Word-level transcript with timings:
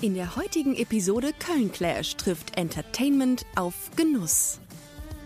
In 0.00 0.14
der 0.14 0.36
heutigen 0.36 0.76
Episode 0.76 1.32
Köln 1.36 1.72
Clash 1.72 2.14
trifft 2.14 2.56
Entertainment 2.56 3.44
auf 3.56 3.74
Genuss. 3.96 4.60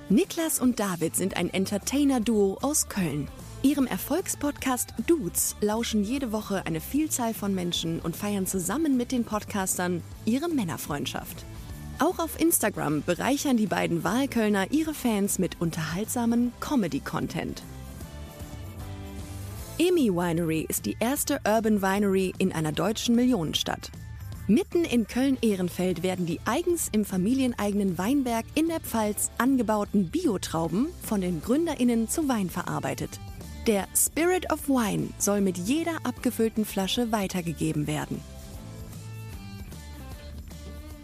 Niklas 0.09 0.61
und 0.61 0.81
David 0.81 1.15
sind 1.15 1.37
ein 1.37 1.53
Entertainer-Duo 1.53 2.57
aus 2.63 2.89
Köln. 2.89 3.29
Ihrem 3.63 3.87
Erfolgspodcast 3.87 4.95
Dudes 5.07 5.57
lauschen 5.61 6.05
jede 6.05 6.33
Woche 6.33 6.65
eine 6.65 6.81
Vielzahl 6.81 7.35
von 7.35 7.55
Menschen 7.55 8.01
und 8.01 8.17
feiern 8.17 8.47
zusammen 8.47 8.97
mit 8.97 9.13
den 9.13 9.25
Podcastern 9.25 10.03
ihre 10.25 10.49
Männerfreundschaft. 10.49 11.45
Auch 11.99 12.19
auf 12.19 12.41
Instagram 12.41 13.03
bereichern 13.03 13.59
die 13.59 13.67
beiden 13.67 14.05
Wahlkölner 14.05 14.73
ihre 14.73 14.95
Fans 14.95 15.39
mit 15.39 15.61
unterhaltsamen 15.61 16.51
Comedy-Content. 16.61 17.63
Emi 19.79 20.09
Winery 20.09 20.65
ist 20.67 20.87
die 20.87 20.97
erste 20.99 21.41
Urban 21.47 21.83
Winery 21.83 22.33
in 22.39 22.53
einer 22.53 22.73
deutschen 22.73 23.15
Millionenstadt. 23.15 23.91
Mitten 24.49 24.85
in 24.85 25.07
Köln-Ehrenfeld 25.07 26.03
werden 26.03 26.27
die 26.27 26.41
eigens 26.47 26.89
im 26.91 27.05
familieneigenen 27.05 27.97
Weinberg 27.97 28.45
in 28.57 28.67
der 28.67 28.81
Pfalz 28.81 29.31
angebauten 29.39 30.09
Biotrauben 30.11 30.89
von 31.01 31.21
den 31.21 31.41
GründerInnen 31.41 32.09
zu 32.09 32.29
Wein 32.29 32.51
verarbeitet. 32.51 33.21
Der 33.69 33.87
Spirit 33.95 34.53
of 34.53 34.69
Wine 34.69 35.11
soll 35.19 35.43
mit 35.43 35.59
jeder 35.59 35.93
abgefüllten 36.03 36.65
Flasche 36.65 37.13
weitergegeben 37.13 37.87
werden. 37.87 38.21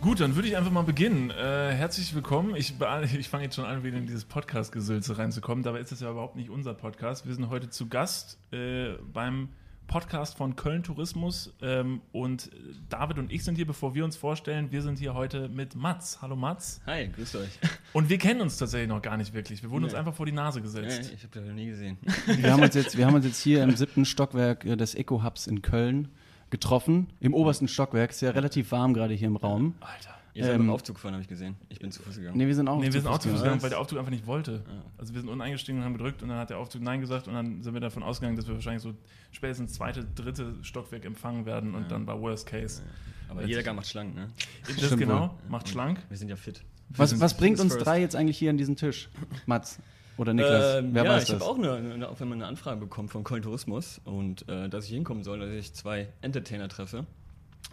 Gut, 0.00 0.18
dann 0.18 0.34
würde 0.34 0.48
ich 0.48 0.56
einfach 0.56 0.72
mal 0.72 0.82
beginnen. 0.82 1.30
Äh, 1.30 1.72
herzlich 1.74 2.12
willkommen. 2.16 2.56
Ich, 2.56 2.74
ich 3.18 3.28
fange 3.28 3.44
jetzt 3.44 3.54
schon 3.54 3.66
an, 3.66 3.84
wieder 3.84 3.98
in 3.98 4.06
dieses 4.06 4.24
Podcast-Gesülze 4.24 5.16
reinzukommen. 5.16 5.62
Dabei 5.62 5.78
ist 5.78 5.92
das 5.92 6.00
ja 6.00 6.10
überhaupt 6.10 6.34
nicht 6.34 6.50
unser 6.50 6.74
Podcast. 6.74 7.24
Wir 7.24 7.34
sind 7.36 7.50
heute 7.50 7.70
zu 7.70 7.88
Gast 7.88 8.36
äh, 8.52 8.94
beim 9.12 9.50
Podcast 9.88 10.36
von 10.36 10.54
Köln 10.54 10.84
Tourismus. 10.84 11.52
Ähm, 11.60 12.02
und 12.12 12.50
David 12.88 13.18
und 13.18 13.32
ich 13.32 13.42
sind 13.42 13.56
hier, 13.56 13.66
bevor 13.66 13.96
wir 13.96 14.04
uns 14.04 14.16
vorstellen, 14.16 14.70
wir 14.70 14.82
sind 14.82 15.00
hier 15.00 15.14
heute 15.14 15.48
mit 15.48 15.74
Mats. 15.74 16.22
Hallo 16.22 16.36
Mats. 16.36 16.80
Hi, 16.86 17.08
grüßt 17.08 17.36
euch. 17.36 17.58
Und 17.94 18.10
wir 18.10 18.18
kennen 18.18 18.42
uns 18.42 18.58
tatsächlich 18.58 18.88
noch 18.88 19.00
gar 19.00 19.16
nicht 19.16 19.32
wirklich. 19.32 19.62
Wir 19.62 19.70
wurden 19.70 19.80
nee. 19.80 19.86
uns 19.86 19.94
einfach 19.94 20.14
vor 20.14 20.26
die 20.26 20.32
Nase 20.32 20.60
gesetzt. 20.60 21.00
Nee, 21.08 21.14
ich 21.14 21.22
habe 21.24 21.32
das 21.32 21.44
noch 21.44 21.54
nie 21.54 21.66
gesehen. 21.66 21.96
Wir 22.26 22.52
haben, 22.52 22.62
uns 22.62 22.74
jetzt, 22.74 22.98
wir 22.98 23.06
haben 23.06 23.14
uns 23.14 23.24
jetzt 23.24 23.40
hier 23.40 23.62
im 23.62 23.74
siebten 23.74 24.04
Stockwerk 24.04 24.66
äh, 24.66 24.76
des 24.76 24.94
Eco-Hubs 24.94 25.46
in 25.46 25.62
Köln 25.62 26.08
getroffen. 26.50 27.08
Im 27.20 27.32
obersten 27.32 27.66
Stockwerk. 27.66 28.10
Ist 28.10 28.20
ja 28.20 28.30
relativ 28.30 28.70
warm 28.70 28.92
gerade 28.92 29.14
hier 29.14 29.28
im 29.28 29.36
Raum. 29.36 29.74
Alter. 29.80 30.14
Ihr 30.38 30.44
seid 30.44 30.54
ähm, 30.54 30.60
im 30.60 30.70
Aufzug 30.70 30.94
gefahren, 30.94 31.14
habe 31.14 31.22
ich 31.22 31.28
gesehen. 31.28 31.56
Ich 31.68 31.80
bin 31.80 31.90
zu 31.90 32.00
Fuß 32.00 32.16
gegangen. 32.16 32.38
Nee, 32.38 32.46
wir 32.46 32.54
sind 32.54 32.68
auch, 32.68 32.78
nee, 32.78 32.92
wir 32.92 32.92
sind 32.92 33.08
auch 33.08 33.18
zu 33.18 33.28
Fuß 33.28 33.42
gegangen, 33.42 33.60
weil 33.60 33.70
der 33.70 33.80
Aufzug 33.80 33.98
einfach 33.98 34.12
nicht 34.12 34.24
wollte. 34.28 34.62
Ja. 34.68 34.84
Also 34.96 35.12
wir 35.12 35.20
sind 35.20 35.28
uneingestiegen 35.28 35.80
und 35.80 35.84
haben 35.84 35.94
gedrückt 35.94 36.22
und 36.22 36.28
dann 36.28 36.38
hat 36.38 36.50
der 36.50 36.58
Aufzug 36.58 36.80
Nein 36.80 37.00
gesagt 37.00 37.26
und 37.26 37.34
dann 37.34 37.60
sind 37.60 37.74
wir 37.74 37.80
davon 37.80 38.04
ausgegangen, 38.04 38.36
dass 38.36 38.46
wir 38.46 38.54
wahrscheinlich 38.54 38.84
so 38.84 38.94
spätestens 39.32 39.72
zweite, 39.72 40.04
dritte 40.04 40.54
Stockwerk 40.62 41.04
empfangen 41.04 41.44
werden 41.44 41.74
und 41.74 41.82
ja. 41.82 41.88
dann 41.88 42.06
war 42.06 42.20
Worst 42.20 42.46
Case. 42.46 42.82
Ja. 42.82 43.32
Aber 43.32 43.44
jeder 43.44 43.64
Gang 43.64 43.74
macht 43.74 43.88
schlank, 43.88 44.14
ne? 44.14 44.28
Das 44.64 44.76
Stimmt 44.76 45.00
genau, 45.00 45.22
wohl. 45.22 45.30
macht 45.48 45.68
schlank. 45.68 45.98
Wir 46.08 46.16
sind 46.16 46.28
ja 46.28 46.36
fit. 46.36 46.62
Was, 46.90 47.18
was 47.18 47.36
bringt 47.36 47.58
uns 47.58 47.76
drei 47.76 48.00
jetzt 48.00 48.14
eigentlich 48.14 48.38
hier 48.38 48.50
an 48.50 48.58
diesen 48.58 48.76
Tisch, 48.76 49.08
Mats? 49.46 49.80
Oder 50.18 50.34
Niklas? 50.34 50.76
Ähm, 50.76 50.90
Wer 50.94 51.04
ja, 51.04 51.10
weiß 51.10 51.24
ich 51.24 51.34
habe 51.34 51.44
auch 51.44 51.58
eine, 51.58 51.72
eine, 51.72 52.08
eine, 52.08 52.32
eine 52.32 52.46
Anfrage 52.46 52.78
bekommen 52.78 53.08
von 53.08 53.24
Köln 53.24 53.42
Tourismus 53.42 54.00
und 54.04 54.48
äh, 54.48 54.68
dass 54.68 54.84
ich 54.84 54.90
hinkommen 54.92 55.24
soll, 55.24 55.40
dass 55.40 55.50
ich 55.50 55.74
zwei 55.74 56.08
Entertainer 56.22 56.68
treffe 56.68 57.06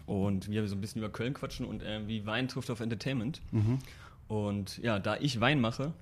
und 0.06 0.48
wir 0.50 0.66
so 0.68 0.76
ein 0.76 0.80
bisschen 0.80 1.02
über 1.02 1.10
Köln 1.10 1.34
quatschen 1.34 1.66
und 1.66 1.82
äh, 1.82 2.06
wie 2.06 2.26
Wein 2.26 2.48
trifft 2.48 2.70
auf 2.70 2.80
Entertainment. 2.80 3.40
Mhm. 3.50 3.78
Und 4.28 4.78
ja, 4.78 4.98
da 4.98 5.16
ich 5.16 5.40
Wein 5.40 5.60
mache 5.60 5.92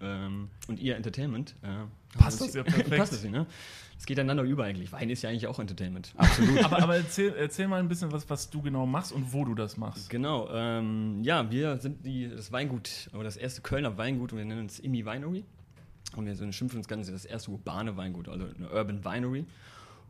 ähm, 0.00 0.48
und 0.68 0.80
ihr 0.80 0.96
Entertainment, 0.96 1.54
äh, 1.62 2.18
passt 2.18 2.40
das 2.40 2.54
ja 2.54 2.62
perfekt. 2.64 2.96
passt 2.96 3.12
das, 3.12 3.24
ne? 3.24 3.46
Es 3.98 4.06
geht 4.06 4.18
einander 4.20 4.44
über 4.44 4.62
eigentlich. 4.64 4.92
Wein 4.92 5.10
ist 5.10 5.22
ja 5.22 5.30
eigentlich 5.30 5.48
auch 5.48 5.58
Entertainment. 5.58 6.12
Absolut. 6.16 6.64
aber, 6.64 6.80
aber 6.82 6.96
erzähl, 6.96 7.34
erzähl, 7.36 7.66
mal 7.66 7.80
ein 7.80 7.88
bisschen, 7.88 8.12
was, 8.12 8.30
was 8.30 8.48
du 8.48 8.62
genau 8.62 8.86
machst 8.86 9.10
und 9.10 9.32
wo 9.32 9.44
du 9.44 9.56
das 9.56 9.76
machst. 9.76 10.08
Genau. 10.08 10.48
Ähm, 10.52 11.22
ja, 11.24 11.50
wir 11.50 11.78
sind 11.78 12.06
die, 12.06 12.28
das 12.28 12.52
Weingut, 12.52 13.10
aber 13.12 13.24
das 13.24 13.36
erste 13.36 13.60
Kölner 13.60 13.98
Weingut 13.98 14.32
und 14.32 14.38
wir 14.38 14.44
nennen 14.44 14.66
es 14.66 14.78
Imi 14.78 15.04
Winery. 15.04 15.44
Und 16.16 16.26
wir 16.26 16.34
so 16.36 16.50
schimpfen 16.52 16.78
uns 16.78 16.88
ganz 16.88 17.10
das 17.10 17.24
erste 17.24 17.50
urbane 17.50 17.96
Weingut, 17.96 18.28
also 18.28 18.46
eine 18.56 18.70
Urban 18.70 19.04
Winery. 19.04 19.44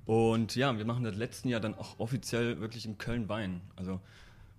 Und 0.08 0.56
ja, 0.56 0.78
wir 0.78 0.86
machen 0.86 1.04
das 1.04 1.16
letzten 1.16 1.50
Jahr 1.50 1.60
dann 1.60 1.74
auch 1.74 1.98
offiziell 1.98 2.60
wirklich 2.60 2.86
in 2.86 2.96
Köln 2.96 3.28
Wein. 3.28 3.60
Also 3.76 4.00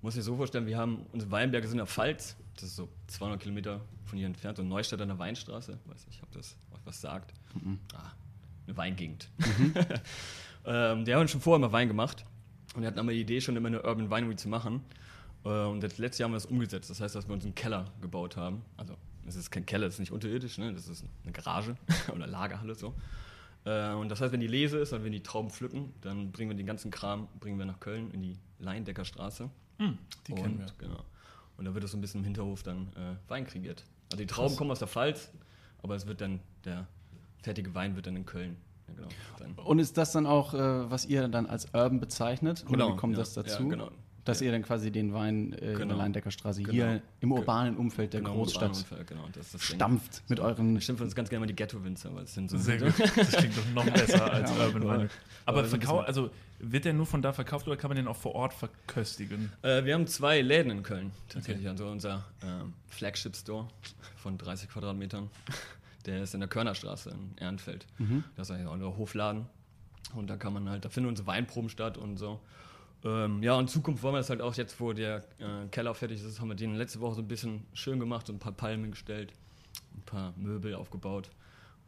muss 0.04 0.16
ich 0.16 0.24
so 0.24 0.36
vorstellen, 0.36 0.68
wir 0.68 0.78
haben 0.78 1.08
unsere 1.12 1.32
Weinberge 1.32 1.66
sind 1.66 1.78
in 1.78 1.78
der 1.80 1.88
Pfalz, 1.88 2.36
das 2.54 2.66
ist 2.66 2.76
so 2.76 2.88
200 3.08 3.40
Kilometer 3.40 3.82
von 4.06 4.20
hier 4.20 4.28
entfernt, 4.28 4.58
so 4.58 4.64
Neustadt 4.64 5.02
an 5.02 5.08
der 5.08 5.18
Weinstraße, 5.18 5.80
weiß 5.86 6.06
nicht, 6.06 6.22
ob 6.22 6.32
das 6.34 6.56
was 6.86 7.02
sagt. 7.02 7.34
Mhm. 7.56 7.80
Ah, 7.96 8.12
eine 8.68 8.78
Weingegend. 8.78 9.28
Mhm. 9.40 9.74
ähm, 10.68 11.06
der 11.06 11.18
hat 11.18 11.32
schon 11.32 11.42
vorher 11.42 11.58
mal 11.60 11.72
Wein 11.72 11.88
gemacht 11.88 12.26
und 12.76 12.84
er 12.84 12.92
hat 12.92 12.98
immer 13.00 13.12
die 13.12 13.22
Idee, 13.22 13.42
schon 13.42 13.56
immer 13.56 13.70
eine 13.70 13.82
Urban 13.82 14.12
Winery 14.12 14.36
zu 14.36 14.50
machen. 14.50 14.84
Äh, 15.46 15.50
und 15.50 15.82
das 15.82 15.98
letzte 15.98 16.22
Jahr 16.22 16.28
haben 16.28 16.34
wir 16.34 16.38
das 16.38 16.46
umgesetzt. 16.46 16.92
Das 16.92 17.02
heißt, 17.02 17.16
dass 17.16 17.28
wir 17.28 17.34
uns 17.34 17.44
einen 17.44 17.56
Keller 17.56 17.86
gebaut 18.02 18.38
haben. 18.38 18.62
Also, 18.78 18.94
es 19.26 19.36
ist 19.36 19.50
kein 19.50 19.66
Keller, 19.66 19.88
das 19.88 19.96
ist 19.96 20.00
nicht 20.00 20.12
unterirdisch, 20.12 20.60
ne? 20.60 20.72
das 20.74 20.88
ist 20.88 21.04
eine 21.24 21.32
Garage 21.32 21.76
oder 22.14 22.28
Lagerhalle 22.28 22.76
so. 22.76 22.94
Äh, 23.66 23.94
und 23.94 24.10
das 24.10 24.22
heißt, 24.22 24.32
wenn 24.32 24.40
die 24.40 24.48
Lese 24.48 24.78
ist 24.78 24.94
und 24.94 25.04
wenn 25.04 25.12
die 25.12 25.24
Trauben 25.24 25.50
pflücken, 25.50 25.94
dann 26.02 26.32
bringen 26.32 26.50
wir 26.50 26.58
den 26.58 26.66
ganzen 26.66 26.92
Kram 26.92 27.28
bringen 27.40 27.58
wir 27.58 27.66
nach 27.66 27.80
Köln 27.80 28.12
in 28.12 28.22
die 28.22 28.38
Leindecker 28.60 29.06
Straße. 29.06 29.50
Mm, 29.78 29.92
die 30.28 30.32
und, 30.32 30.42
kennen 30.42 30.60
wir. 30.60 30.68
Genau. 30.78 31.04
Und 31.58 31.66
da 31.66 31.74
wird 31.74 31.84
es 31.84 31.92
so 31.92 31.98
ein 31.98 32.02
bisschen 32.02 32.22
im 32.22 32.26
Hinterhof 32.26 32.64
dann 32.64 32.88
äh, 32.96 33.30
Wein 33.30 33.46
kreiert. 33.46 33.84
Also 34.12 34.24
die 34.24 34.28
Trauben 34.28 34.50
Krass. 34.50 34.58
kommen 34.58 34.72
aus 34.72 34.80
der 34.80 34.88
Pfalz, 34.88 35.32
aber 35.84 35.96
es 35.96 36.08
wird 36.08 36.22
dann, 36.22 36.40
der 36.66 36.88
fertige 37.42 37.76
Wein 37.76 37.96
wird 37.96 38.08
dann 38.08 38.16
in 38.16 38.26
Köln. 38.26 38.58
Ja, 38.88 39.08
genau, 39.38 39.64
und 39.64 39.78
ist 39.78 39.98
das 39.98 40.14
dann 40.14 40.26
auch, 40.26 40.54
äh, 40.54 40.90
was 40.90 41.06
ihr 41.06 41.28
dann 41.28 41.46
als 41.46 41.66
Urban 41.74 42.00
bezeichnet? 42.00 42.66
Genau, 42.66 42.86
Oder 42.86 42.94
wie 42.94 42.98
kommt 42.98 43.14
ja, 43.14 43.20
das 43.20 43.34
dazu? 43.34 43.64
Ja, 43.64 43.70
genau. 43.70 43.92
Dass 44.30 44.42
ihr 44.42 44.52
dann 44.52 44.64
quasi 44.64 44.92
den 44.92 45.14
Wein 45.14 45.54
äh, 45.54 45.58
genau. 45.60 45.82
in 45.82 45.88
der 45.90 45.98
Leindeckerstraße 45.98 46.62
genau. 46.62 46.74
hier 46.74 47.02
im 47.20 47.32
urbanen 47.32 47.78
Umfeld 47.78 48.14
der 48.14 48.22
genau, 48.22 48.36
Großstadt 48.36 48.70
Umfeld, 48.70 49.08
genau. 49.08 49.28
das 49.34 49.52
das 49.52 49.64
stampft 49.64 50.24
mit 50.30 50.40
euren. 50.40 50.78
Ich 50.78 50.86
schimpfe 50.86 51.04
uns 51.04 51.16
ganz 51.16 51.30
gerne 51.30 51.42
mal 51.42 51.48
die 51.48 51.56
Ghetto-Winzer, 51.56 52.14
weil 52.14 52.24
es 52.24 52.34
sind 52.34 52.50
so. 52.50 52.58
Sehr 52.58 52.78
gut. 52.78 52.94
Das 53.00 53.32
klingt 53.32 53.58
doch 53.58 53.74
noch 53.74 53.90
besser 53.94 54.32
als 54.32 54.52
ja, 54.52 54.66
Urban 54.66 54.88
Wein. 54.88 55.10
Aber 55.46 55.64
verkau 55.66 56.00
also 56.00 56.30
wird 56.60 56.86
der 56.86 56.94
nur 56.94 57.06
von 57.06 57.22
da 57.22 57.34
verkauft 57.34 57.68
oder 57.68 57.78
kann 57.78 57.90
man 57.90 57.96
den 57.96 58.08
auch 58.08 58.16
vor 58.16 58.36
Ort 58.36 58.54
verköstigen? 58.54 59.52
Äh, 59.62 59.86
wir 59.86 59.94
haben 59.94 60.08
zwei 60.08 60.42
Läden 60.42 60.72
in 60.72 60.84
Köln 60.84 61.12
tatsächlich. 61.30 61.66
Okay. 61.66 61.70
Also 61.70 61.88
unser 61.88 62.26
ähm, 62.44 62.74
Flagship-Store 62.88 63.68
von 64.18 64.38
30 64.38 64.70
Quadratmetern. 64.70 65.30
Der 66.06 66.24
ist 66.24 66.34
in 66.34 66.40
der 66.40 66.50
Körnerstraße 66.50 67.10
in 67.10 67.36
Ehrenfeld. 67.38 67.86
Mhm. 67.98 68.24
Das 68.36 68.50
ist 68.50 68.56
eigentlich 68.56 68.68
auch 68.68 68.74
ein 68.74 68.98
Hofladen. 68.98 69.46
Und 70.16 70.30
da 70.30 70.38
kann 70.38 70.54
man 70.54 70.70
halt, 70.70 70.86
da 70.86 70.90
finden 70.90 71.10
unsere 71.10 71.28
Weinproben 71.28 71.70
statt 71.70 71.98
und 71.98 72.18
so. 72.18 72.40
Ähm, 73.04 73.42
ja, 73.42 73.60
in 73.60 73.68
Zukunft 73.68 74.04
wollen 74.04 74.16
wir 74.16 74.20
das 74.20 74.30
halt 74.30 74.42
auch 74.42 74.56
jetzt, 74.56 74.80
wo 74.80 74.94
der 74.94 75.24
äh, 75.40 75.68
Keller 75.72 75.94
fertig 75.94 76.24
ist, 76.24 76.42
haben 76.42 76.50
wir 76.50 76.56
den 76.56 76.76
letzte 76.76 77.00
Woche 77.00 77.16
so 77.16 77.22
ein 77.22 77.28
bisschen 77.28 77.66
schön 77.74 78.00
gemacht, 78.00 78.28
so 78.28 78.34
ein 78.34 78.40
paar 78.40 78.52
Palmen 78.52 78.92
gestellt, 78.92 79.32
ein 79.96 80.02
paar 80.06 80.34
Möbel 80.38 80.76
aufgebaut 80.76 81.30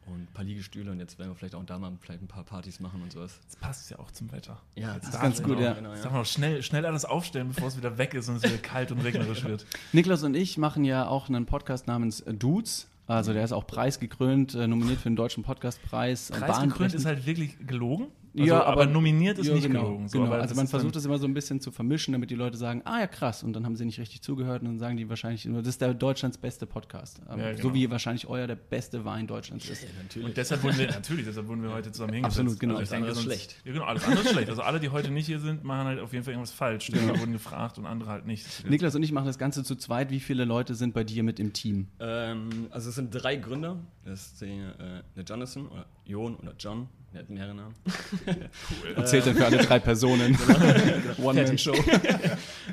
und 0.06 0.22
ein 0.22 0.28
paar 0.32 0.44
Liegestühle 0.44 0.90
und 0.90 0.98
jetzt 0.98 1.18
werden 1.18 1.30
wir 1.30 1.34
vielleicht 1.34 1.54
auch 1.54 1.64
da 1.64 1.78
mal 1.78 1.92
vielleicht 2.00 2.22
ein 2.22 2.28
paar 2.28 2.44
Partys 2.44 2.80
machen 2.80 3.02
und 3.02 3.12
sowas. 3.12 3.38
Das 3.46 3.56
passt 3.56 3.90
ja 3.90 3.98
auch 3.98 4.10
zum 4.10 4.32
Wetter. 4.32 4.60
Ja, 4.74 4.98
das 4.98 5.10
ist 5.10 5.20
ganz 5.20 5.42
gut, 5.42 5.58
genau, 5.58 5.68
ja. 5.68 5.74
Genau, 5.74 5.90
ja. 5.90 5.96
Sagen 5.96 6.14
wir 6.14 6.18
noch 6.20 6.26
schnell, 6.26 6.62
schnell 6.62 6.86
alles 6.86 7.04
aufstellen, 7.04 7.48
bevor 7.48 7.68
es 7.68 7.76
wieder 7.76 7.98
weg 7.98 8.14
ist 8.14 8.28
und 8.28 8.36
es 8.36 8.42
wieder 8.42 8.58
kalt 8.58 8.90
und 8.90 9.00
regnerisch 9.00 9.44
wird. 9.44 9.66
Niklas 9.92 10.22
und 10.22 10.34
ich 10.34 10.58
machen 10.58 10.84
ja 10.84 11.06
auch 11.06 11.28
einen 11.28 11.46
Podcast 11.46 11.86
namens 11.86 12.24
Dudes. 12.26 12.88
Also 13.06 13.32
der 13.32 13.44
ist 13.44 13.52
auch 13.52 13.66
preisgekrönt, 13.66 14.54
äh, 14.54 14.66
nominiert 14.66 14.98
für 14.98 15.10
den 15.10 15.16
Deutschen 15.16 15.42
Podcastpreis. 15.42 16.30
Preisgekrönt 16.30 16.94
ist 16.94 17.04
halt 17.04 17.26
wirklich 17.26 17.58
gelogen? 17.66 18.08
Also, 18.34 18.46
ja, 18.46 18.62
aber, 18.62 18.82
aber, 18.82 18.86
nominiert 18.86 19.38
ist 19.38 19.48
ja, 19.48 19.54
nicht 19.54 19.66
genau, 19.66 19.82
gelogen. 19.82 20.08
So, 20.08 20.22
genau. 20.22 20.32
Also 20.32 20.54
man 20.54 20.66
versucht 20.66 20.96
es 20.96 21.04
immer 21.04 21.18
so 21.18 21.26
ein 21.26 21.34
bisschen 21.34 21.60
zu 21.60 21.70
vermischen, 21.70 22.12
damit 22.12 22.30
die 22.30 22.34
Leute 22.34 22.56
sagen, 22.56 22.82
ah 22.84 23.00
ja 23.00 23.06
krass, 23.06 23.42
und 23.42 23.52
dann 23.52 23.66
haben 23.66 23.76
sie 23.76 23.84
nicht 23.84 23.98
richtig 23.98 24.22
zugehört 24.22 24.62
und 24.62 24.68
dann 24.68 24.78
sagen 24.78 24.96
die 24.96 25.08
wahrscheinlich, 25.08 25.46
das 25.50 25.66
ist 25.66 25.80
der 25.80 25.92
Deutschlands 25.92 26.38
beste 26.38 26.66
Podcast. 26.66 27.20
Ja, 27.28 27.34
genau. 27.34 27.62
So 27.62 27.74
wie 27.74 27.90
wahrscheinlich 27.90 28.26
euer 28.26 28.46
der 28.46 28.56
beste 28.56 29.04
Wein 29.04 29.26
Deutschlands 29.26 29.68
ist. 29.68 29.82
Ja, 29.82 29.88
natürlich. 30.02 30.28
Und 30.28 30.36
deshalb 30.36 30.62
wurden 30.62 30.78
wir, 30.78 30.86
natürlich, 30.90 31.26
deshalb 31.26 31.46
wurden 31.46 31.62
wir 31.62 31.72
heute 31.72 31.92
zusammen 31.92 32.14
hingesetzt. 32.14 32.40
Absolut, 32.40 32.60
genau. 32.60 32.76
Also 32.76 32.94
alles 32.94 33.08
andere 33.08 33.12
ist 33.12 33.22
schlecht. 33.22 33.56
Ja, 33.64 33.72
genau, 33.72 33.84
alles 33.84 34.04
andere 34.04 34.22
ist 34.22 34.30
schlecht. 34.30 34.48
Also 34.52 34.62
alle, 34.62 34.80
die 34.80 34.90
heute 34.90 35.10
nicht 35.10 35.24
hier 35.24 35.40
sind, 35.40 35.64
machen 35.64 35.86
halt 35.86 35.98
auf 35.98 36.12
jeden 36.12 36.24
Fall 36.24 36.34
irgendwas 36.34 36.52
falsch. 36.52 36.86
Die 36.86 36.92
genau. 36.92 37.18
wurden 37.18 37.32
gefragt 37.32 37.78
und 37.78 37.86
andere 37.86 38.10
halt 38.10 38.26
nicht. 38.26 38.68
Niklas 38.68 38.94
und 38.94 39.02
ich 39.02 39.12
machen 39.12 39.24
das 39.24 39.38
Ganze 39.38 39.64
zu 39.64 39.76
zweit. 39.76 40.10
Wie 40.10 40.20
viele 40.20 40.44
Leute 40.44 40.74
sind 40.74 40.92
bei 40.92 41.04
dir 41.04 41.22
mit 41.22 41.40
im 41.40 41.54
Team? 41.54 41.88
Ähm, 42.00 42.66
also 42.70 42.90
es 42.90 42.96
sind 42.96 43.10
drei 43.10 43.36
Gründer. 43.36 43.78
Das 44.04 44.26
ist 44.26 44.42
der, 44.42 44.48
äh, 44.48 45.02
der 45.16 45.24
Jonathan 45.24 45.68
oder 45.68 45.86
Jon 46.04 46.36
oder 46.36 46.54
John 46.58 46.88
der 47.12 47.20
hat 47.20 47.30
mehrere 47.30 47.54
Namen. 47.54 47.74
cool. 48.26 48.94
Erzählt 48.96 49.26
er 49.26 49.34
für 49.34 49.44
alle 49.44 49.58
drei 49.58 49.78
Personen. 49.78 50.36
Genau. 50.46 51.28
One-Man-Show. 51.28 51.74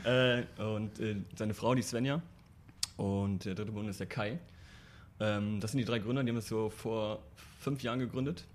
äh, 0.04 0.44
und 0.62 1.00
äh, 1.00 1.16
seine 1.36 1.54
Frau, 1.54 1.76
die 1.76 1.82
Svenja. 1.82 2.22
Und 2.98 3.46
der 3.46 3.56
dritte 3.56 3.72
Bund 3.72 3.90
ist 3.90 4.00
der 4.00 4.08
Kai. 4.08 4.40
Ähm, 5.20 5.60
das 5.60 5.72
sind 5.72 5.80
die 5.80 5.86
drei 5.86 6.00
Gründer, 6.00 6.24
die 6.24 6.30
haben 6.30 6.38
das 6.38 6.48
so 6.48 6.70
vor 6.70 7.20
fünf 7.60 7.84
Jahren 7.84 8.00
gegründet. 8.00 8.46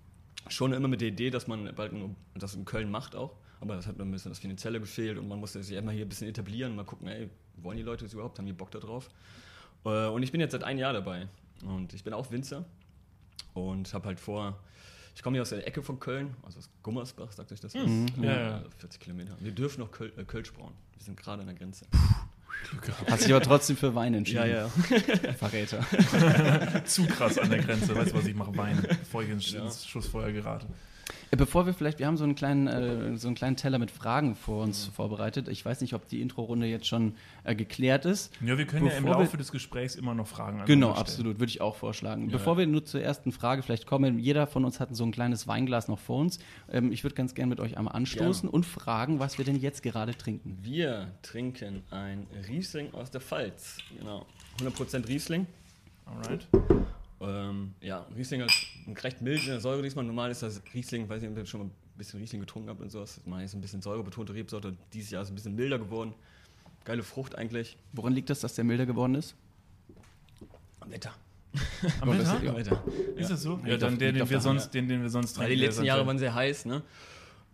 Schon 0.48 0.72
immer 0.72 0.88
mit 0.88 1.00
der 1.00 1.08
Idee, 1.08 1.30
dass 1.30 1.46
man 1.46 1.74
bald 1.74 1.92
das 2.34 2.54
in 2.54 2.64
Köln 2.64 2.90
macht 2.90 3.14
auch. 3.14 3.34
Aber 3.60 3.76
das 3.76 3.86
hat 3.86 3.96
mir 3.96 4.04
ein 4.04 4.10
bisschen 4.10 4.30
das 4.30 4.38
Finanzielle 4.38 4.80
gefehlt 4.80 5.18
und 5.18 5.28
man 5.28 5.40
musste 5.40 5.62
sich 5.62 5.76
immer 5.76 5.92
hier 5.92 6.04
ein 6.04 6.08
bisschen 6.08 6.28
etablieren 6.28 6.72
und 6.72 6.76
mal 6.76 6.84
gucken, 6.84 7.08
ey, 7.08 7.28
wollen 7.56 7.76
die 7.76 7.82
Leute 7.82 8.04
das 8.04 8.12
überhaupt? 8.12 8.38
Haben 8.38 8.46
die 8.46 8.52
Bock 8.52 8.70
da 8.70 8.78
drauf? 8.78 9.10
Äh, 9.84 10.06
und 10.06 10.22
ich 10.22 10.32
bin 10.32 10.40
jetzt 10.40 10.52
seit 10.52 10.64
einem 10.64 10.78
Jahr 10.78 10.92
dabei. 10.92 11.28
Und 11.62 11.94
ich 11.94 12.04
bin 12.04 12.12
auch 12.12 12.30
Winzer 12.30 12.64
und 13.54 13.92
habe 13.94 14.06
halt 14.06 14.20
vor, 14.20 14.58
Ich 15.14 15.22
komme 15.22 15.36
hier 15.36 15.42
aus 15.42 15.50
der 15.50 15.66
Ecke 15.66 15.82
von 15.82 16.00
Köln, 16.00 16.34
also 16.42 16.58
aus 16.58 16.68
Gummersbach, 16.82 17.30
sagt 17.32 17.52
euch 17.52 17.60
das 17.60 17.74
was? 17.74 17.86
Mhm. 17.86 18.06
Ja, 18.20 18.32
ja. 18.32 18.58
40 18.58 18.82
also 18.82 18.98
Kilometer. 18.98 19.36
Wir 19.40 19.52
dürfen 19.52 19.80
noch 19.80 19.92
Köl 19.92 20.12
äh, 20.16 20.24
Kölsch 20.24 20.52
brauen. 20.52 20.72
Wir 20.94 21.02
sind 21.02 21.16
gerade 21.16 21.42
an 21.42 21.46
der 21.46 21.56
Grenze. 21.56 21.86
Hast 23.08 23.24
dich 23.24 23.32
aber 23.32 23.42
trotzdem 23.42 23.76
für 23.76 23.94
Wein 23.94 24.14
entschieden. 24.14 24.48
Ja, 24.48 24.68
ja. 24.68 24.68
Verräter. 25.38 25.84
Zu 26.84 27.06
krass 27.06 27.38
an 27.38 27.50
der 27.50 27.62
Grenze. 27.62 27.94
Weißt 27.94 28.12
du 28.12 28.16
was, 28.16 28.26
ich 28.26 28.34
mache 28.34 28.56
Wein, 28.56 28.80
bevor 28.82 29.22
ich 29.22 29.30
ins, 29.30 29.52
ja. 29.52 29.70
Schussfeuer 29.70 30.32
gerate. 30.32 30.66
Bevor 31.30 31.66
wir 31.66 31.74
vielleicht, 31.74 31.98
wir 31.98 32.06
haben 32.06 32.16
so 32.16 32.24
einen 32.24 32.34
kleinen, 32.34 32.66
äh, 32.66 33.16
so 33.16 33.28
einen 33.28 33.34
kleinen 33.34 33.56
Teller 33.56 33.78
mit 33.78 33.90
Fragen 33.90 34.36
vor 34.36 34.62
uns 34.62 34.88
mhm. 34.88 34.92
vorbereitet. 34.92 35.48
Ich 35.48 35.64
weiß 35.64 35.80
nicht, 35.80 35.94
ob 35.94 36.08
die 36.08 36.20
Intro-Runde 36.20 36.66
jetzt 36.66 36.86
schon 36.86 37.14
äh, 37.44 37.54
geklärt 37.54 38.04
ist. 38.04 38.32
Ja, 38.40 38.56
wir 38.58 38.66
können 38.66 38.84
Bevor 38.84 39.00
ja 39.00 39.06
im 39.06 39.06
Laufe 39.06 39.36
des 39.36 39.52
Gesprächs 39.52 39.96
immer 39.96 40.14
noch 40.14 40.26
Fragen 40.26 40.62
Genau, 40.66 40.92
absolut, 40.92 41.38
würde 41.40 41.50
ich 41.50 41.60
auch 41.60 41.76
vorschlagen. 41.76 42.26
Ja. 42.26 42.36
Bevor 42.36 42.58
wir 42.58 42.66
nur 42.66 42.84
zur 42.84 43.00
ersten 43.00 43.32
Frage 43.32 43.62
vielleicht 43.62 43.86
kommen, 43.86 44.18
jeder 44.18 44.46
von 44.46 44.64
uns 44.64 44.80
hat 44.80 44.94
so 44.94 45.04
ein 45.04 45.12
kleines 45.12 45.46
Weinglas 45.46 45.88
noch 45.88 45.98
vor 45.98 46.20
uns. 46.20 46.38
Ähm, 46.70 46.92
ich 46.92 47.04
würde 47.04 47.14
ganz 47.14 47.34
gerne 47.34 47.50
mit 47.50 47.60
euch 47.60 47.76
einmal 47.76 47.94
anstoßen 47.94 48.48
ja. 48.48 48.52
und 48.52 48.64
fragen, 48.64 49.18
was 49.18 49.38
wir 49.38 49.44
denn 49.44 49.56
jetzt 49.56 49.82
gerade 49.82 50.16
trinken. 50.16 50.58
Wir 50.62 51.08
trinken 51.22 51.82
ein 51.90 52.26
Riesling 52.48 52.92
aus 52.94 53.10
der 53.10 53.20
Pfalz. 53.20 53.78
Genau. 53.98 54.26
100% 54.60 55.08
Riesling. 55.08 55.46
Alright. 56.06 56.46
Ähm, 57.26 57.74
ja, 57.80 58.06
Riesling 58.14 58.42
hat 58.42 58.52
recht 59.02 59.22
mild 59.22 59.42
in 59.42 59.48
der 59.48 59.60
Säure 59.60 59.82
diesmal. 59.82 60.04
Normal 60.04 60.30
ist 60.30 60.42
das 60.42 60.60
Riesling, 60.74 61.08
weiß 61.08 61.22
nicht, 61.22 61.30
ob 61.30 61.38
ihr 61.38 61.46
schon 61.46 61.60
mal 61.60 61.66
ein 61.66 61.72
bisschen 61.96 62.20
Riesling 62.20 62.40
getrunken 62.40 62.68
habt 62.68 62.80
und 62.80 62.90
sowas. 62.90 63.20
Das 63.24 63.42
ist 63.44 63.54
ein 63.54 63.60
bisschen 63.60 63.80
säurebetonte 63.80 64.34
Rebsorte. 64.34 64.76
Dieses 64.92 65.10
Jahr 65.10 65.22
ist 65.22 65.28
es 65.28 65.32
ein 65.32 65.34
bisschen 65.36 65.54
milder 65.54 65.78
geworden. 65.78 66.14
Geile 66.84 67.02
Frucht 67.02 67.36
eigentlich. 67.36 67.78
Woran 67.92 68.12
liegt 68.12 68.28
das, 68.30 68.40
dass 68.40 68.54
der 68.54 68.64
milder 68.64 68.84
geworden 68.84 69.14
ist? 69.14 69.34
Am 70.80 70.90
Wetter. 70.90 71.14
Am 72.00 72.10
Wetter? 72.10 72.42
Ja. 72.42 72.56
Wetter. 72.56 72.84
Ist 73.16 73.30
das 73.30 73.42
so? 73.42 73.58
Ja, 73.62 73.70
ja 73.70 73.76
dann 73.78 73.98
den, 73.98 74.14
den 74.14 74.28
wir 74.28 74.40
sonst, 74.40 74.74
den, 74.74 74.88
den 74.88 75.00
wir 75.00 75.08
sonst 75.08 75.34
trinken. 75.34 75.50
Weil 75.50 75.56
die 75.56 75.62
letzten 75.62 75.84
Jahre 75.84 76.06
waren 76.06 76.18
sehr 76.18 76.34
heiß, 76.34 76.66
ne? 76.66 76.82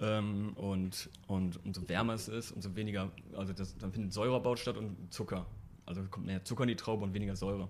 Ähm, 0.00 0.54
und, 0.54 1.10
und 1.26 1.64
umso 1.64 1.86
wärmer 1.88 2.14
es 2.14 2.28
ist, 2.28 2.52
umso 2.52 2.74
weniger, 2.74 3.10
also 3.36 3.52
das, 3.52 3.76
dann 3.76 3.92
findet 3.92 4.12
Säureabbau 4.14 4.56
statt 4.56 4.78
und 4.78 5.12
Zucker. 5.12 5.46
Also 5.84 6.02
kommt 6.04 6.26
mehr 6.26 6.42
Zucker 6.44 6.62
in 6.62 6.68
die 6.68 6.76
Traube 6.76 7.04
und 7.04 7.12
weniger 7.12 7.36
Säure. 7.36 7.68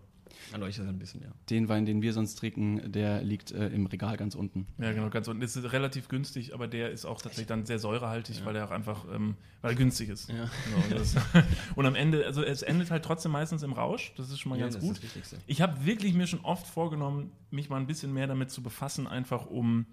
An 0.52 0.62
euch 0.62 0.78
ist 0.78 0.86
ein 0.86 0.98
bisschen, 0.98 1.22
ja. 1.22 1.28
Den 1.48 1.68
Wein, 1.68 1.86
den 1.86 2.02
wir 2.02 2.12
sonst 2.12 2.36
trinken, 2.36 2.92
der 2.92 3.22
liegt 3.22 3.52
äh, 3.52 3.68
im 3.68 3.86
Regal 3.86 4.16
ganz 4.16 4.34
unten. 4.34 4.66
Ja, 4.78 4.92
genau, 4.92 5.10
ganz 5.10 5.28
unten. 5.28 5.42
Ist 5.42 5.56
relativ 5.72 6.08
günstig, 6.08 6.54
aber 6.54 6.68
der 6.68 6.90
ist 6.90 7.04
auch 7.04 7.20
tatsächlich 7.20 7.46
dann 7.46 7.66
sehr 7.66 7.78
säurehaltig, 7.78 8.40
ja. 8.40 8.44
weil 8.44 8.56
er 8.56 8.66
auch 8.66 8.70
einfach, 8.70 9.04
ähm, 9.12 9.36
weil 9.62 9.72
er 9.72 9.76
günstig 9.76 10.08
ist. 10.08 10.28
Ja. 10.28 10.34
Genau, 10.36 10.98
das, 10.98 11.16
und 11.76 11.86
am 11.86 11.94
Ende, 11.94 12.26
also 12.26 12.42
es 12.42 12.62
endet 12.62 12.90
halt 12.90 13.04
trotzdem 13.04 13.32
meistens 13.32 13.62
im 13.62 13.72
Rausch. 13.72 14.12
Das 14.16 14.30
ist 14.30 14.40
schon 14.40 14.50
mal 14.50 14.58
ja, 14.58 14.68
ganz 14.68 14.78
gut. 14.78 15.00
Ich 15.46 15.60
habe 15.60 15.84
wirklich 15.84 16.14
mir 16.14 16.26
schon 16.26 16.40
oft 16.40 16.66
vorgenommen, 16.66 17.30
mich 17.50 17.68
mal 17.68 17.76
ein 17.76 17.86
bisschen 17.86 18.12
mehr 18.12 18.26
damit 18.26 18.50
zu 18.50 18.62
befassen, 18.62 19.06
einfach 19.06 19.46
um 19.46 19.86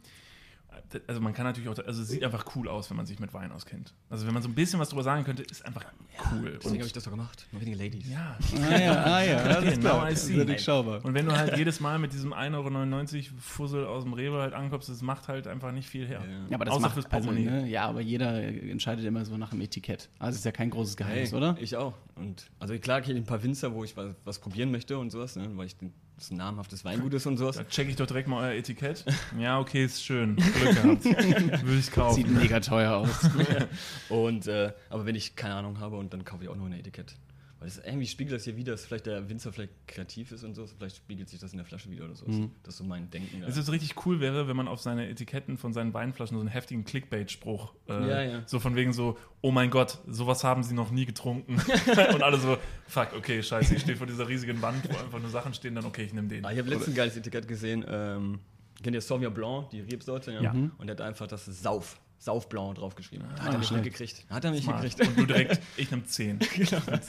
also 1.07 1.21
man 1.21 1.33
kann 1.33 1.45
natürlich 1.45 1.69
auch, 1.69 1.77
also 1.85 2.01
es 2.01 2.07
sieht 2.07 2.23
einfach 2.23 2.45
cool 2.55 2.67
aus, 2.67 2.89
wenn 2.89 2.97
man 2.97 3.05
sich 3.05 3.19
mit 3.19 3.33
Wein 3.33 3.51
auskennt. 3.51 3.93
Also 4.09 4.25
wenn 4.25 4.33
man 4.33 4.43
so 4.43 4.49
ein 4.49 4.55
bisschen 4.55 4.79
was 4.79 4.89
drüber 4.89 5.03
sagen 5.03 5.23
könnte, 5.23 5.43
ist 5.43 5.65
einfach 5.65 5.85
cool. 6.31 6.57
Deswegen 6.57 6.77
habe 6.77 6.87
ich 6.87 6.93
das 6.93 7.03
doch 7.03 7.11
gemacht. 7.11 7.45
Nur 7.51 7.61
wenige 7.61 7.77
Ladies. 7.77 8.09
Ja. 8.09 8.37
Ah 8.69 8.77
ja, 8.77 9.03
ah 9.03 9.23
ja. 9.23 9.61
ja 9.61 9.71
genau, 9.71 10.07
I 10.07 10.15
see. 10.15 10.39
Und 10.39 11.13
wenn 11.13 11.25
du 11.25 11.35
halt 11.35 11.57
jedes 11.57 11.79
Mal 11.79 11.99
mit 11.99 12.13
diesem 12.13 12.33
1,99 12.33 13.15
Euro 13.15 13.37
Fussel 13.39 13.85
aus 13.85 14.03
dem 14.03 14.13
Rewe 14.13 14.41
halt 14.41 14.53
ankommst, 14.53 14.89
das 14.89 15.01
macht 15.01 15.27
halt 15.27 15.47
einfach 15.47 15.71
nicht 15.71 15.89
viel 15.89 16.07
her. 16.07 16.23
Ja, 16.49 16.55
aber 16.55 16.65
das 16.65 16.73
Außer 16.75 16.81
macht, 16.81 16.93
fürs 16.93 17.05
also, 17.07 17.31
ne, 17.31 17.67
Ja, 17.67 17.85
aber 17.87 18.01
jeder 18.01 18.43
entscheidet 18.43 19.05
immer 19.05 19.25
so 19.25 19.37
nach 19.37 19.51
dem 19.51 19.61
Etikett. 19.61 20.09
Also 20.19 20.31
es 20.31 20.37
ist 20.37 20.45
ja 20.45 20.51
kein 20.51 20.69
großes 20.69 20.97
Geheimnis, 20.97 21.31
hey, 21.31 21.37
oder? 21.37 21.57
Ich 21.59 21.75
auch. 21.75 21.93
Und 22.15 22.49
also 22.59 22.77
klar, 22.79 22.99
ich 22.99 23.09
ein 23.09 23.25
paar 23.25 23.43
Winzer, 23.43 23.73
wo 23.73 23.83
ich 23.83 23.95
was, 23.95 24.15
was 24.23 24.39
probieren 24.39 24.71
möchte 24.71 24.97
und 24.97 25.11
sowas, 25.11 25.35
ne, 25.35 25.49
weil 25.55 25.67
ich 25.67 25.77
den 25.77 25.93
das 26.17 26.31
ein 26.31 26.37
namhaftes 26.37 26.83
Weingut 26.83 27.13
ist 27.13 27.27
und 27.27 27.37
sowas. 27.37 27.57
Da 27.57 27.63
checke 27.63 27.91
ich 27.91 27.95
doch 27.95 28.07
direkt 28.07 28.27
mal 28.27 28.49
euer 28.49 28.57
Etikett. 28.57 29.05
Ja, 29.37 29.59
okay, 29.59 29.85
ist 29.85 30.03
schön. 30.03 30.35
Glück 30.35 30.75
gehabt. 30.75 31.05
Würde 31.05 31.79
ich 31.79 31.91
kaufen. 31.91 32.15
Sieht 32.15 32.29
mega 32.29 32.59
teuer 32.59 32.95
aus. 32.95 33.29
und, 34.09 34.47
äh, 34.47 34.73
aber 34.89 35.05
wenn 35.05 35.15
ich 35.15 35.35
keine 35.35 35.55
Ahnung 35.55 35.79
habe 35.79 35.97
und 35.97 36.13
dann 36.13 36.25
kaufe 36.25 36.43
ich 36.43 36.49
auch 36.49 36.55
nur 36.55 36.67
ein 36.67 36.73
Etikett. 36.73 37.15
Weil 37.59 37.69
das 37.69 37.79
irgendwie 37.79 38.05
spiegelt 38.05 38.35
das 38.35 38.43
hier 38.43 38.55
wieder, 38.55 38.73
dass 38.73 38.85
vielleicht 38.85 39.07
der 39.07 39.29
Winzer 39.29 39.51
vielleicht 39.51 39.73
kreativ 39.87 40.31
ist 40.31 40.43
und 40.43 40.53
so. 40.53 40.67
Vielleicht 40.67 40.97
spiegelt 40.97 41.27
sich 41.27 41.39
das 41.39 41.53
in 41.53 41.57
der 41.57 41.65
Flasche 41.65 41.89
wieder 41.89 42.05
oder 42.05 42.15
so. 42.15 42.27
Mhm. 42.27 42.51
Das 42.61 42.75
ist 42.75 42.77
so 42.77 42.83
mein 42.83 43.09
Denken. 43.09 43.41
Es 43.43 43.57
ist 43.57 43.71
richtig 43.71 44.05
cool 44.05 44.19
wäre, 44.19 44.47
wenn 44.47 44.55
man 44.55 44.67
auf 44.67 44.79
seine 44.79 45.09
Etiketten 45.09 45.57
von 45.57 45.73
seinen 45.73 45.93
Weinflaschen 45.93 46.37
so 46.37 46.41
einen 46.41 46.49
heftigen 46.49 46.85
Clickbait-Spruch, 46.85 47.73
äh, 47.89 47.93
ja, 47.93 48.21
ja. 48.21 48.43
so 48.45 48.59
von 48.59 48.75
wegen 48.75 48.93
so, 48.93 49.17
oh 49.41 49.51
mein 49.51 49.71
Gott, 49.71 49.97
sowas 50.07 50.43
haben 50.43 50.61
sie 50.61 50.75
noch 50.75 50.91
nie 50.91 51.05
getrunken. 51.05 51.55
und 52.13 52.21
alle 52.21 52.37
so, 52.37 52.57
fuck, 52.87 53.13
okay, 53.17 53.41
scheiße, 53.41 53.75
ich 53.75 53.81
stehe 53.81 53.97
vor 53.97 54.05
dieser 54.05 54.27
riesigen 54.27 54.61
Wand, 54.61 54.87
wo 54.87 54.97
einfach 54.97 55.19
nur 55.19 55.29
Sachen 55.29 55.53
stehen, 55.55 55.73
dann 55.73 55.85
okay, 55.85 56.03
ich 56.03 56.13
nehme 56.13 56.27
den. 56.27 56.45
Ah, 56.45 56.51
ich 56.51 56.59
habe 56.59 56.69
letztens 56.69 56.89
ein 56.89 56.95
geiles 56.95 57.17
Etikett 57.17 57.47
gesehen, 57.47 57.83
ähm, 57.87 58.39
kennt 58.83 58.93
ihr 58.93 59.01
Sauvignon 59.01 59.33
Blanc, 59.33 59.71
die 59.71 59.81
Rebsorte? 59.81 60.31
Ja. 60.31 60.41
ja. 60.41 60.51
Und 60.51 60.85
der 60.85 60.91
hat 60.91 61.01
einfach 61.01 61.25
das 61.25 61.45
Sauf. 61.45 61.99
Saufblanc 62.19 62.75
draufgeschrieben. 62.75 63.27
Ah, 63.37 63.43
hat 63.43 63.53
er 63.53 63.59
mich 63.59 63.71
nicht 63.71 63.83
gekriegt. 63.83 64.25
Hat 64.29 64.43
er 64.43 64.51
mich 64.51 64.63
Smart. 64.63 64.81
gekriegt. 64.81 65.07
Und 65.07 65.17
du 65.19 65.25
direkt, 65.25 65.61
ich 65.77 65.91
nehme 65.91 66.03
10. 66.03 66.39
genau. 66.39 66.81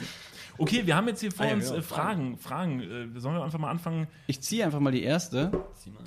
Okay, 0.58 0.87
wir 0.87 0.96
haben 0.96 1.08
jetzt 1.08 1.20
hier 1.20 1.32
vor 1.32 1.46
ah, 1.46 1.52
uns 1.52 1.70
ja, 1.70 1.76
äh, 1.76 1.82
Fragen. 1.82 2.37
Fragen. 2.37 2.81
Äh, 2.81 3.20
sollen 3.20 3.37
wir 3.37 3.44
einfach 3.44 3.58
mal 3.58 3.70
anfangen? 3.70 4.08
Ich 4.26 4.40
ziehe 4.40 4.64
einfach 4.64 4.81
mal 4.81 4.90
die 4.90 5.02
erste. 5.02 5.50
Zieh 5.75 5.90
mal. 5.90 6.02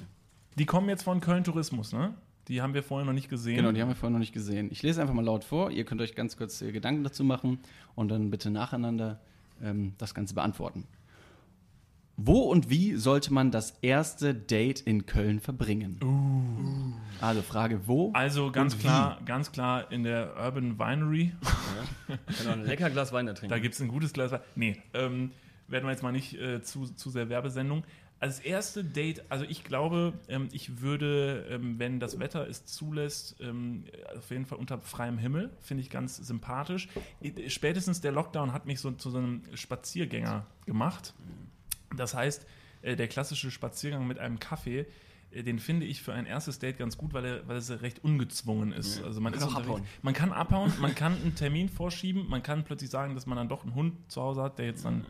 Die 0.57 0.65
kommen 0.65 0.89
jetzt 0.89 1.03
von 1.03 1.21
Köln 1.21 1.43
Tourismus, 1.43 1.93
ne? 1.93 2.13
Die 2.47 2.61
haben 2.61 2.73
wir 2.73 2.83
vorher 2.83 3.05
noch 3.05 3.13
nicht 3.13 3.29
gesehen. 3.29 3.55
Genau, 3.55 3.71
die 3.71 3.81
haben 3.81 3.89
wir 3.89 3.95
vorher 3.95 4.11
noch 4.11 4.19
nicht 4.19 4.33
gesehen. 4.33 4.69
Ich 4.71 4.83
lese 4.83 5.01
einfach 5.01 5.13
mal 5.13 5.23
laut 5.23 5.43
vor. 5.43 5.71
Ihr 5.71 5.85
könnt 5.85 6.01
euch 6.01 6.15
ganz 6.15 6.35
kurz 6.35 6.61
äh, 6.61 6.71
Gedanken 6.71 7.03
dazu 7.03 7.23
machen 7.23 7.59
und 7.95 8.09
dann 8.09 8.29
bitte 8.29 8.49
nacheinander 8.49 9.19
ähm, 9.63 9.93
das 9.97 10.13
Ganze 10.13 10.33
beantworten. 10.33 10.85
Wo 12.17 12.41
und 12.41 12.69
wie 12.69 12.95
sollte 12.95 13.33
man 13.33 13.51
das 13.51 13.71
erste 13.81 14.35
Date 14.35 14.81
in 14.81 15.05
Köln 15.05 15.39
verbringen? 15.39 15.99
Uh. 16.03 16.93
Also 17.21 17.41
Frage 17.43 17.87
wo? 17.87 18.11
Also 18.13 18.51
ganz 18.51 18.77
klar, 18.77 19.17
wie? 19.19 19.25
ganz 19.25 19.51
klar 19.51 19.91
in 19.91 20.03
der 20.03 20.35
Urban 20.37 20.79
Winery. 20.79 21.33
Ja. 22.09 22.17
Genau, 22.37 22.51
ein 22.51 22.65
lecker 22.65 22.89
Glas 22.89 23.13
Wein 23.13 23.25
da 23.25 23.33
trinken. 23.33 23.51
Da 23.51 23.59
gibt 23.59 23.73
es 23.73 23.79
ein 23.79 23.87
gutes 23.87 24.11
Glas 24.11 24.31
Wein. 24.31 24.41
Nee, 24.55 24.75
ähm, 24.93 25.31
werden 25.69 25.85
wir 25.85 25.91
jetzt 25.91 26.03
mal 26.03 26.11
nicht 26.11 26.37
äh, 26.37 26.61
zu, 26.61 26.85
zu 26.85 27.09
sehr 27.09 27.29
Werbesendung. 27.29 27.85
Als 28.19 28.39
erste 28.39 28.83
Date, 28.83 29.23
also 29.29 29.45
ich 29.47 29.63
glaube, 29.63 30.13
ähm, 30.27 30.49
ich 30.51 30.81
würde, 30.81 31.47
ähm, 31.49 31.79
wenn 31.79 31.99
das 31.99 32.19
Wetter 32.19 32.47
es 32.47 32.65
zulässt, 32.65 33.37
ähm, 33.39 33.85
auf 34.17 34.29
jeden 34.29 34.45
Fall 34.45 34.57
unter 34.57 34.77
freiem 34.79 35.17
Himmel, 35.17 35.49
finde 35.61 35.81
ich 35.81 35.89
ganz 35.89 36.17
sympathisch. 36.17 36.89
Spätestens 37.47 38.01
der 38.01 38.11
Lockdown 38.11 38.51
hat 38.51 38.65
mich 38.65 38.79
so 38.79 38.91
zu 38.91 39.09
so 39.09 39.17
einem 39.17 39.41
Spaziergänger 39.53 40.45
gemacht. 40.65 41.13
Das 41.95 42.13
heißt, 42.13 42.45
äh, 42.81 42.95
der 42.95 43.07
klassische 43.07 43.51
Spaziergang 43.51 44.07
mit 44.07 44.19
einem 44.19 44.39
Kaffee, 44.39 44.85
äh, 45.31 45.43
den 45.43 45.59
finde 45.59 45.85
ich 45.85 46.01
für 46.01 46.13
ein 46.13 46.25
erstes 46.25 46.59
Date 46.59 46.77
ganz 46.77 46.97
gut, 46.97 47.13
weil 47.13 47.25
er, 47.25 47.47
weil 47.47 47.57
es 47.57 47.69
recht 47.81 48.03
ungezwungen 48.03 48.71
ist. 48.71 48.99
Ja. 48.99 49.05
Also 49.05 49.21
man, 49.21 49.33
ist 49.33 49.43
abhauen. 49.43 49.83
man 50.01 50.13
kann 50.13 50.31
abhauen, 50.31 50.73
man 50.79 50.95
kann 50.95 51.13
einen 51.21 51.35
Termin 51.35 51.69
vorschieben, 51.69 52.27
man 52.29 52.43
kann 52.43 52.63
plötzlich 52.63 52.89
sagen, 52.89 53.15
dass 53.15 53.25
man 53.25 53.37
dann 53.37 53.49
doch 53.49 53.63
einen 53.63 53.75
Hund 53.75 54.11
zu 54.11 54.21
Hause 54.21 54.43
hat, 54.43 54.59
der 54.59 54.65
jetzt 54.65 54.85
dann 54.85 55.05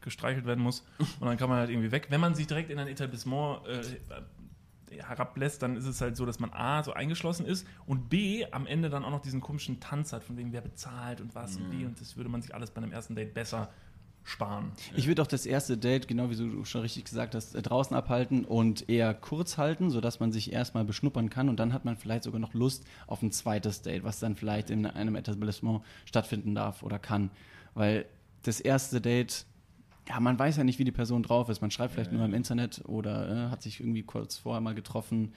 gestreichelt 0.00 0.46
werden 0.46 0.62
muss 0.62 0.84
und 0.98 1.26
dann 1.26 1.36
kann 1.36 1.48
man 1.48 1.58
halt 1.58 1.70
irgendwie 1.70 1.90
weg. 1.90 2.06
Wenn 2.08 2.20
man 2.20 2.34
sich 2.34 2.46
direkt 2.46 2.70
in 2.70 2.78
ein 2.78 2.86
Etablissement 2.86 3.66
äh, 3.66 5.02
herablässt, 5.02 5.62
dann 5.62 5.76
ist 5.76 5.86
es 5.86 6.00
halt 6.00 6.16
so, 6.16 6.26
dass 6.26 6.38
man 6.38 6.52
A, 6.52 6.82
so 6.82 6.92
eingeschlossen 6.92 7.46
ist 7.46 7.66
und 7.86 8.08
B, 8.08 8.46
am 8.50 8.66
Ende 8.66 8.90
dann 8.90 9.04
auch 9.04 9.10
noch 9.10 9.22
diesen 9.22 9.40
komischen 9.40 9.80
Tanz 9.80 10.12
hat, 10.12 10.22
von 10.22 10.36
wegen 10.36 10.52
wer 10.52 10.60
bezahlt 10.60 11.20
und 11.20 11.34
was 11.34 11.58
mhm. 11.58 11.64
und 11.64 11.72
wie 11.72 11.84
und 11.84 12.00
das 12.00 12.16
würde 12.16 12.30
man 12.30 12.42
sich 12.42 12.54
alles 12.54 12.70
bei 12.70 12.82
einem 12.82 12.92
ersten 12.92 13.14
Date 13.14 13.34
besser 13.34 13.72
sparen. 14.24 14.72
Ich 14.94 15.06
würde 15.06 15.22
auch 15.22 15.26
das 15.26 15.46
erste 15.46 15.76
Date, 15.76 16.06
genau 16.08 16.30
wie 16.30 16.36
du 16.36 16.64
schon 16.64 16.82
richtig 16.82 17.04
gesagt 17.04 17.34
hast, 17.34 17.52
draußen 17.52 17.96
abhalten 17.96 18.44
und 18.44 18.88
eher 18.88 19.14
kurz 19.14 19.58
halten, 19.58 19.90
sodass 19.90 20.20
man 20.20 20.32
sich 20.32 20.52
erstmal 20.52 20.84
beschnuppern 20.84 21.30
kann 21.30 21.48
und 21.48 21.58
dann 21.58 21.72
hat 21.72 21.84
man 21.84 21.96
vielleicht 21.96 22.24
sogar 22.24 22.40
noch 22.40 22.54
Lust 22.54 22.84
auf 23.06 23.22
ein 23.22 23.32
zweites 23.32 23.82
Date, 23.82 24.04
was 24.04 24.20
dann 24.20 24.36
vielleicht 24.36 24.70
in 24.70 24.86
einem 24.86 25.16
Etablissement 25.16 25.82
stattfinden 26.04 26.54
darf 26.54 26.82
oder 26.82 26.98
kann. 26.98 27.30
Weil 27.74 28.06
das 28.42 28.60
erste 28.60 29.00
Date, 29.00 29.46
ja, 30.08 30.20
man 30.20 30.38
weiß 30.38 30.56
ja 30.56 30.64
nicht, 30.64 30.78
wie 30.78 30.84
die 30.84 30.92
Person 30.92 31.22
drauf 31.22 31.48
ist. 31.48 31.60
Man 31.60 31.70
schreibt 31.70 31.94
vielleicht 31.94 32.12
ja, 32.12 32.18
nur 32.18 32.26
im 32.26 32.34
Internet 32.34 32.82
oder 32.86 33.46
äh, 33.46 33.50
hat 33.50 33.62
sich 33.62 33.80
irgendwie 33.80 34.02
kurz 34.02 34.36
vorher 34.36 34.60
mal 34.60 34.74
getroffen. 34.74 35.32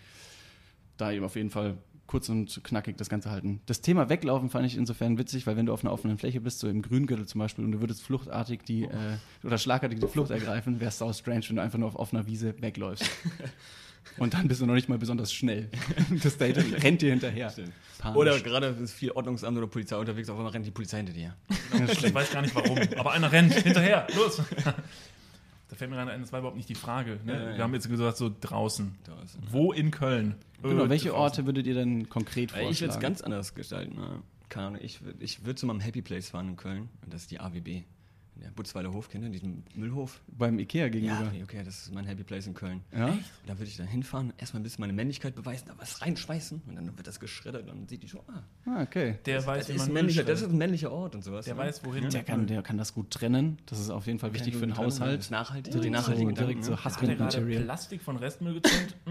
Da 0.98 1.12
eben 1.12 1.26
auf 1.26 1.36
jeden 1.36 1.50
Fall 1.50 1.78
kurz 2.08 2.30
und 2.30 2.64
knackig 2.64 2.98
das 2.98 3.10
Ganze 3.10 3.32
halten. 3.32 3.62
Das 3.66 3.82
Thema 3.82 4.10
Weglaufen 4.10 4.50
fand 4.50 4.66
ich 4.66 4.78
insofern 4.78 5.18
witzig, 5.18 5.48
weil 5.48 5.58
wenn 5.58 5.66
du 5.66 5.74
auf 5.74 5.84
einer 5.84 5.94
offenen 5.94 6.18
Fläche 6.18 6.42
bist, 6.42 6.60
so 6.60 6.68
im 6.68 6.82
Grüngürtel 6.82 7.26
zum 7.26 7.40
Beispiel, 7.40 7.66
und 7.66 7.72
du 7.72 7.80
würdest 7.80 8.04
fluchtartig 8.04 8.62
die 8.64 8.84
äh, 8.84 9.18
oder 9.44 9.58
schlagartig 9.58 10.00
die 10.00 10.08
Flucht 10.08 10.32
ergreifen, 10.32 10.80
wäre 10.80 10.90
es 10.90 10.98
sau 10.98 11.12
strange, 11.14 11.46
wenn 11.48 11.56
du 11.58 11.62
einfach 11.62 11.80
nur 11.80 11.88
auf 11.88 11.96
offener 11.96 12.28
Wiese 12.28 12.56
wegläufst. 12.62 13.10
Und 14.18 14.34
dann 14.34 14.48
bist 14.48 14.62
du 14.62 14.66
noch 14.66 14.76
nicht 14.76 14.88
mal 14.88 14.98
besonders 14.98 15.34
schnell. 15.34 15.70
Das 16.24 16.38
Date 16.38 16.58
rennt 16.84 17.02
dir 17.02 17.10
hinterher. 17.10 17.52
Oder 18.14 18.40
gerade 18.40 18.68
ist 18.68 18.94
viel 18.94 19.12
Ordnungsamt 19.12 19.58
oder 19.58 19.68
Polizei 19.68 19.98
unterwegs, 19.98 20.30
auf 20.30 20.38
einmal 20.38 20.52
rennt 20.52 20.66
die 20.66 20.72
Polizei 20.72 20.98
hinter 20.98 21.14
dir. 21.14 21.36
ich 21.90 22.14
weiß 22.14 22.32
gar 22.32 22.42
nicht 22.42 22.56
warum, 22.56 22.78
aber 22.98 23.12
einer 23.12 23.32
rennt 23.32 23.54
hinterher. 23.54 24.08
Los! 24.16 24.42
Da 25.68 25.76
fällt 25.76 25.90
mir 25.90 25.98
rein, 25.98 26.08
das 26.22 26.32
war 26.32 26.40
überhaupt 26.40 26.58
nicht 26.58 26.70
die 26.70 26.76
Frage. 26.76 27.20
Ne? 27.26 27.34
Ja, 27.34 27.52
ja. 27.52 27.58
Wir 27.58 27.64
haben 27.64 27.74
jetzt 27.74 27.90
gesagt, 27.90 28.18
so 28.18 28.32
draußen. 28.40 28.96
draußen 29.04 29.42
Wo 29.50 29.72
in 29.72 29.92
Köln? 29.92 30.36
Genau, 30.62 30.90
welche 30.90 31.16
Orte 31.16 31.46
würdet 31.46 31.66
ihr 31.66 31.74
denn 31.74 32.08
konkret 32.10 32.52
vorschlagen? 32.52 32.72
Ich 32.72 32.82
würde 32.82 32.94
es 32.94 33.00
ganz 33.00 33.22
anders 33.22 33.56
gestalten. 33.56 33.96
Ne? 33.96 34.22
Keine 34.50 34.68
Ahnung, 34.68 34.80
ich 34.84 35.04
würde 35.04 35.24
ich 35.24 35.46
würd 35.46 35.58
zu 35.58 35.66
meinem 35.66 35.80
Happy 35.80 36.02
Place 36.02 36.30
fahren 36.30 36.50
in 36.50 36.56
Köln. 36.56 36.90
Und 37.04 37.14
das 37.14 37.22
ist 37.22 37.32
die 37.32 37.40
AWB. 37.40 37.84
Der 38.42 38.50
Butzweiler 38.52 38.92
Hof, 38.94 39.10
kennt 39.10 39.24
ihr 39.24 39.30
diesen 39.30 39.64
Müllhof? 39.76 40.22
Beim 40.28 40.60
Ikea 40.60 40.90
gegenüber. 40.90 41.32
Ja, 41.34 41.44
okay, 41.44 41.64
das 41.64 41.84
ist 41.84 41.94
mein 41.94 42.06
Happy 42.06 42.24
Place 42.24 42.48
in 42.48 42.54
Köln. 42.54 42.82
Ja? 42.92 43.10
Echt? 43.10 43.32
Da 43.46 43.58
würde 43.58 43.70
ich 43.70 43.78
dann 43.78 43.88
hinfahren, 43.88 44.34
erstmal 44.38 44.60
ein 44.60 44.64
bisschen 44.64 44.82
meine 44.82 44.94
Männlichkeit 44.94 45.36
beweisen, 45.36 45.66
da 45.68 45.74
was 45.78 46.02
reinschmeißen 46.02 46.62
und 46.68 46.76
dann 46.76 46.98
wird 46.98 47.08
das 47.08 47.20
geschreddert 47.20 47.64
und 47.64 47.70
dann 47.70 47.88
sieht 47.88 48.04
die 48.04 48.10
schon, 48.10 48.22
ah. 48.28 48.44
ah 48.66 48.82
okay. 48.82 49.20
Der 49.26 49.38
das, 49.38 49.48
weiß, 49.48 49.68
das, 49.68 49.76
ist 49.76 49.92
männlicher, 49.92 50.24
das 50.24 50.42
ist 50.42 50.50
ein 50.50 50.58
männlicher 50.58 50.92
Ort 50.92 51.16
und 51.16 51.24
sowas. 51.24 51.46
Der 51.46 51.56
ne? 51.56 51.62
weiß, 51.62 51.86
wohin. 51.86 52.10
Der 52.10 52.24
kann, 52.24 52.48
der 52.48 52.62
kann 52.62 52.78
das 52.78 52.94
gut 52.94 53.12
trennen. 53.12 53.58
Das 53.66 53.80
ist 53.80 53.90
auf 53.90 54.06
jeden 54.08 54.20
Fall 54.20 54.34
wichtig 54.34 54.56
für 54.56 54.66
den 54.66 54.78
Haushalt. 54.78 55.20
Das 55.20 55.26
ist 55.26 55.32
nachhaltig. 55.32 55.74
So, 55.74 55.80
die 55.80 55.90
nachhaltigen 55.90 56.36
so, 56.36 56.42
direkt 56.42 56.64
so 56.64 56.72
Material. 56.72 57.64
Plastik 57.64 58.02
von 58.02 58.18
Restmüll 58.18 58.56
getrennt. 58.56 58.96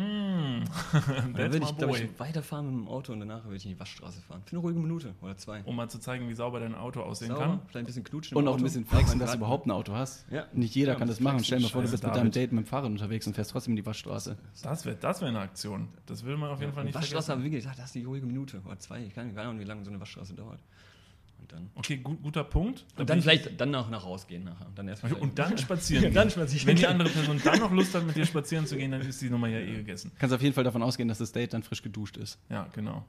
dann 0.93 1.37
würde 1.37 1.59
ich, 1.59 1.77
glaube 1.77 1.99
ich, 1.99 2.19
weiterfahren 2.19 2.67
mit 2.67 2.87
dem 2.87 2.89
Auto 2.89 3.13
und 3.13 3.21
danach 3.21 3.45
würde 3.45 3.57
ich 3.57 3.65
in 3.65 3.73
die 3.73 3.81
Waschstraße 3.81 4.21
fahren. 4.21 4.43
Für 4.45 4.53
eine 4.53 4.61
ruhige 4.61 4.81
Minute 4.81 5.15
oder 5.23 5.37
zwei. 5.37 5.63
Um 5.65 5.77
mal 5.77 5.89
zu 5.89 5.99
zeigen, 5.99 6.29
wie 6.29 6.35
sauber 6.35 6.61
dein 6.61 6.75
Auto 6.75 7.01
aussehen 7.01 7.29
sauber, 7.29 7.41
kann. 7.41 7.61
Vielleicht 7.67 7.85
ein 7.85 7.87
bisschen 7.87 8.05
knutschen. 8.05 8.37
Und 8.37 8.49
auch 8.49 8.57
ein 8.57 8.63
bisschen 8.63 8.85
flexen, 8.85 9.19
dass 9.19 9.33
du 9.33 9.39
überhaupt 9.39 9.67
ein 9.67 9.71
Auto 9.71 9.93
hast. 9.93 10.27
Ja. 10.31 10.47
Nicht 10.53 10.75
jeder 10.75 10.93
ja, 10.93 10.99
kann 10.99 11.09
das 11.09 11.21
machen. 11.21 11.43
Stell 11.43 11.59
dir 11.59 11.65
mal 11.65 11.71
vor, 11.71 11.83
du 11.83 11.91
bist 11.91 12.05
mit 12.05 12.15
deinem 12.15 12.31
Date 12.31 12.53
mit 12.53 12.65
dem 12.65 12.69
Fahrrad 12.69 12.91
unterwegs 12.91 13.27
und 13.27 13.35
fährst 13.35 13.51
trotzdem 13.51 13.73
in 13.73 13.77
die 13.77 13.87
Waschstraße. 13.87 14.37
Das 14.63 14.85
wäre 14.85 14.97
das 14.97 15.21
wär 15.21 15.29
eine 15.29 15.41
Aktion. 15.41 15.89
Das 16.07 16.25
will 16.25 16.37
man 16.37 16.51
auf 16.51 16.61
jeden 16.61 16.73
ja, 16.73 16.75
Fall 16.75 16.85
nicht 16.85 16.95
Waschstraße 16.95 17.33
haben 17.33 17.43
wir 17.43 17.51
gesagt, 17.51 17.79
das 17.79 17.87
ist 17.87 17.95
die 17.95 18.05
ruhige 18.05 18.27
Minute 18.27 18.61
oder 18.65 18.79
zwei. 18.79 19.03
Ich 19.03 19.15
kann 19.15 19.35
gar 19.35 19.53
nicht, 19.53 19.61
wie 19.61 19.69
lange 19.69 19.85
so 19.85 19.91
eine 19.91 20.01
Waschstraße 20.01 20.35
dauert. 20.35 20.61
Und 21.45 21.53
dann 21.53 21.71
okay, 21.75 21.99
gut, 21.99 22.23
guter 22.23 22.43
Punkt. 22.43 22.87
Da 22.97 23.03
und 23.03 23.11
dann 23.11 23.21
vielleicht 23.21 23.61
dann 23.61 23.75
auch 23.75 23.91
nach 23.91 24.05
rausgehen 24.05 24.45
nachher. 24.45 24.67
Dann 24.75 24.89
erst 24.89 25.05
und 25.05 25.39
dann 25.39 25.59
spazieren. 25.59 26.15
dann 26.15 26.31
spazieren. 26.31 26.67
Wenn 26.67 26.77
die 26.77 26.87
andere 26.87 27.11
Person 27.11 27.39
dann 27.45 27.59
noch 27.59 27.71
Lust 27.71 27.95
hat, 27.95 28.07
mit 28.07 28.17
dir 28.17 28.25
spazieren 28.27 28.67
zu 28.67 28.77
gehen, 28.77 28.91
dann 28.93 29.03
ist 29.03 29.21
die 29.21 29.29
Nummer 29.29 29.49
ja 29.49 29.59
eh 29.59 29.75
gegessen. 29.75 30.11
Kannst 30.19 30.35
auf 30.35 30.41
jeden 30.41 30.55
Fall 30.55 30.65
davon 30.65 30.83
ausgehen, 30.83 31.09
dass 31.09 31.19
das 31.19 31.33
Date 31.33 31.53
dann 31.53 31.63
frisch 31.63 31.83
geduscht 31.83 32.17
ist. 32.17 32.39
Ja, 32.49 32.67
genau. 32.73 33.05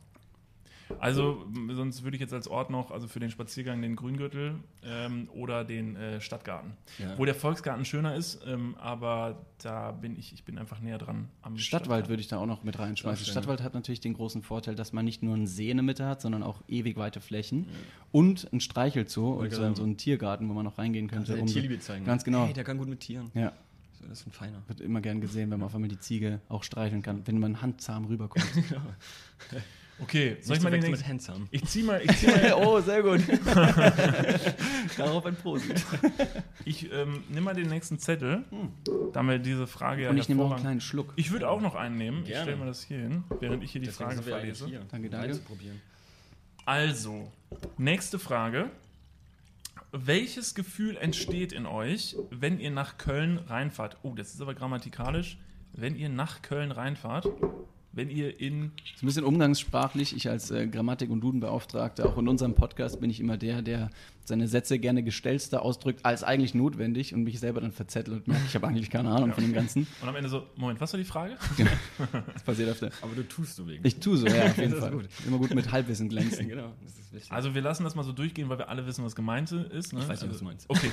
Also, 1.00 1.46
sonst 1.72 2.04
würde 2.04 2.16
ich 2.16 2.22
jetzt 2.22 2.34
als 2.34 2.48
Ort 2.48 2.70
noch, 2.70 2.92
also 2.92 3.08
für 3.08 3.20
den 3.20 3.32
Spaziergang 3.32 3.82
den 3.82 3.96
Grüngürtel 3.96 4.56
ähm, 4.84 5.28
oder 5.34 5.64
den 5.64 5.96
äh, 5.96 6.22
Stadtgarten. 6.22 6.74
Ja. 7.00 7.18
Wo 7.18 7.26
der 7.26 7.36
Volksgarten 7.36 7.86
schöner 7.86 8.16
ist, 8.16 8.42
ähm, 8.46 8.76
aber 8.78 9.46
da 9.62 9.92
bin 9.92 10.18
ich, 10.18 10.34
ich 10.34 10.44
bin 10.44 10.58
einfach 10.58 10.80
näher 10.80 10.98
dran 10.98 11.30
am 11.42 11.58
Stadtwald 11.58 12.10
würde 12.10 12.22
ich 12.22 12.28
da 12.28 12.38
auch 12.38 12.46
noch 12.46 12.64
mit 12.64 12.78
reinschmeißen. 12.78 13.26
Stadtwald 13.26 13.62
hat 13.62 13.74
natürlich 13.74 14.00
den 14.00 14.14
großen 14.14 14.42
Vorteil, 14.42 14.76
dass 14.76 14.94
man 14.94 15.06
nicht 15.06 15.24
nur 15.24 15.36
einen 15.36 15.48
See 15.48 15.70
in 15.70 15.78
der 15.78 15.84
Mitte 15.84 16.06
hat, 16.06 16.22
sondern 16.22 16.44
auch 16.44 16.62
ewig 16.68 16.98
weite 16.98 17.22
Flächen 17.22 17.64
ja. 17.64 17.70
und 18.12 18.52
ein 18.54 18.60
Streichelzoo 18.60 19.34
und 19.34 19.52
so, 19.52 19.74
so 19.74 19.84
einen 19.84 19.98
Tiergarten, 19.98 20.48
wo 20.50 20.54
man 20.54 20.66
noch 20.66 20.78
reingehen 20.78 21.08
könnte. 21.08 21.34
Also 21.34 21.44
um 21.44 21.48
Tierliebe 21.48 21.80
zeigen. 21.80 22.06
Ganz 22.06 22.24
genau. 22.24 22.46
Hey, 22.46 22.54
der 22.54 22.64
kann 22.64 22.78
gut 22.78 22.88
mit 22.88 23.00
Tieren. 23.00 23.32
Ja. 23.34 23.54
das 24.08 24.22
ist 24.22 24.28
ein 24.28 24.32
Feiner. 24.32 24.62
Wird 24.68 24.82
immer 24.82 25.02
gern 25.02 25.22
gesehen, 25.22 25.50
wenn 25.52 25.60
man 25.60 25.68
auf 25.68 25.76
einmal 25.76 25.90
die 25.90 26.00
Ziege 26.00 26.42
auch 26.48 26.64
streicheln 26.64 27.02
kann, 27.02 27.26
wenn 27.26 27.40
man 27.40 27.62
handzahm 27.62 28.06
rüberkommt. 28.06 28.46
Okay, 29.98 30.38
soll 30.42 30.58
ich 30.58 30.64
mal 30.64 30.72
den 30.72 30.82
nächsten? 30.82 31.08
Handsome. 31.08 31.48
Ich 31.52 31.64
zieh 31.66 31.84
mal. 31.84 32.02
Ich 32.04 32.18
zieh 32.18 32.28
mal 32.32 32.54
oh, 32.56 32.82
sehr 32.82 33.02
gut. 33.02 33.22
Darauf 34.98 35.26
ein 35.26 35.36
Prosit. 35.36 35.84
Ich 36.66 36.92
ähm, 36.92 37.24
nehme 37.30 37.42
mal 37.42 37.54
den 37.54 37.70
nächsten 37.70 37.98
Zettel. 37.98 38.44
Hm. 38.50 38.72
Da 39.14 39.20
haben 39.20 39.30
wir 39.30 39.40
diese 39.40 39.68
Frage 39.68 40.04
ja 40.04 40.10
Und 40.10 40.18
ich 40.18 40.28
nehme 40.28 40.44
noch 40.44 40.52
einen 40.52 40.62
kleinen 40.62 40.82
Schluck. 40.82 41.14
Ich 41.16 41.32
würde 41.32 41.50
auch 41.50 41.62
noch 41.62 41.76
einen 41.76 41.98
nehmen. 41.98 42.26
Gerne. 42.26 42.34
Ich 42.34 42.42
stelle 42.42 42.58
mal 42.58 42.66
das 42.68 42.84
hier 42.84 42.98
hin, 42.98 43.24
während 43.40 43.64
ich 43.64 43.72
hier 43.72 43.82
die 43.82 43.88
Deswegen 43.88 44.12
Frage 44.12 44.24
verlese. 44.24 44.66
Hier. 44.68 44.82
Danke, 44.92 45.10
danke. 45.10 45.40
Also, 46.66 47.32
nächste 47.78 48.20
Frage. 48.20 48.70
Welches 49.92 50.56
Gefühl 50.56 50.98
entsteht 50.98 51.54
in 51.54 51.66
euch, 51.66 52.18
wenn 52.30 52.60
ihr 52.60 52.72
nach 52.72 52.98
Köln 52.98 53.38
reinfahrt? 53.38 53.98
Oh, 54.04 54.14
das 54.14 54.34
ist 54.34 54.42
aber 54.42 54.54
grammatikalisch. 54.54 55.38
Wenn 55.72 55.96
ihr 55.96 56.10
nach 56.10 56.42
Köln 56.42 56.72
reinfahrt, 56.72 57.28
wenn 57.96 58.10
ihr 58.10 58.40
in. 58.40 58.72
Das 58.76 58.96
ist 58.96 59.04
ein 59.04 59.06
bisschen 59.08 59.24
umgangssprachlich. 59.24 60.16
Ich 60.16 60.30
als 60.30 60.52
äh, 60.52 60.68
Grammatik- 60.68 61.10
und 61.10 61.22
Dudenbeauftragter, 61.22 62.06
auch 62.06 62.18
in 62.18 62.28
unserem 62.28 62.54
Podcast, 62.54 63.00
bin 63.00 63.10
ich 63.10 63.20
immer 63.20 63.38
der, 63.38 63.62
der 63.62 63.90
seine 64.26 64.48
Sätze 64.48 64.80
gerne 64.80 65.04
gestellster 65.04 65.62
ausdrückt 65.62 66.04
als 66.04 66.24
eigentlich 66.24 66.54
notwendig 66.54 67.14
und 67.14 67.24
mich 67.24 67.40
selber 67.40 67.62
dann 67.62 67.72
verzettelt 67.72 68.18
und 68.18 68.28
merkt, 68.28 68.48
ich 68.48 68.56
habe 68.56 68.68
eigentlich 68.68 68.90
keine 68.90 69.10
Ahnung 69.12 69.30
ja. 69.30 69.36
von 69.36 69.44
dem 69.44 69.54
Ganzen. 69.54 69.88
Und 70.02 70.10
am 70.10 70.16
Ende 70.16 70.30
so, 70.30 70.44
Moment, 70.56 70.82
was 70.82 70.92
war 70.94 70.98
die 70.98 71.06
Frage? 71.06 71.38
das 72.34 72.44
passiert 72.44 72.70
öfter. 72.70 72.90
Aber 73.02 73.16
du 73.16 73.24
tust 73.28 73.56
so 73.56 73.68
wegen. 73.68 73.86
Ich 73.86 74.00
tue 74.00 74.18
so, 74.18 74.28
ja, 74.28 74.46
auf 74.46 74.58
jeden 74.58 74.76
Fall. 74.80 74.92
Gut. 74.92 75.08
Immer 75.26 75.38
gut 75.38 75.54
mit 75.54 75.72
Halbwissen 75.72 76.10
glänzen. 76.10 76.48
genau, 76.50 76.74
das 76.84 76.98
ist 76.98 77.14
wichtig. 77.14 77.32
Also 77.32 77.56
wir 77.56 77.62
lassen 77.62 77.84
das 77.84 77.96
mal 77.96 78.04
so 78.04 78.12
durchgehen, 78.12 78.50
weil 78.50 78.58
wir 78.58 78.68
alle 78.68 78.86
wissen, 78.86 79.06
was 79.06 79.16
gemeint 79.16 79.52
ist. 79.52 79.94
Ne? 79.94 80.02
Ich 80.02 80.08
weiß 80.08 80.22
nicht, 80.22 80.32
was 80.32 80.40
du 80.40 80.46
meinst. 80.46 80.70
Okay. 80.70 80.92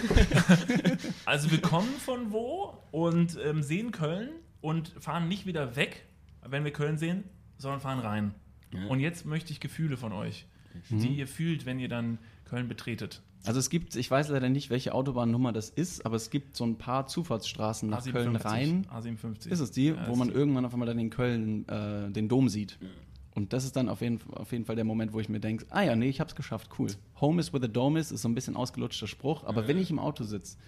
also 1.25 1.51
wir 1.51 1.61
kommen 1.61 1.93
von 1.99 2.33
wo 2.33 2.79
und 2.91 3.39
ähm, 3.43 3.63
sehen 3.63 3.91
Köln 3.91 4.29
und 4.61 4.93
fahren 5.01 5.29
nicht 5.29 5.47
wieder 5.47 5.75
weg, 5.75 6.05
wenn 6.47 6.65
wir 6.65 6.73
Köln 6.73 6.99
sehen, 6.99 7.25
sondern 7.59 7.81
fahren 7.81 7.99
rein. 7.99 8.35
Ja. 8.73 8.87
Und 8.87 9.01
jetzt 9.01 9.27
möchte 9.27 9.53
ich 9.53 9.61
Gefühle 9.61 9.97
von 9.97 10.13
euch, 10.13 10.47
mhm. 10.89 10.99
die 11.01 11.17
ihr 11.17 11.27
fühlt, 11.27 11.67
wenn 11.67 11.79
ihr 11.79 11.89
dann 11.89 12.19
Köln 12.45 12.69
betretet. 12.69 13.23
Also 13.45 13.59
es 13.59 13.71
gibt, 13.71 13.97
ich 13.97 14.11
weiß 14.11 14.29
leider 14.29 14.49
nicht, 14.49 14.71
welche 14.71 14.95
Autobahnnummer 14.95 15.53
das 15.53 15.69
ist, 15.69 16.07
aber 16.07 16.17
es 16.17 16.31
gibt 16.31 16.57
so 16.57 16.65
ein 16.65 16.79
paar 16.79 17.07
Zufahrtsstraßen 17.09 17.89
nach 17.89 18.05
A57, 18.05 18.13
Köln 18.13 18.37
rein. 18.37 18.87
A57. 18.87 19.49
Ist 19.49 19.61
es 19.61 19.73
die, 19.73 19.89
ja, 19.89 20.07
wo 20.07 20.15
man 20.15 20.29
irgendwann 20.29 20.65
auf 20.65 20.73
einmal 20.73 20.87
dann 20.87 20.99
in 20.99 21.11
Köln 21.11 21.69
äh, 21.69 22.11
den 22.11 22.29
Dom 22.29 22.49
sieht. 22.49 22.79
Ja. 22.81 22.89
Und 23.35 23.53
das 23.53 23.65
ist 23.65 23.75
dann 23.77 23.89
auf 23.89 24.01
jeden, 24.01 24.21
auf 24.35 24.53
jeden 24.53 24.65
Fall 24.65 24.77
der 24.77 24.85
Moment, 24.85 25.13
wo 25.13 25.21
ich 25.21 25.29
mir 25.29 25.41
denke, 25.41 25.67
ah 25.71 25.83
ja, 25.83 25.97
nee, 25.97 26.09
ich 26.09 26.21
hab's 26.21 26.37
geschafft, 26.37 26.69
cool. 26.79 26.89
Home 27.21 27.41
is 27.41 27.53
where 27.53 27.63
the 27.63 27.73
dome 27.73 27.99
is, 27.99 28.13
ist 28.13 28.23
so 28.23 28.29
ein 28.29 28.35
bisschen 28.35 28.57
ausgelutschter 28.57 29.07
Spruch, 29.07 29.45
aber 29.45 29.63
ja, 29.63 29.69
wenn 29.69 29.79
ich 29.79 29.91
im 29.91 29.99
Auto 29.99 30.23
sitze, 30.23 30.59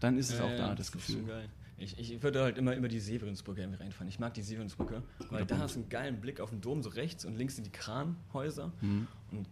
dann 0.00 0.18
ist 0.18 0.30
es 0.30 0.40
auch 0.40 0.50
da, 0.56 0.68
das, 0.74 0.90
das 0.90 0.92
Gefühl. 0.92 1.22
Geil. 1.24 1.48
Ich, 1.78 1.98
ich 1.98 2.22
würde 2.22 2.42
halt 2.42 2.58
immer 2.58 2.74
über 2.74 2.88
die 2.88 2.98
Severinsbrücke 2.98 3.60
irgendwie 3.60 3.80
reinfahren. 3.82 4.08
Ich 4.08 4.18
mag 4.18 4.34
die 4.34 4.42
Severinsbrücke, 4.42 5.02
weil 5.30 5.46
da 5.46 5.58
hast 5.58 5.76
du 5.76 5.80
einen 5.80 5.88
geilen 5.88 6.20
Blick 6.20 6.40
auf 6.40 6.50
den 6.50 6.60
Dom, 6.60 6.82
so 6.82 6.90
rechts 6.90 7.24
und 7.24 7.36
links 7.36 7.54
sind 7.54 7.66
die 7.66 7.70
Kranhäuser. 7.70 8.72
Mhm. 8.80 9.06
Und 9.30 9.46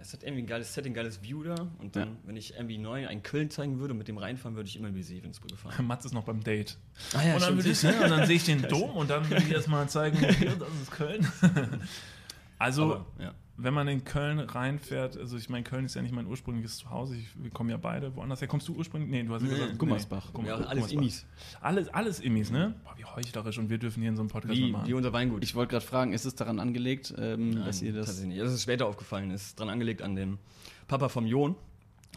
es 0.00 0.12
hat 0.12 0.22
irgendwie 0.22 0.42
ein 0.42 0.46
geiles 0.46 0.74
Setting, 0.74 0.92
ein 0.92 0.94
geiles 0.94 1.22
View 1.22 1.44
da. 1.44 1.68
Und 1.78 1.96
dann, 1.96 2.08
ja. 2.08 2.16
wenn 2.24 2.36
ich 2.36 2.54
irgendwie 2.54 2.76
neu 2.76 3.06
einen 3.06 3.22
Köln 3.22 3.50
zeigen 3.50 3.78
würde 3.78 3.92
und 3.92 3.98
mit 3.98 4.08
dem 4.08 4.18
reinfahren, 4.18 4.56
würde 4.56 4.68
ich 4.68 4.76
immer 4.76 4.88
über 4.88 4.98
die 4.98 5.04
Severinsbrücke 5.04 5.56
fahren. 5.56 5.86
Mats 5.86 6.04
ist 6.04 6.12
noch 6.12 6.24
beim 6.24 6.42
Date. 6.42 6.76
Ah, 7.14 7.24
ja, 7.24 7.34
und, 7.34 7.42
dann 7.42 7.58
ich, 7.58 7.82
ne, 7.82 7.94
und 8.02 8.10
dann 8.10 8.26
sehe 8.26 8.36
ich 8.36 8.44
den 8.44 8.62
Dom 8.68 8.90
und 8.90 9.08
dann 9.08 9.28
würde 9.30 9.42
ich 9.42 9.50
erstmal 9.50 9.88
zeigen, 9.88 10.18
hier, 10.18 10.56
das 10.56 10.68
ist 10.82 10.90
Köln. 10.90 11.26
also, 12.58 12.84
Aber, 12.84 13.06
ja 13.18 13.34
wenn 13.58 13.72
man 13.72 13.88
in 13.88 14.04
Köln 14.04 14.38
reinfährt, 14.38 15.16
also 15.16 15.36
ich 15.36 15.48
meine, 15.48 15.64
Köln 15.64 15.86
ist 15.86 15.94
ja 15.94 16.02
nicht 16.02 16.14
mein 16.14 16.26
ursprüngliches 16.26 16.78
Zuhause, 16.78 17.16
ich, 17.16 17.28
wir 17.42 17.50
kommen 17.50 17.70
ja 17.70 17.76
beide 17.76 18.14
woanders 18.14 18.40
her. 18.40 18.48
Kommst 18.48 18.68
du 18.68 18.74
ursprünglich? 18.74 19.10
Nee, 19.10 19.22
du 19.22 19.34
hast 19.34 19.42
ja 19.42 19.48
gesagt 19.48 19.78
Gummersbach. 19.78 20.32
Nee, 20.34 20.48
ja, 20.48 20.56
alles 20.56 20.92
Immis. 20.92 21.26
Alles, 21.60 21.88
alles 21.88 22.20
Immis, 22.20 22.50
ne? 22.50 22.74
Boah, 22.84 22.94
wie 22.96 23.04
heuchlerisch 23.04 23.58
und 23.58 23.70
wir 23.70 23.78
dürfen 23.78 24.00
hier 24.00 24.10
in 24.10 24.16
so 24.16 24.22
einem 24.22 24.28
Podcast 24.28 24.54
wie, 24.54 24.70
machen. 24.70 24.86
Wie 24.86 24.94
unser 24.94 25.12
Weingut. 25.12 25.42
Ich 25.42 25.54
wollte 25.54 25.70
gerade 25.70 25.84
fragen, 25.84 26.12
ist 26.12 26.26
es 26.26 26.34
daran 26.34 26.60
angelegt, 26.60 27.14
ähm, 27.16 27.50
Nein, 27.50 27.64
dass 27.64 27.80
ihr 27.80 27.92
das... 27.92 28.06
Tatsächlich 28.06 28.34
nicht. 28.34 28.42
Das 28.42 28.52
ist 28.52 28.62
später 28.62 28.86
aufgefallen, 28.86 29.30
es 29.30 29.46
ist 29.46 29.60
daran 29.60 29.72
angelegt 29.72 30.02
an 30.02 30.16
dem 30.16 30.38
Papa 30.86 31.08
vom 31.08 31.26
John. 31.26 31.56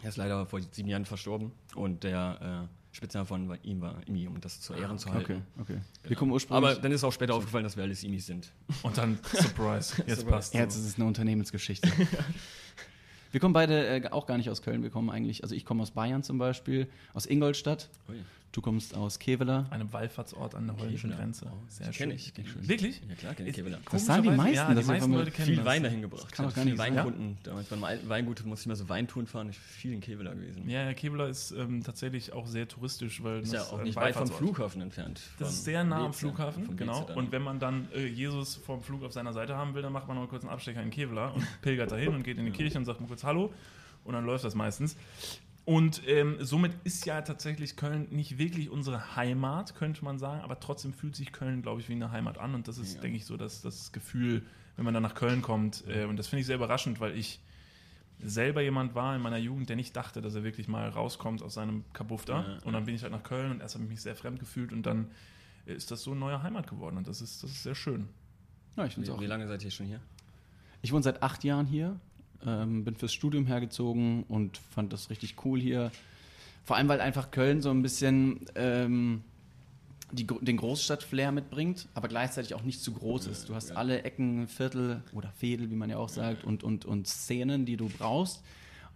Er 0.02 0.10
ist 0.10 0.16
leider 0.16 0.46
vor 0.46 0.60
sieben 0.60 0.88
Jahren 0.88 1.04
verstorben 1.04 1.52
und 1.74 2.04
der... 2.04 2.68
Äh, 2.68 2.79
Spitzname 2.92 3.26
von 3.26 3.58
ihm 3.62 3.80
war 3.80 3.96
Imi, 4.06 4.26
um 4.26 4.40
das 4.40 4.60
zu 4.60 4.74
Ehren 4.74 4.98
zu 4.98 5.12
halten. 5.12 5.32
Okay, 5.32 5.42
okay. 5.60 5.72
Genau. 5.74 6.08
Wir 6.08 6.16
kommen 6.16 6.32
ursprünglich. 6.32 6.70
Aber 6.72 6.80
dann 6.80 6.90
ist 6.90 7.04
auch 7.04 7.12
später 7.12 7.34
aufgefallen, 7.34 7.64
dass 7.64 7.76
wir 7.76 7.84
alles 7.84 8.02
Imis 8.02 8.26
sind. 8.26 8.50
Und 8.82 8.98
dann 8.98 9.18
Surprise, 9.32 10.02
jetzt 10.06 10.26
passt. 10.26 10.54
Jetzt 10.54 10.76
ist 10.76 10.84
es 10.84 10.96
eine 10.96 11.04
Unternehmensgeschichte. 11.04 11.88
wir 13.30 13.40
kommen 13.40 13.54
beide 13.54 13.86
äh, 13.86 14.08
auch 14.10 14.26
gar 14.26 14.38
nicht 14.38 14.50
aus 14.50 14.62
Köln. 14.62 14.82
Wir 14.82 14.90
kommen 14.90 15.08
eigentlich, 15.08 15.44
also 15.44 15.54
ich 15.54 15.64
komme 15.64 15.82
aus 15.82 15.92
Bayern 15.92 16.24
zum 16.24 16.38
Beispiel, 16.38 16.88
aus 17.14 17.26
Ingolstadt. 17.26 17.88
Ui. 18.08 18.16
Du 18.52 18.60
kommst 18.60 18.96
aus 18.96 19.20
Kevela. 19.20 19.66
Einem 19.70 19.92
Wallfahrtsort 19.92 20.56
an 20.56 20.66
der 20.66 20.76
holländischen 20.76 21.12
Grenze. 21.12 21.46
Oh, 21.46 21.56
Sehr 21.68 21.92
schön. 21.92 22.10
Ich, 22.10 22.32
ich. 22.36 22.68
Wirklich? 22.68 23.00
Ja, 23.08 23.14
klar, 23.14 23.34
kenne 23.34 23.50
ich 23.50 23.54
Kevela. 23.54 23.78
Das 23.88 24.06
sagen 24.06 24.24
die 24.24 24.30
meisten. 24.30 24.56
Ja, 24.56 24.74
die 24.74 24.84
meisten 24.84 25.12
Leute 25.12 25.30
kennen 25.30 25.54
Viel. 25.54 25.64
Wein 25.64 25.84
dahin 25.84 26.02
gebracht. 26.02 26.32
kann 26.32 26.46
auch 26.46 26.54
gar 26.54 26.64
nicht 26.64 26.76
Weinkunden. 26.76 27.30
Ja? 27.30 27.36
Damals 27.44 27.68
beim 27.68 27.84
alten 27.84 28.08
Weingut 28.08 28.44
musste 28.44 28.64
ich 28.64 28.66
mal 28.66 28.74
so 28.74 28.88
Weintouren 28.88 29.28
fahren. 29.28 29.50
Ich 29.50 29.56
bin 29.56 29.66
viel 29.68 29.92
in 29.92 30.00
Kevela 30.00 30.34
gewesen. 30.34 30.68
Ja, 30.68 30.82
ja 30.82 30.94
Kevela 30.94 31.28
ist 31.28 31.52
ähm, 31.52 31.84
tatsächlich 31.84 32.32
auch 32.32 32.48
sehr 32.48 32.66
touristisch. 32.66 33.22
Weil 33.22 33.42
ist 33.42 33.52
ja 33.52 33.62
auch 33.62 33.82
nicht 33.82 33.94
weit 33.94 34.16
vom 34.16 34.26
Flughafen 34.26 34.82
entfernt. 34.82 35.20
Das 35.38 35.50
ist 35.50 35.64
sehr 35.64 35.84
nah 35.84 36.06
am 36.06 36.12
Flughafen, 36.12 36.76
genau. 36.76 37.06
Und 37.14 37.30
wenn 37.30 37.42
man 37.42 37.60
dann 37.60 37.88
äh, 37.94 38.04
Jesus 38.04 38.56
vom 38.56 38.82
Flug 38.82 39.04
auf 39.04 39.12
seiner 39.12 39.32
Seite 39.32 39.56
haben 39.56 39.74
will, 39.74 39.82
dann 39.82 39.92
macht 39.92 40.08
man 40.08 40.16
noch 40.16 40.28
kurz 40.28 40.42
einen 40.42 40.52
Abstecher 40.52 40.82
in 40.82 40.90
Kevela 40.90 41.28
und 41.28 41.46
pilgert 41.62 41.92
dahin 41.92 42.14
und 42.14 42.24
geht 42.24 42.36
in 42.36 42.46
die 42.46 42.50
Kirche 42.50 42.78
und 42.78 42.84
sagt 42.84 43.00
mal 43.00 43.06
kurz 43.06 43.22
Hallo. 43.22 43.52
Und 44.02 44.14
dann 44.14 44.24
läuft 44.24 44.44
das 44.44 44.56
meistens. 44.56 44.96
Und 45.64 46.02
ähm, 46.06 46.36
somit 46.40 46.72
ist 46.84 47.06
ja 47.06 47.20
tatsächlich 47.22 47.76
Köln 47.76 48.08
nicht 48.10 48.38
wirklich 48.38 48.70
unsere 48.70 49.14
Heimat, 49.16 49.74
könnte 49.74 50.04
man 50.04 50.18
sagen, 50.18 50.40
aber 50.40 50.58
trotzdem 50.58 50.92
fühlt 50.92 51.14
sich 51.14 51.32
Köln, 51.32 51.62
glaube 51.62 51.80
ich, 51.80 51.88
wie 51.88 51.92
eine 51.92 52.10
Heimat 52.10 52.38
an. 52.38 52.54
Und 52.54 52.66
das 52.66 52.78
ist, 52.78 52.94
ja. 52.94 53.00
denke 53.02 53.16
ich, 53.18 53.26
so 53.26 53.36
das, 53.36 53.60
das 53.60 53.92
Gefühl, 53.92 54.42
wenn 54.76 54.84
man 54.84 54.94
dann 54.94 55.02
nach 55.02 55.14
Köln 55.14 55.42
kommt. 55.42 55.84
Äh, 55.86 56.06
und 56.06 56.16
das 56.16 56.28
finde 56.28 56.40
ich 56.40 56.46
sehr 56.46 56.56
überraschend, 56.56 57.00
weil 57.00 57.16
ich 57.16 57.40
selber 58.22 58.60
jemand 58.62 58.94
war 58.94 59.14
in 59.14 59.22
meiner 59.22 59.38
Jugend, 59.38 59.68
der 59.68 59.76
nicht 59.76 59.94
dachte, 59.96 60.20
dass 60.20 60.34
er 60.34 60.44
wirklich 60.44 60.68
mal 60.68 60.88
rauskommt 60.88 61.42
aus 61.42 61.54
seinem 61.54 61.84
Kabufter. 61.92 62.44
Ja, 62.46 62.66
und 62.66 62.72
dann 62.72 62.84
bin 62.84 62.94
ich 62.94 63.02
halt 63.02 63.12
nach 63.12 63.22
Köln 63.22 63.50
und 63.50 63.60
erst 63.60 63.74
habe 63.74 63.84
ich 63.84 63.90
mich 63.90 64.00
sehr 64.00 64.16
fremd 64.16 64.40
gefühlt 64.40 64.72
und 64.72 64.84
dann 64.84 65.10
ist 65.66 65.90
das 65.90 66.02
so 66.02 66.10
eine 66.10 66.20
neue 66.20 66.42
Heimat 66.42 66.68
geworden. 66.68 66.96
Und 66.96 67.06
das 67.06 67.20
ist, 67.20 67.42
das 67.42 67.50
ist 67.50 67.62
sehr 67.62 67.74
schön. 67.74 68.08
Ja, 68.76 68.86
ich 68.86 68.94
finde 68.94 69.12
auch. 69.12 69.20
Wie 69.20 69.26
lange 69.26 69.46
seid 69.46 69.64
ihr 69.64 69.70
schon 69.70 69.86
hier? 69.86 70.00
Ich 70.82 70.92
wohne 70.92 71.02
seit 71.02 71.22
acht 71.22 71.44
Jahren 71.44 71.66
hier. 71.66 71.98
Ähm, 72.46 72.84
bin 72.84 72.96
fürs 72.96 73.12
Studium 73.12 73.46
hergezogen 73.46 74.24
und 74.28 74.58
fand 74.58 74.92
das 74.92 75.10
richtig 75.10 75.36
cool 75.44 75.60
hier. 75.60 75.90
Vor 76.64 76.76
allem, 76.76 76.88
weil 76.88 77.00
einfach 77.00 77.30
Köln 77.30 77.60
so 77.60 77.70
ein 77.70 77.82
bisschen 77.82 78.46
ähm, 78.54 79.22
die, 80.12 80.26
den 80.26 80.56
Großstadt-Flair 80.56 81.32
mitbringt, 81.32 81.88
aber 81.94 82.08
gleichzeitig 82.08 82.54
auch 82.54 82.62
nicht 82.62 82.82
zu 82.82 82.92
groß 82.92 83.26
ist. 83.26 83.48
Du 83.48 83.54
hast 83.54 83.72
alle 83.72 84.02
Ecken, 84.02 84.48
Viertel 84.48 85.02
oder 85.12 85.30
Fädel, 85.32 85.70
wie 85.70 85.76
man 85.76 85.90
ja 85.90 85.98
auch 85.98 86.08
sagt, 86.08 86.44
und, 86.44 86.64
und, 86.64 86.84
und 86.84 87.06
Szenen, 87.06 87.66
die 87.66 87.76
du 87.76 87.88
brauchst. 87.88 88.42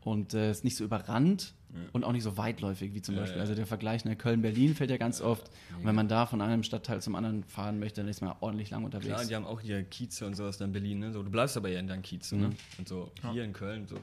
und 0.02 0.34
äh, 0.34 0.50
ist 0.50 0.64
nicht 0.64 0.76
so 0.76 0.84
überrannt 0.84 1.54
ja. 1.75 1.81
und 1.93 2.04
auch 2.04 2.12
nicht 2.12 2.23
so 2.23 2.37
weitläufig 2.37 2.95
wie 2.95 3.02
zum 3.02 3.16
Beispiel. 3.16 3.40
Also 3.40 3.54
der 3.54 3.66
Vergleich 3.66 4.04
ne, 4.04 4.16
Köln-Berlin 4.16 4.75
fällt 4.75 4.90
ja 4.90 4.97
ganz 4.97 5.21
oft. 5.21 5.50
Und 5.78 5.87
wenn 5.87 5.95
man 5.95 6.09
da 6.09 6.26
von 6.26 6.40
einem 6.40 6.62
Stadtteil 6.62 7.02
zum 7.02 7.14
anderen 7.14 7.45
fahren 7.45 7.78
möchte, 7.78 8.00
dann 8.00 8.09
ist 8.09 8.21
man 8.21 8.35
ordentlich 8.40 8.71
lang 8.71 8.85
unterwegs. 8.85 9.09
Klar, 9.09 9.25
die 9.25 9.35
haben 9.35 9.47
auch 9.47 9.61
hier 9.61 9.83
Kieze 9.85 10.26
und 10.26 10.35
sowas 10.35 10.61
in 10.61 10.73
Berlin. 10.73 11.00
Ne? 11.00 11.12
So, 11.12 11.23
du 11.23 11.31
bleibst 11.31 11.57
aber 11.57 11.69
ja 11.69 11.81
in 11.81 11.87
deinem 11.87 12.02
Kiez. 12.02 12.33
Ne? 12.33 12.38
Mhm. 12.38 12.45
Ne? 12.45 12.57
Und 12.78 12.88
so 12.88 13.11
hier 13.33 13.45
in 13.45 13.52
Köln, 13.52 13.87
so 13.87 13.97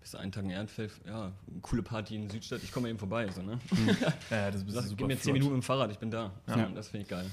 bis 0.00 0.14
einen 0.14 0.32
Tag 0.32 0.44
in 0.44 0.50
Ehrenfeld, 0.50 0.92
ja, 1.06 1.32
coole 1.62 1.82
Party 1.82 2.16
in 2.16 2.28
Südstadt, 2.28 2.62
ich 2.62 2.70
komme 2.70 2.90
eben 2.90 2.98
vorbei. 2.98 3.26
So, 3.30 3.40
ne? 3.40 3.58
Mhm. 3.70 3.88
ja, 4.30 4.50
das 4.50 4.62
ist 4.62 4.70
super 4.70 4.94
Gib 4.96 5.06
mir 5.06 5.18
zehn 5.18 5.32
Minuten 5.32 5.52
mit 5.54 5.62
dem 5.62 5.66
Fahrrad, 5.66 5.90
ich 5.90 5.98
bin 5.98 6.10
da. 6.10 6.30
Ja. 6.46 6.68
Das 6.74 6.88
finde 6.88 7.04
ich 7.04 7.08
geil. 7.08 7.24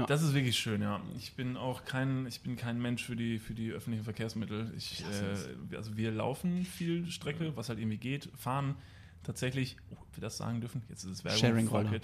Ja. 0.00 0.06
Das 0.06 0.22
ist 0.22 0.34
wirklich 0.34 0.58
schön, 0.58 0.82
ja. 0.82 1.00
Ich 1.16 1.34
bin 1.34 1.56
auch 1.56 1.84
kein, 1.84 2.26
ich 2.26 2.40
bin 2.40 2.56
kein 2.56 2.80
Mensch 2.80 3.04
für 3.04 3.16
die, 3.16 3.38
für 3.38 3.54
die 3.54 3.70
öffentlichen 3.70 4.04
Verkehrsmittel. 4.04 4.72
Ich, 4.76 5.04
äh, 5.04 5.76
also 5.76 5.96
wir 5.96 6.10
laufen 6.10 6.64
viel 6.64 7.10
Strecke, 7.10 7.56
was 7.56 7.68
halt 7.68 7.78
irgendwie 7.78 7.98
geht, 7.98 8.28
fahren 8.36 8.76
tatsächlich, 9.22 9.76
oh, 9.90 9.96
wir 10.14 10.22
das 10.22 10.36
sagen 10.36 10.60
dürfen, 10.60 10.82
jetzt 10.88 11.04
ist 11.04 11.10
es 11.10 11.24
Werbung. 11.24 11.40
Sharing 11.40 11.68
Roller 11.68 12.00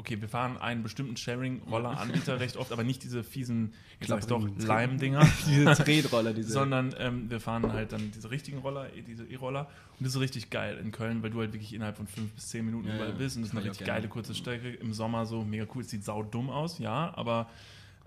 okay, 0.00 0.20
wir 0.20 0.28
fahren 0.28 0.56
einen 0.56 0.82
bestimmten 0.82 1.16
Sharing-Roller-Anbieter 1.16 2.40
recht 2.40 2.56
oft, 2.56 2.72
aber 2.72 2.82
nicht 2.82 3.02
diese 3.04 3.22
fiesen, 3.22 3.74
ich 4.00 4.08
sag's 4.08 4.26
doch, 4.26 4.42
Lime-Dinger. 4.42 5.28
diese 5.46 5.74
Tretroller, 5.74 6.32
diese. 6.32 6.52
Sondern 6.52 6.94
ähm, 6.98 7.30
wir 7.30 7.38
fahren 7.38 7.70
halt 7.72 7.92
dann 7.92 8.10
diese 8.10 8.30
richtigen 8.30 8.58
Roller, 8.58 8.92
eh, 8.96 9.02
diese 9.02 9.24
E-Roller. 9.24 9.68
Und 9.98 10.06
das 10.06 10.14
ist 10.14 10.20
richtig 10.20 10.48
geil 10.48 10.78
in 10.82 10.90
Köln, 10.90 11.22
weil 11.22 11.30
du 11.30 11.40
halt 11.40 11.52
wirklich 11.52 11.74
innerhalb 11.74 11.98
von 11.98 12.06
fünf 12.06 12.32
bis 12.32 12.48
zehn 12.48 12.64
Minuten 12.64 12.88
ja, 12.88 12.96
überall 12.96 13.12
bist. 13.12 13.36
Und 13.36 13.42
das 13.42 13.50
ist 13.50 13.56
eine 13.56 13.68
richtig 13.68 13.86
geile 13.86 14.08
kurze 14.08 14.34
Strecke. 14.34 14.70
Im 14.70 14.94
Sommer 14.94 15.26
so 15.26 15.44
mega 15.44 15.66
cool. 15.74 15.82
Es 15.82 15.90
sieht 15.90 16.02
sau 16.02 16.22
dumm 16.22 16.48
aus, 16.48 16.78
ja, 16.78 17.12
aber 17.14 17.50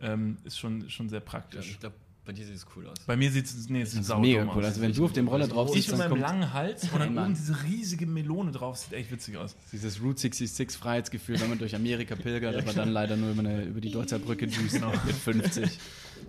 ähm, 0.01 0.37
ist 0.43 0.57
schon, 0.57 0.89
schon 0.89 1.09
sehr 1.09 1.19
praktisch. 1.19 1.67
Ja, 1.67 1.71
ich 1.73 1.79
glaube, 1.79 1.95
bei 2.25 2.31
dir 2.31 2.45
sieht 2.45 2.55
es 2.55 2.65
cool 2.75 2.87
aus. 2.87 2.99
Bei 3.05 3.17
mir 3.17 3.29
sieht 3.31 3.45
es 3.45 3.69
nee, 3.69 3.81
es 3.81 3.93
mega 3.93 4.43
cool 4.43 4.59
aus. 4.59 4.65
Also 4.65 4.81
wenn 4.81 4.93
du 4.93 5.05
auf 5.05 5.11
dem 5.11 5.27
Roller 5.27 5.47
drauf 5.47 5.69
sitzt, 5.69 5.87
ich 5.87 5.91
mit 5.91 6.09
meinem 6.09 6.21
langen 6.21 6.53
Hals 6.53 6.83
und 6.89 6.99
dann 6.99 7.17
oben 7.17 7.33
diese 7.33 7.61
riesige 7.63 8.05
Melone 8.05 8.51
drauf, 8.51 8.77
sieht 8.77 8.93
echt 8.93 9.11
witzig 9.11 9.35
aus. 9.35 9.57
Dieses 9.73 10.01
Route 10.01 10.21
66 10.21 10.79
Freiheitsgefühl, 10.79 11.39
wenn 11.41 11.49
man 11.49 11.57
durch 11.59 11.75
Amerika 11.75 12.15
pilgert, 12.15 12.55
aber 12.61 12.71
dann 12.73 12.89
leider 12.89 13.17
nur 13.17 13.31
über, 13.31 13.41
eine, 13.41 13.63
über 13.63 13.81
die 13.81 13.91
Deutzer 13.91 14.19
Brücke 14.19 14.47
düst 14.47 14.75
genau. 14.75 14.93
mit 15.05 15.15
50. 15.23 15.79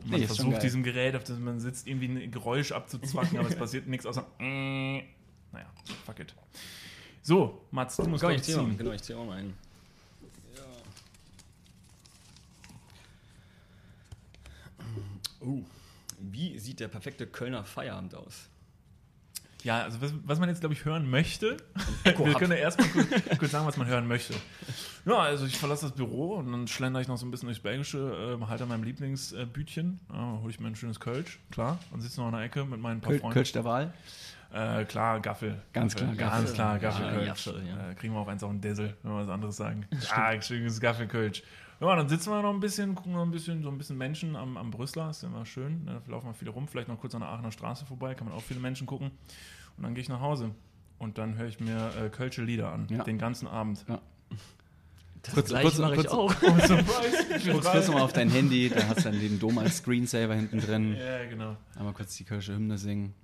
Man 0.06 0.20
nee, 0.20 0.26
versucht 0.26 0.62
diesem 0.64 0.82
Gerät, 0.82 1.14
auf 1.14 1.22
das 1.22 1.38
man 1.38 1.60
sitzt, 1.60 1.86
irgendwie 1.86 2.08
ein 2.08 2.30
Geräusch 2.30 2.72
abzuzwacken, 2.72 3.38
aber 3.38 3.48
es 3.48 3.56
passiert 3.56 3.86
nichts 3.86 4.04
außer 4.04 4.26
naja, 4.40 5.66
fuck 6.04 6.18
it. 6.18 6.34
So, 7.22 7.62
Mats, 7.70 7.96
du 7.96 8.08
musst 8.08 8.24
Komm, 8.24 8.32
ich 8.32 8.42
ziehen. 8.42 8.76
Genau, 8.76 8.90
ich 8.90 9.02
ziehe 9.02 9.16
auch 9.16 9.24
mal 9.24 9.38
einen. 9.38 9.54
Ja. 10.56 10.62
Uh. 15.46 15.64
Wie 16.32 16.58
sieht 16.58 16.80
der 16.80 16.88
perfekte 16.88 17.26
Kölner 17.26 17.64
Feierabend 17.64 18.14
aus? 18.14 18.48
Ja, 19.64 19.82
also 19.82 20.00
was, 20.02 20.12
was 20.24 20.38
man 20.38 20.50
jetzt, 20.50 20.60
glaube 20.60 20.74
ich, 20.74 20.84
hören 20.84 21.08
möchte, 21.08 21.56
wir 22.04 22.34
können 22.34 22.52
ja 22.52 22.58
erstmal 22.58 22.86
kurz, 22.88 23.08
kurz, 23.38 23.50
sagen, 23.50 23.66
was 23.66 23.78
man 23.78 23.86
hören 23.86 24.06
möchte. 24.06 24.34
Ja, 25.06 25.20
also 25.20 25.46
ich 25.46 25.56
verlasse 25.56 25.86
das 25.86 25.94
Büro 25.94 26.34
und 26.34 26.52
dann 26.52 26.68
schlender 26.68 27.00
ich 27.00 27.08
noch 27.08 27.16
so 27.16 27.24
ein 27.24 27.30
bisschen 27.30 27.48
durchs 27.48 27.62
Belgische, 27.62 28.38
äh, 28.38 28.46
halte 28.46 28.64
an 28.64 28.68
meinem 28.68 28.84
Lieblingsbütchen, 28.84 30.00
äh, 30.10 30.14
ja, 30.14 30.38
hole 30.42 30.50
ich 30.50 30.60
mir 30.60 30.66
ein 30.66 30.76
schönes 30.76 31.00
Kölsch, 31.00 31.40
klar, 31.50 31.78
und 31.92 32.02
sitze 32.02 32.20
noch 32.20 32.28
in 32.28 32.34
der 32.34 32.42
Ecke 32.42 32.66
mit 32.66 32.78
meinen 32.78 33.00
paar 33.00 33.12
Köl 33.12 33.20
Freunden. 33.20 33.34
Kölsch 33.34 33.52
der 33.52 33.64
Wahl? 33.64 33.94
Äh, 34.52 34.84
klar, 34.84 35.20
Gaffel. 35.20 35.62
Ganz 35.72 35.94
Gaffel. 35.94 36.14
klar, 36.14 36.28
Gaffel. 36.28 36.44
Ganz 36.44 36.54
klar, 36.54 36.78
Gaffel, 36.78 37.06
ja, 37.06 37.12
Kölsch. 37.12 37.46
Ja. 37.46 37.90
Äh, 37.90 37.94
kriegen 37.94 38.12
wir 38.12 38.20
auf 38.20 38.28
eins 38.28 38.44
auch 38.44 38.50
einen 38.50 38.60
Dessel, 38.60 38.96
wenn 39.02 39.12
wir 39.12 39.22
was 39.22 39.28
anderes 39.30 39.56
sagen. 39.56 39.86
Ah, 40.10 40.40
schönes 40.42 40.78
Gaffel, 40.78 41.08
Kölsch. 41.08 41.42
Ja, 41.84 41.96
dann 41.96 42.08
sitzen 42.08 42.30
wir 42.30 42.40
noch 42.40 42.54
ein 42.54 42.60
bisschen, 42.60 42.94
gucken 42.94 43.12
noch 43.12 43.22
ein 43.22 43.30
bisschen, 43.30 43.62
so 43.62 43.68
ein 43.68 43.76
bisschen 43.76 43.98
Menschen 43.98 44.36
am, 44.36 44.56
am 44.56 44.70
Brüsseler, 44.70 45.10
ist 45.10 45.22
immer 45.22 45.44
schön. 45.44 45.84
Da 45.84 46.00
laufen 46.06 46.28
wir 46.28 46.34
viele 46.34 46.50
rum, 46.50 46.66
vielleicht 46.66 46.88
noch 46.88 46.98
kurz 46.98 47.14
an 47.14 47.20
der 47.20 47.28
Aachener 47.28 47.52
Straße 47.52 47.84
vorbei, 47.84 48.14
kann 48.14 48.26
man 48.26 48.34
auch 48.34 48.42
viele 48.42 48.60
Menschen 48.60 48.86
gucken. 48.86 49.10
Und 49.76 49.82
dann 49.82 49.94
gehe 49.94 50.00
ich 50.00 50.08
nach 50.08 50.20
Hause. 50.20 50.52
Und 50.98 51.18
dann 51.18 51.36
höre 51.36 51.48
ich 51.48 51.60
mir 51.60 51.92
äh, 52.00 52.08
Kölsche 52.08 52.42
Lieder 52.42 52.72
an, 52.72 52.86
ja. 52.88 53.04
den 53.04 53.18
ganzen 53.18 53.46
Abend. 53.46 53.84
Ja. 53.86 54.00
Das 55.22 55.34
kurz, 55.34 55.52
kurz, 55.52 55.78
mache 55.78 55.96
ich 55.96 56.08
auch. 56.08 56.34
kurz 56.40 57.70
kurz 57.70 57.88
mal 57.88 58.00
auf 58.00 58.14
dein 58.14 58.30
Handy, 58.30 58.70
da 58.70 58.88
hast 58.88 59.00
du 59.00 59.10
dann 59.10 59.20
den 59.20 59.38
Dom 59.38 59.58
als 59.58 59.78
Screensaver 59.78 60.34
hinten 60.34 60.60
drin. 60.60 60.96
Ja, 60.96 61.26
genau. 61.26 61.56
Einmal 61.76 61.92
kurz 61.92 62.16
die 62.16 62.24
Kölsche 62.24 62.54
Hymne 62.54 62.78
singen. 62.78 63.14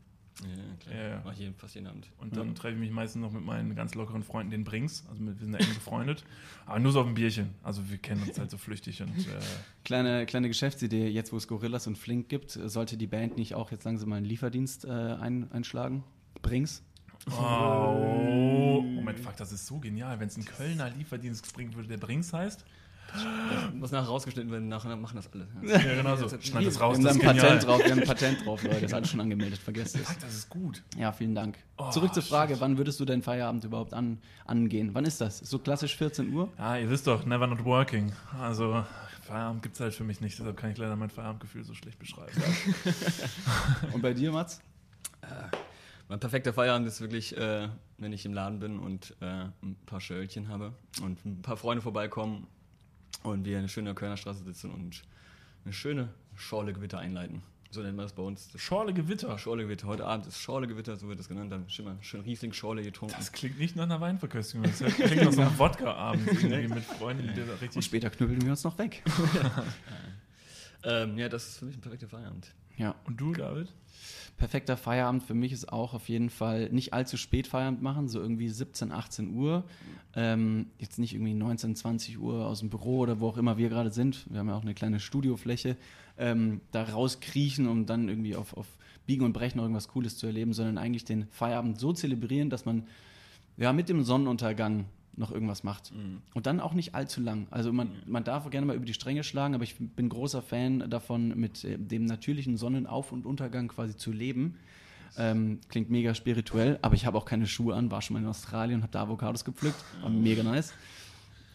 Ja, 0.42 0.76
klar. 0.80 0.94
Ja, 0.94 1.08
ja. 1.08 1.22
Mach 1.24 1.34
jeden, 1.34 1.54
fast 1.54 1.74
jeden 1.74 1.86
Abend. 1.86 2.08
Und 2.18 2.36
dann 2.36 2.48
ja. 2.48 2.54
treffe 2.54 2.74
ich 2.74 2.80
mich 2.80 2.90
meistens 2.90 3.22
noch 3.22 3.32
mit 3.32 3.44
meinen 3.44 3.74
ganz 3.74 3.94
lockeren 3.94 4.22
Freunden, 4.22 4.50
den 4.50 4.64
Brings. 4.64 5.04
Also 5.08 5.24
wir 5.24 5.34
sind 5.34 5.52
ja 5.52 5.58
eng 5.58 5.74
befreundet. 5.74 6.24
Aber 6.66 6.78
nur 6.78 6.92
so 6.92 7.00
auf 7.00 7.06
ein 7.06 7.14
Bierchen. 7.14 7.50
Also 7.62 7.88
wir 7.90 7.98
kennen 7.98 8.22
uns 8.22 8.38
halt 8.38 8.50
so 8.50 8.58
flüchtig. 8.58 9.02
Und, 9.02 9.10
äh 9.10 9.38
kleine, 9.84 10.26
kleine 10.26 10.48
Geschäftsidee, 10.48 11.08
jetzt 11.08 11.32
wo 11.32 11.36
es 11.36 11.48
Gorillas 11.48 11.86
und 11.86 11.98
Flink 11.98 12.28
gibt, 12.28 12.50
sollte 12.50 12.96
die 12.96 13.06
Band 13.06 13.36
nicht 13.36 13.54
auch 13.54 13.70
jetzt 13.70 13.84
langsam 13.84 14.08
mal 14.08 14.16
einen 14.16 14.26
Lieferdienst 14.26 14.84
äh, 14.84 14.90
ein, 14.90 15.50
einschlagen? 15.52 16.04
Brings? 16.42 16.82
Oh. 17.30 18.82
Moment, 18.82 19.20
fuck, 19.20 19.36
das 19.36 19.52
ist 19.52 19.66
so 19.66 19.78
genial. 19.78 20.20
Wenn 20.20 20.28
es 20.28 20.36
einen 20.36 20.46
Kölner 20.46 20.90
Lieferdienst 20.90 21.52
bringen 21.52 21.74
würde, 21.74 21.88
der 21.88 21.98
Brings 21.98 22.32
heißt. 22.32 22.64
Das 23.12 23.74
muss 23.74 23.90
nachher 23.90 24.06
rausgeschnitten 24.06 24.50
werden, 24.52 24.68
nachher 24.68 24.94
machen 24.96 25.16
das 25.16 25.30
alle. 25.32 25.48
Ja, 25.62 25.94
genau 25.94 26.16
so. 26.16 26.28
Schneid 26.40 26.66
das 26.66 26.80
raus. 26.80 26.98
Wir 26.98 27.10
haben, 27.10 27.20
ein 27.20 27.26
Patent 27.26 27.66
drauf, 27.66 27.82
wir 27.82 27.90
haben 27.90 28.00
ein 28.00 28.06
Patent 28.06 28.46
drauf, 28.46 28.62
Leute. 28.62 28.80
Das 28.80 28.94
alles 28.94 29.10
schon 29.10 29.20
angemeldet, 29.20 29.58
vergesst 29.58 29.96
es. 29.96 30.18
Das 30.20 30.34
ist 30.34 30.48
gut. 30.48 30.82
Ja, 30.96 31.12
vielen 31.12 31.34
Dank. 31.34 31.58
Oh, 31.76 31.90
Zurück 31.90 32.14
zur 32.14 32.22
Frage, 32.22 32.54
shit. 32.54 32.60
wann 32.60 32.78
würdest 32.78 33.00
du 33.00 33.04
deinen 33.04 33.22
Feierabend 33.22 33.64
überhaupt 33.64 33.94
an, 33.94 34.18
angehen? 34.44 34.90
Wann 34.92 35.04
ist 35.04 35.20
das? 35.20 35.38
So 35.38 35.58
klassisch 35.58 35.96
14 35.96 36.32
Uhr? 36.32 36.50
Ja, 36.58 36.76
ihr 36.76 36.88
wisst 36.88 37.06
doch, 37.06 37.26
never 37.26 37.46
not 37.46 37.64
working. 37.64 38.12
Also 38.40 38.84
Feierabend 39.22 39.62
gibt 39.62 39.74
es 39.74 39.80
halt 39.80 39.94
für 39.94 40.04
mich 40.04 40.20
nicht, 40.20 40.38
deshalb 40.38 40.56
kann 40.56 40.70
ich 40.70 40.78
leider 40.78 40.96
mein 40.96 41.10
Feierabendgefühl 41.10 41.64
so 41.64 41.74
schlecht 41.74 41.98
beschreiben. 41.98 42.32
Und 43.92 44.02
bei 44.02 44.14
dir, 44.14 44.32
Mats? 44.32 44.60
Äh, 45.22 45.26
mein 46.08 46.20
perfekter 46.20 46.52
Feierabend 46.52 46.88
ist 46.88 47.00
wirklich, 47.00 47.36
äh, 47.36 47.68
wenn 47.98 48.12
ich 48.12 48.24
im 48.24 48.32
Laden 48.32 48.58
bin 48.58 48.78
und 48.80 49.14
äh, 49.20 49.44
ein 49.62 49.76
paar 49.86 50.00
Schölchen 50.00 50.48
habe 50.48 50.72
und 51.02 51.24
ein 51.24 51.42
paar 51.42 51.56
Freunde 51.56 51.82
vorbeikommen 51.82 52.48
und 53.22 53.44
wir 53.44 53.58
eine 53.58 53.68
schöne 53.68 53.94
Kölner 53.94 54.16
Straße 54.16 54.44
sitzen 54.44 54.70
und 54.70 55.02
eine 55.64 55.72
schöne 55.72 56.08
Schorle 56.36 56.72
Gewitter 56.72 56.98
einleiten. 56.98 57.42
So 57.72 57.82
nennen 57.82 57.96
wir 57.96 58.02
das 58.02 58.12
bei 58.12 58.22
uns. 58.22 58.50
Das 58.50 58.60
Schorle 58.60 58.92
Gewitter? 58.92 59.38
Schorle 59.38 59.62
Gewitter. 59.62 59.86
Heute 59.86 60.04
Abend 60.04 60.26
ist 60.26 60.40
Schorle 60.40 60.66
Gewitter, 60.66 60.96
so 60.96 61.06
wird 61.08 61.20
das 61.20 61.28
genannt. 61.28 61.52
Dann 61.52 61.70
schön, 61.70 61.86
schön 62.00 62.20
Riesling 62.22 62.52
Schorle 62.52 62.82
getrunken. 62.82 63.14
Das 63.16 63.30
klingt 63.30 63.60
nicht 63.60 63.76
nach 63.76 63.84
einer 63.84 64.00
Weinverköstigung. 64.00 64.64
Das 64.64 64.78
klingt 64.94 65.22
nach 65.22 65.32
so 65.32 65.40
einem 65.40 65.58
Wodka-Abend 65.58 66.26
mit 66.42 66.84
Freunden. 66.84 67.28
Die 67.28 67.46
da 67.46 67.52
richtig 67.52 67.76
und 67.76 67.82
später 67.82 68.10
knüppeln 68.10 68.42
wir 68.42 68.50
uns 68.50 68.64
noch 68.64 68.76
weg. 68.78 69.04
ähm, 70.84 71.16
ja, 71.16 71.28
das 71.28 71.46
ist 71.46 71.58
für 71.58 71.66
mich 71.66 71.76
ein 71.76 71.80
perfekter 71.80 72.08
Feierabend. 72.08 72.52
Ja. 72.80 72.94
Und 73.04 73.20
du, 73.20 73.32
David? 73.32 73.68
perfekter 74.40 74.78
Feierabend 74.78 75.22
für 75.22 75.34
mich 75.34 75.52
ist 75.52 75.70
auch 75.70 75.92
auf 75.92 76.08
jeden 76.08 76.30
Fall 76.30 76.70
nicht 76.70 76.94
allzu 76.94 77.18
spät 77.18 77.46
Feierabend 77.46 77.82
machen, 77.82 78.08
so 78.08 78.20
irgendwie 78.20 78.48
17, 78.48 78.90
18 78.90 79.34
Uhr. 79.34 79.64
Ähm, 80.16 80.66
jetzt 80.78 80.98
nicht 80.98 81.14
irgendwie 81.14 81.34
19, 81.34 81.76
20 81.76 82.18
Uhr 82.18 82.46
aus 82.46 82.60
dem 82.60 82.70
Büro 82.70 83.00
oder 83.00 83.20
wo 83.20 83.28
auch 83.28 83.36
immer 83.36 83.58
wir 83.58 83.68
gerade 83.68 83.90
sind. 83.90 84.26
Wir 84.30 84.40
haben 84.40 84.48
ja 84.48 84.56
auch 84.56 84.62
eine 84.62 84.74
kleine 84.74 84.98
Studiofläche. 84.98 85.76
Ähm, 86.18 86.62
da 86.70 86.84
rauskriechen, 86.84 87.68
um 87.68 87.84
dann 87.84 88.08
irgendwie 88.08 88.34
auf, 88.34 88.56
auf 88.56 88.66
Biegen 89.06 89.26
und 89.26 89.34
Brechen 89.34 89.60
irgendwas 89.60 89.88
Cooles 89.88 90.16
zu 90.16 90.26
erleben, 90.26 90.54
sondern 90.54 90.78
eigentlich 90.78 91.04
den 91.04 91.26
Feierabend 91.30 91.78
so 91.78 91.92
zelebrieren, 91.92 92.48
dass 92.48 92.64
man 92.64 92.86
ja 93.58 93.74
mit 93.74 93.90
dem 93.90 94.02
Sonnenuntergang 94.04 94.86
noch 95.16 95.30
irgendwas 95.30 95.62
macht. 95.62 95.92
Mhm. 95.94 96.22
Und 96.34 96.46
dann 96.46 96.60
auch 96.60 96.72
nicht 96.72 96.94
allzu 96.94 97.20
lang. 97.20 97.46
Also 97.50 97.72
man, 97.72 97.88
mhm. 97.88 97.94
man 98.06 98.24
darf 98.24 98.48
gerne 98.50 98.66
mal 98.66 98.76
über 98.76 98.84
die 98.84 98.94
Stränge 98.94 99.24
schlagen, 99.24 99.54
aber 99.54 99.64
ich 99.64 99.76
bin 99.78 100.08
großer 100.08 100.42
Fan 100.42 100.90
davon, 100.90 101.38
mit 101.38 101.64
äh, 101.64 101.78
dem 101.78 102.04
natürlichen 102.04 102.56
Sonnenauf- 102.56 103.12
und 103.12 103.26
Untergang 103.26 103.68
quasi 103.68 103.96
zu 103.96 104.12
leben. 104.12 104.56
Ähm, 105.16 105.58
klingt 105.68 105.90
mega 105.90 106.14
spirituell, 106.14 106.78
aber 106.82 106.94
ich 106.94 107.04
habe 107.04 107.18
auch 107.18 107.24
keine 107.24 107.46
Schuhe 107.46 107.74
an, 107.74 107.90
war 107.90 108.00
schon 108.00 108.14
mal 108.14 108.20
in 108.20 108.28
Australien, 108.28 108.82
habe 108.82 108.92
da 108.92 109.02
Avocados 109.02 109.44
gepflückt, 109.44 109.82
war 110.02 110.08
mega 110.08 110.42
nice. 110.42 110.72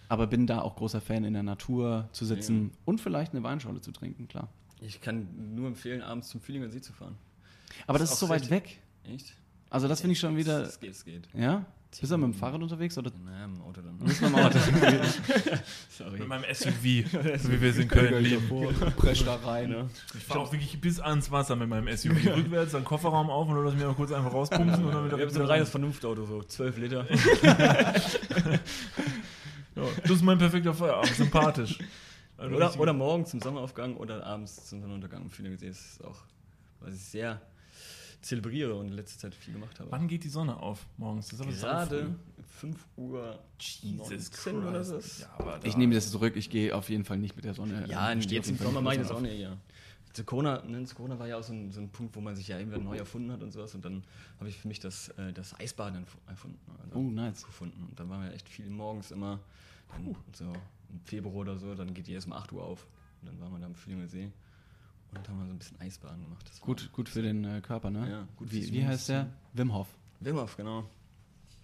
Aber 0.10 0.28
bin 0.28 0.46
da 0.46 0.62
auch 0.62 0.76
großer 0.76 1.02
Fan, 1.02 1.24
in 1.24 1.34
der 1.34 1.42
Natur 1.42 2.10
zu 2.12 2.26
sitzen 2.26 2.66
ja. 2.66 2.78
und 2.84 3.02
vielleicht 3.02 3.32
eine 3.32 3.44
Weinschorle 3.44 3.82
zu 3.82 3.92
trinken, 3.92 4.28
klar. 4.28 4.50
Ich 4.82 5.02
kann 5.02 5.56
nur 5.56 5.68
empfehlen, 5.68 6.02
abends 6.02 6.28
zum 6.28 6.42
Fühlinger 6.42 6.70
See 6.70 6.82
zu 6.82 6.94
fahren. 6.94 7.16
Aber 7.88 7.98
das, 7.98 8.10
das 8.10 8.16
ist 8.16 8.20
so 8.20 8.30
weit 8.30 8.50
weg. 8.50 8.80
Echt? 9.06 9.34
Also 9.70 9.88
das 9.88 10.02
finde 10.02 10.14
ich 10.14 10.20
schon 10.20 10.38
wieder. 10.38 10.62
Es 10.62 10.80
geht, 10.80 10.92
es 10.92 11.06
geht. 11.06 11.28
Ja? 11.34 11.66
Bist 12.02 12.12
du 12.12 12.18
mit 12.18 12.26
dem 12.26 12.34
Fahrrad 12.34 12.62
unterwegs? 12.62 12.98
Oder? 12.98 13.12
Nein, 13.24 13.52
mit 13.52 13.60
dem 13.60 13.66
Auto 13.66 13.82
dann. 13.82 13.98
Du 13.98 14.06
mit 14.06 14.22
dem 14.22 14.36
Auto? 14.36 14.60
Sorry. 15.90 16.20
Mit 16.20 16.28
meinem 16.28 16.44
SUV, 16.54 16.74
so 17.42 17.52
wie 17.52 17.62
wir 17.62 17.70
es 17.70 17.78
in 17.78 17.88
Köln 17.88 18.24
leben. 18.24 18.50
Presch 18.98 19.24
da 19.24 19.36
rein. 19.36 19.72
Ja. 19.72 19.88
Ich 20.14 20.24
fahre 20.24 20.42
auch 20.42 20.52
wirklich 20.52 20.80
bis 20.82 21.00
ans 21.00 21.32
Wasser 21.32 21.56
mit 21.56 21.70
meinem 21.70 21.96
SUV. 21.96 22.36
Rückwärts, 22.36 22.74
dann 22.74 22.84
Kofferraum 22.84 23.30
auf 23.30 23.48
und 23.48 23.64
lass 23.64 23.74
mich 23.74 23.84
mal 23.84 23.94
kurz 23.94 24.12
einfach 24.12 24.34
rauspumpen. 24.34 24.86
und 24.86 24.94
dann 24.94 25.06
wieder 25.06 25.16
ich 25.18 25.22
habe 25.24 25.32
so 25.32 25.42
ein 25.42 25.48
reines 25.48 25.70
Vernunftauto, 25.70 26.26
so 26.26 26.44
12 26.44 26.78
Liter. 26.78 27.06
ja, 29.76 29.84
das 30.02 30.12
ist 30.12 30.24
mein 30.24 30.38
perfekter 30.38 30.74
Feierabend, 30.74 31.16
sympathisch. 31.16 31.80
Also 32.38 32.56
oder, 32.56 32.80
oder 32.80 32.94
morgens 32.94 33.30
zum 33.30 33.42
Sonnenaufgang 33.42 33.96
oder 33.96 34.26
abends 34.26 34.66
zum 34.68 34.82
Sonnenuntergang. 34.82 35.30
Viele 35.30 35.52
gesehen, 35.52 35.70
das 35.70 35.80
ist 35.80 36.04
auch, 36.04 36.24
was 36.82 36.94
ich 36.94 37.04
sehr 37.04 37.42
zelebriere 38.26 38.74
und 38.76 38.88
in 38.88 38.94
letzter 38.94 39.20
Zeit 39.20 39.36
viel 39.36 39.54
gemacht 39.54 39.80
habe. 39.80 39.92
Wann 39.92 40.08
geht 40.08 40.24
die 40.24 40.30
Sonne 40.30 40.58
auf 40.58 40.86
morgens? 40.98 41.28
Das 41.28 41.40
ist 41.40 41.62
Gerade 41.62 42.16
5 42.60 42.88
Uhr 42.98 43.40
Jesus 43.60 44.48
oder 44.48 44.84
so. 44.84 45.00
Ja, 45.00 45.60
ich 45.64 45.78
nehme 45.78 45.94
das 45.94 46.10
zurück, 46.10 46.36
ich 46.36 46.50
gehe 46.50 46.76
auf 46.76 46.90
jeden 46.90 47.06
Fall 47.06 47.18
nicht 47.18 47.36
mit 47.36 47.46
der 47.46 47.54
Sonne. 47.54 47.86
Ja, 47.88 48.12
ähm, 48.12 48.20
jetzt 48.22 48.50
im 48.50 48.58
Sommer 48.58 48.82
mache 48.82 48.96
ich 48.96 49.02
das 49.02 49.12
auch 49.12 49.22
nicht, 49.22 49.40
ja. 49.40 49.56
zu 50.12 50.24
Corona, 50.24 50.64
ne, 50.66 50.84
Corona 50.96 51.20
war 51.20 51.28
ja 51.28 51.38
auch 51.38 51.44
so 51.44 51.54
ein, 51.54 51.72
so 51.72 51.80
ein, 51.80 51.90
Punkt, 51.90 52.16
wo 52.16 52.22
man 52.22 52.36
sich 52.36 52.48
ja 52.48 52.58
irgendwann 52.58 52.84
neu 52.84 52.98
erfunden 52.98 53.32
hat 53.32 53.44
und 53.44 53.52
sowas. 53.52 53.76
Und 53.76 53.86
dann 53.86 54.04
habe 54.40 54.50
ich 54.50 54.58
für 54.58 54.68
mich 54.68 54.80
das, 54.80 55.10
äh, 55.10 55.32
das 55.32 55.58
Eisbaden 55.60 56.06
erfunden. 56.28 56.60
Also 56.84 56.98
oh, 56.98 57.04
nice. 57.04 57.46
Gefunden. 57.46 57.86
Und 57.88 58.00
dann 58.00 58.10
waren 58.10 58.24
wir 58.24 58.34
echt 58.34 58.50
viel 58.50 58.70
morgens 58.70 59.12
immer, 59.12 59.40
dann, 59.92 60.16
so 60.34 60.46
im 60.46 61.00
Februar 61.06 61.36
oder 61.36 61.60
so, 61.60 61.76
dann 61.76 61.94
geht 61.94 62.08
die 62.08 62.14
erst 62.14 62.26
um 62.26 62.34
8 62.34 62.52
Uhr 62.54 62.64
auf. 62.64 62.88
Und 63.22 63.30
dann 63.30 63.40
waren 63.40 63.52
wir 63.52 63.60
da 63.60 63.68
am 63.68 63.76
Fühlinger 63.76 64.08
See 64.08 64.32
und 65.12 65.30
haben 65.30 65.40
wir 65.40 65.46
so 65.46 65.54
ein 65.54 65.58
bisschen 65.58 65.80
Eisbaden 65.80 66.24
gemacht. 66.24 66.48
Das 66.50 66.62
gut, 66.62 66.92
gut 66.92 67.10
für 67.10 67.22
den 67.22 67.44
äh, 67.44 67.62
Körper, 67.62 67.90
ne? 67.90 68.10
Ja, 68.10 68.28
gut 68.36 68.52
wie, 68.52 68.72
wie 68.72 68.86
heißt 68.86 69.10
der? 69.10 69.30
Wim 69.54 69.74
Hof. 69.74 69.88
Wim 70.20 70.38
Hof, 70.38 70.58
genau. 70.58 70.90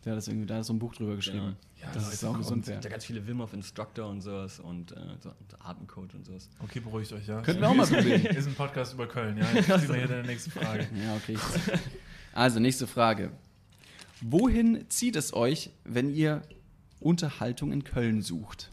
Der 0.04 0.14
hat 0.14 0.18
das 0.18 0.28
irgendwie, 0.28 0.48
da 0.48 0.60
ist 0.60 0.68
so 0.68 0.74
ein 0.74 0.80
Buch 0.80 0.96
drüber 0.96 1.16
geschrieben. 1.16 1.56
Ja, 1.78 1.88
ja 1.88 1.94
das 1.94 2.12
ist 2.12 2.24
auch 2.24 2.36
gesund. 2.36 2.68
Es 2.68 2.72
gibt 2.72 2.84
ja 2.84 2.90
ganz 2.90 3.06
viele 3.06 3.26
Wim 3.28 3.40
Hof 3.40 3.54
Instructor 3.54 4.10
und 4.10 4.22
sowas 4.22 4.60
und, 4.60 4.92
äh, 4.94 4.96
so, 5.20 5.30
und 5.30 5.66
Atemcoach 5.66 6.16
und 6.16 6.26
sowas. 6.26 6.50
Okay, 6.60 6.80
beruhigt 6.80 7.14
euch, 7.14 7.28
ja. 7.28 7.42
Könnten 7.42 7.62
wir 7.62 7.70
auch 7.70 7.76
mal 7.76 7.86
probieren. 7.86 8.26
Ist 8.26 8.48
ein 8.48 8.56
Podcast 8.56 8.94
über 8.94 9.08
Köln, 9.08 9.38
ja. 9.38 9.46
Jetzt 9.54 9.68
ziehen 9.68 9.90
wir 9.90 9.96
hier 9.96 10.08
der 10.08 10.24
nächste 10.24 10.50
Frage. 10.50 10.88
Ja, 10.96 11.16
okay. 11.16 11.38
Also, 12.34 12.60
nächste 12.60 12.88
Frage. 12.88 13.32
Wohin 14.22 14.86
zieht 14.90 15.16
es 15.16 15.34
euch, 15.34 15.72
wenn 15.84 16.10
ihr 16.10 16.42
Unterhaltung 17.00 17.72
in 17.72 17.84
Köln 17.84 18.22
sucht? 18.22 18.72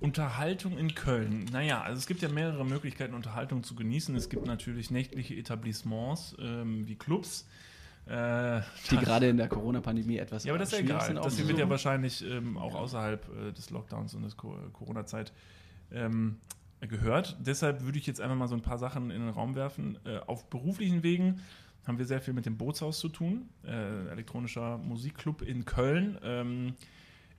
Unterhaltung 0.00 0.78
in 0.78 0.94
Köln. 0.94 1.46
Naja, 1.52 1.82
also 1.82 1.98
es 1.98 2.06
gibt 2.06 2.22
ja 2.22 2.28
mehrere 2.28 2.64
Möglichkeiten, 2.64 3.14
Unterhaltung 3.14 3.62
zu 3.62 3.74
genießen. 3.74 4.16
Es 4.16 4.28
gibt 4.28 4.46
natürlich 4.46 4.90
nächtliche 4.90 5.34
Etablissements 5.34 6.36
ähm, 6.40 6.86
wie 6.86 6.96
Clubs. 6.96 7.46
Äh, 8.06 8.62
die 8.90 8.96
gerade 8.96 9.28
in 9.28 9.36
der 9.36 9.48
Corona-Pandemie 9.48 10.16
etwas 10.16 10.44
Ja, 10.44 10.52
aber 10.52 10.58
das 10.58 10.72
ist 10.72 10.78
ja 10.78 10.84
egal. 10.84 11.14
Das 11.14 11.46
wird 11.46 11.58
ja 11.58 11.68
wahrscheinlich 11.68 12.24
ähm, 12.24 12.56
auch 12.56 12.74
außerhalb 12.74 13.28
äh, 13.28 13.52
des 13.52 13.70
Lockdowns 13.70 14.14
und 14.14 14.22
der 14.22 14.32
Corona-Zeit 14.72 15.32
ähm, 15.92 16.38
gehört. 16.80 17.36
Deshalb 17.40 17.82
würde 17.82 17.98
ich 17.98 18.06
jetzt 18.06 18.20
einfach 18.20 18.36
mal 18.36 18.48
so 18.48 18.54
ein 18.54 18.62
paar 18.62 18.78
Sachen 18.78 19.10
in 19.10 19.20
den 19.20 19.28
Raum 19.28 19.54
werfen. 19.54 19.98
Äh, 20.04 20.18
auf 20.26 20.48
beruflichen 20.48 21.02
Wegen 21.02 21.40
haben 21.86 21.98
wir 21.98 22.06
sehr 22.06 22.20
viel 22.20 22.34
mit 22.34 22.46
dem 22.46 22.56
Bootshaus 22.56 22.98
zu 22.98 23.08
tun. 23.08 23.48
Äh, 23.64 24.08
elektronischer 24.08 24.78
Musikclub 24.78 25.42
in 25.42 25.64
Köln. 25.64 26.18
Ähm, 26.22 26.74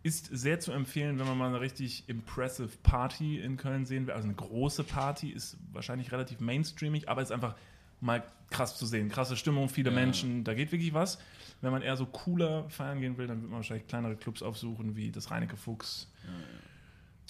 ist 0.03 0.29
sehr 0.31 0.59
zu 0.59 0.71
empfehlen, 0.71 1.19
wenn 1.19 1.27
man 1.27 1.37
mal 1.37 1.47
eine 1.47 1.61
richtig 1.61 2.05
impressive 2.07 2.69
Party 2.81 3.39
in 3.39 3.57
Köln 3.57 3.85
sehen 3.85 4.07
will. 4.07 4.13
Also 4.13 4.27
eine 4.27 4.35
große 4.35 4.83
Party 4.83 5.29
ist 5.29 5.57
wahrscheinlich 5.71 6.11
relativ 6.11 6.39
mainstreamig, 6.39 7.07
aber 7.07 7.21
ist 7.21 7.31
einfach 7.31 7.55
mal 7.99 8.23
krass 8.49 8.77
zu 8.77 8.85
sehen. 8.85 9.09
Krasse 9.09 9.37
Stimmung, 9.37 9.69
viele 9.69 9.91
ja. 9.91 9.95
Menschen, 9.95 10.43
da 10.43 10.53
geht 10.53 10.71
wirklich 10.71 10.93
was. 10.93 11.19
Wenn 11.61 11.71
man 11.71 11.83
eher 11.83 11.95
so 11.95 12.07
cooler 12.07 12.67
feiern 12.69 12.99
gehen 12.99 13.17
will, 13.17 13.27
dann 13.27 13.41
wird 13.41 13.51
man 13.51 13.59
wahrscheinlich 13.59 13.87
kleinere 13.87 14.15
Clubs 14.15 14.41
aufsuchen, 14.41 14.95
wie 14.95 15.11
das 15.11 15.29
Reinecke 15.29 15.55
Fuchs. 15.55 16.11
Ja, 16.23 16.29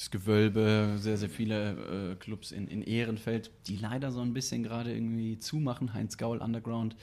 das 0.02 0.10
Gewölbe, 0.10 0.96
sehr, 0.98 1.16
sehr 1.16 1.30
viele 1.30 2.14
äh, 2.14 2.16
Clubs 2.16 2.52
in, 2.52 2.68
in 2.68 2.82
Ehrenfeld, 2.82 3.52
die 3.68 3.76
leider 3.76 4.12
so 4.12 4.22
ein 4.22 4.34
bisschen 4.34 4.64
gerade 4.64 4.92
irgendwie 4.92 5.38
zumachen. 5.38 5.94
Heinz 5.94 6.18
Gaul 6.18 6.40
Underground 6.40 6.96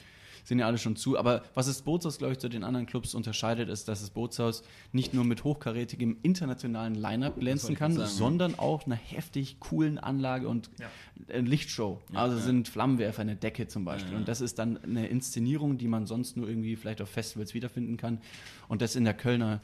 sind 0.43 0.59
ja 0.59 0.65
alle 0.65 0.77
schon 0.77 0.97
zu. 0.97 1.17
Aber 1.17 1.43
was 1.53 1.67
das 1.67 1.81
Bootshaus, 1.81 2.17
glaube 2.17 2.33
ich, 2.33 2.39
zu 2.39 2.49
den 2.49 2.65
anderen 2.65 2.87
Clubs 2.87 3.15
unterscheidet, 3.15 3.69
ist, 3.69 3.87
dass 3.87 4.01
das 4.01 4.09
Bootshaus 4.09 4.63
nicht 4.91 5.13
nur 5.13 5.23
mit 5.23 5.45
hochkarätigem 5.45 6.17
internationalen 6.23 6.93
Line-Up 6.93 7.39
glänzen 7.39 7.73
kann, 7.73 7.93
sagen, 7.93 8.09
sondern 8.09 8.51
ja. 8.51 8.59
auch 8.59 8.85
einer 8.85 8.95
heftig 8.95 9.61
coolen 9.61 9.97
Anlage 9.97 10.49
und 10.49 10.69
ja. 10.77 11.39
Lichtshow. 11.39 12.01
Ja, 12.11 12.19
also 12.19 12.37
sind 12.37 12.67
Flammenwerfer, 12.67 13.21
eine 13.21 13.37
Decke 13.37 13.69
zum 13.69 13.85
Beispiel. 13.85 14.17
Und 14.17 14.27
das 14.27 14.41
ist 14.41 14.59
dann 14.59 14.77
eine 14.83 15.07
Inszenierung, 15.07 15.77
die 15.77 15.87
man 15.87 16.05
sonst 16.05 16.35
nur 16.35 16.49
irgendwie 16.49 16.75
vielleicht 16.75 17.01
auf 17.01 17.09
Festivals 17.09 17.53
wiederfinden 17.53 17.95
kann. 17.95 18.19
Und 18.67 18.81
das 18.81 18.97
in 18.97 19.05
der 19.05 19.13
Kölner 19.13 19.61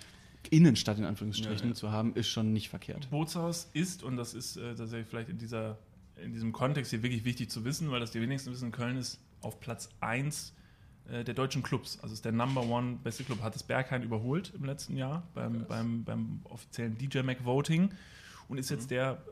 Innenstadt 0.51 0.97
in 0.97 1.05
Anführungsstrichen 1.05 1.75
zu 1.75 1.91
haben, 1.91 2.13
ist 2.15 2.27
schon 2.27 2.53
nicht 2.53 2.69
verkehrt. 2.69 3.09
Bootshaus 3.09 3.69
ist, 3.73 4.03
und 4.03 4.17
das 4.17 4.33
ist 4.33 4.57
äh, 4.57 4.75
tatsächlich 4.75 5.07
vielleicht 5.07 5.29
in 5.29 5.37
dieser 5.37 5.77
in 6.23 6.33
diesem 6.33 6.51
Kontext 6.53 6.91
hier 6.91 7.03
wirklich 7.03 7.25
wichtig 7.25 7.49
zu 7.49 7.65
wissen, 7.65 7.91
weil 7.91 7.99
das 7.99 8.11
die 8.11 8.21
wenigsten 8.21 8.51
wissen, 8.51 8.71
Köln 8.71 8.97
ist 8.97 9.19
auf 9.41 9.59
Platz 9.59 9.89
1 9.99 10.53
äh, 11.09 11.23
der 11.23 11.33
deutschen 11.33 11.63
Clubs. 11.63 11.99
Also 12.01 12.13
ist 12.13 12.25
der 12.25 12.31
Number 12.31 12.63
One 12.63 12.99
beste 13.03 13.23
Club, 13.23 13.41
hat 13.41 13.55
das 13.55 13.63
Berghain 13.63 14.03
überholt 14.03 14.53
im 14.55 14.65
letzten 14.65 14.95
Jahr 14.97 15.23
beim, 15.33 15.65
beim, 15.67 16.03
beim 16.03 16.39
offiziellen 16.45 16.97
DJ 16.97 17.19
Mac 17.19 17.43
Voting 17.43 17.91
und 18.47 18.57
ist 18.57 18.69
jetzt 18.69 18.85
mhm. 18.85 18.95
der 18.95 19.23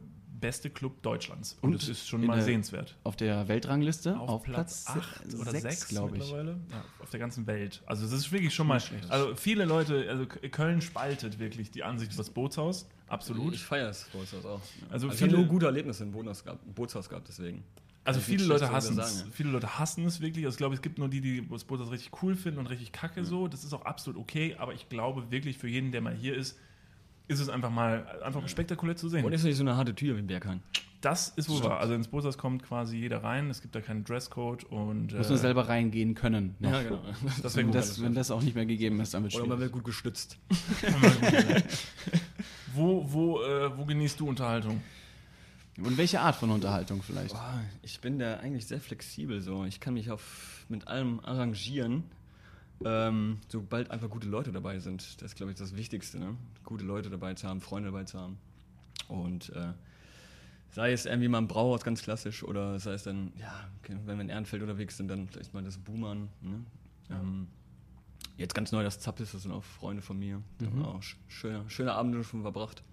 beste 0.43 0.69
Club 0.69 1.01
Deutschlands. 1.01 1.57
Und, 1.61 1.71
und 1.71 1.81
das 1.81 1.87
ist 1.87 2.07
schon 2.07 2.25
mal 2.25 2.35
der, 2.35 2.43
sehenswert. 2.43 2.97
Auf 3.05 3.15
der 3.15 3.47
Weltrangliste 3.47 4.19
auf, 4.19 4.29
auf 4.29 4.43
Platz 4.43 4.85
8 4.87 5.33
oder 5.39 5.51
6, 5.51 5.87
glaube 5.87 6.17
ich. 6.17 6.23
Mittlerweile. 6.23 6.59
Ja, 6.69 6.83
auf 6.99 7.09
der 7.09 7.19
ganzen 7.21 7.47
Welt. 7.47 7.81
Also 7.85 8.03
das 8.03 8.11
ist 8.11 8.31
wirklich 8.31 8.53
schon 8.53 8.67
mal. 8.67 8.81
Schlecht. 8.81 9.09
Also 9.09 9.35
viele 9.35 9.63
Leute, 9.63 10.05
also 10.09 10.25
Köln 10.25 10.81
spaltet 10.81 11.39
wirklich 11.39 11.71
die 11.71 11.83
Ansicht 11.83 12.11
über 12.11 12.23
das 12.23 12.29
Bootshaus. 12.29 12.89
Absolut. 13.07 13.53
Ich 13.53 13.63
feiere 13.63 13.87
das 13.87 14.03
Bootshaus 14.09 14.45
auch. 14.45 14.61
Also, 14.91 15.07
also 15.07 15.09
viele, 15.11 15.15
ich 15.15 15.21
habe 15.21 15.43
nur 15.43 15.45
gute 15.45 15.65
Erlebnisse 15.67 16.03
im 16.03 16.11
Bootshaus 16.11 17.07
gehabt, 17.07 17.27
deswegen. 17.29 17.63
Also 18.03 18.19
viele 18.19 18.43
Leute 18.43 18.69
hassen 18.69 18.99
es. 18.99 19.21
Ja. 19.21 19.27
Viele 19.31 19.49
Leute 19.49 19.79
hassen 19.79 20.05
es 20.05 20.19
wirklich. 20.19 20.43
Also 20.45 20.55
ich 20.55 20.57
glaube, 20.57 20.75
es 20.75 20.81
gibt 20.81 20.97
nur 20.97 21.07
die, 21.07 21.21
die 21.21 21.47
das 21.47 21.63
Boot 21.63 21.79
richtig 21.89 22.11
cool 22.21 22.35
finden 22.35 22.59
und 22.59 22.67
richtig 22.67 22.91
kacke 22.91 23.21
ja. 23.21 23.25
so. 23.25 23.47
Das 23.47 23.63
ist 23.63 23.73
auch 23.73 23.85
absolut 23.85 24.19
okay. 24.19 24.55
Aber 24.59 24.73
ich 24.73 24.89
glaube 24.89 25.31
wirklich 25.31 25.57
für 25.57 25.69
jeden, 25.69 25.93
der 25.93 26.01
mal 26.01 26.13
hier 26.13 26.35
ist, 26.35 26.59
ist 27.27 27.39
es 27.39 27.49
einfach 27.49 27.69
mal 27.69 28.05
einfach 28.23 28.47
spektakulär 28.47 28.95
zu 28.95 29.09
sehen. 29.09 29.25
Und 29.25 29.33
ist 29.33 29.43
nicht 29.43 29.57
so 29.57 29.63
eine 29.63 29.75
harte 29.75 29.95
Tür 29.95 30.15
wie 30.15 30.19
im 30.19 30.27
Berghain. 30.27 30.61
Das 31.01 31.29
ist 31.29 31.49
wohl 31.49 31.61
wahr. 31.65 31.81
Also 31.81 31.95
ins 31.95 32.07
Bootshaus 32.07 32.37
kommt 32.37 32.63
quasi 32.63 32.97
jeder 32.97 33.23
rein. 33.23 33.49
Es 33.49 33.61
gibt 33.61 33.75
da 33.75 33.81
keinen 33.81 34.05
Dresscode 34.05 34.63
und. 34.63 35.13
Muss 35.13 35.27
äh, 35.27 35.31
man 35.31 35.39
selber 35.39 35.67
reingehen 35.67 36.15
können. 36.15 36.55
Noch. 36.59 36.71
Ja, 36.71 36.83
genau. 36.83 37.01
Das 37.43 37.57
wenn, 37.57 37.73
das, 37.73 38.01
wenn 38.01 38.13
das 38.13 38.31
auch 38.31 38.41
nicht 38.41 38.55
mehr 38.55 38.65
gegeben 38.65 39.01
ist, 39.01 39.13
dann 39.13 39.23
wird 39.23 39.35
Oder 39.35 39.47
man 39.47 39.59
wird 39.59 39.73
gut 39.73 39.83
gestützt. 39.83 40.37
wo 42.73 43.05
wo, 43.11 43.41
äh, 43.41 43.77
wo 43.77 43.83
genießt 43.83 44.17
du 44.19 44.29
Unterhaltung? 44.29 44.81
Und 45.77 45.97
welche 45.97 46.21
Art 46.21 46.35
von 46.35 46.51
Unterhaltung 46.51 47.01
vielleicht? 47.01 47.33
Boah, 47.33 47.61
ich 47.81 47.99
bin 47.99 48.19
da 48.19 48.37
eigentlich 48.37 48.67
sehr 48.67 48.79
flexibel 48.79 49.41
so. 49.41 49.65
Ich 49.65 49.79
kann 49.79 49.95
mich 49.95 50.11
auf, 50.11 50.65
mit 50.69 50.87
allem 50.87 51.19
arrangieren, 51.21 52.03
ähm, 52.85 53.39
sobald 53.47 53.91
einfach 53.91 54.09
gute 54.09 54.27
Leute 54.27 54.51
dabei 54.51 54.79
sind. 54.79 55.21
Das 55.21 55.31
ist, 55.31 55.35
glaube 55.35 55.51
ich, 55.51 55.57
das 55.57 55.75
Wichtigste. 55.75 56.19
Ne? 56.19 56.35
Gute 56.63 56.83
Leute 56.83 57.09
dabei 57.09 57.33
zu 57.33 57.47
haben, 57.47 57.61
Freunde 57.61 57.89
dabei 57.91 58.03
zu 58.03 58.19
haben. 58.19 58.37
Und 59.07 59.49
äh, 59.49 59.73
sei 60.71 60.91
es 60.91 61.05
irgendwie 61.05 61.27
mal 61.27 61.37
ein 61.39 61.47
Brauhaus 61.47 61.83
ganz 61.83 62.01
klassisch 62.01 62.43
oder 62.43 62.79
sei 62.79 62.93
es 62.93 63.03
dann, 63.03 63.31
ja, 63.39 63.53
okay, 63.79 63.97
wenn 64.05 64.17
wir 64.17 64.23
in 64.23 64.29
Ehrenfeld 64.29 64.61
unterwegs 64.61 64.97
sind, 64.97 65.07
dann 65.07 65.27
vielleicht 65.27 65.53
mal 65.53 65.63
das 65.63 65.77
Boomern. 65.77 66.29
Ne? 66.41 66.65
Ähm, 67.09 67.47
jetzt 68.37 68.55
ganz 68.55 68.71
neu 68.71 68.83
das 68.83 68.99
Zappis, 68.99 69.31
das 69.31 69.43
sind 69.43 69.51
auch 69.51 69.63
Freunde 69.63 70.01
von 70.01 70.17
mir. 70.17 70.41
Da 70.57 70.65
mhm. 70.65 70.69
haben 70.69 70.79
wir 70.79 70.87
auch 70.87 71.03
schöne, 71.27 71.69
schöne 71.69 71.93
Abende 71.93 72.23
schon 72.23 72.41
verbracht. 72.41 72.83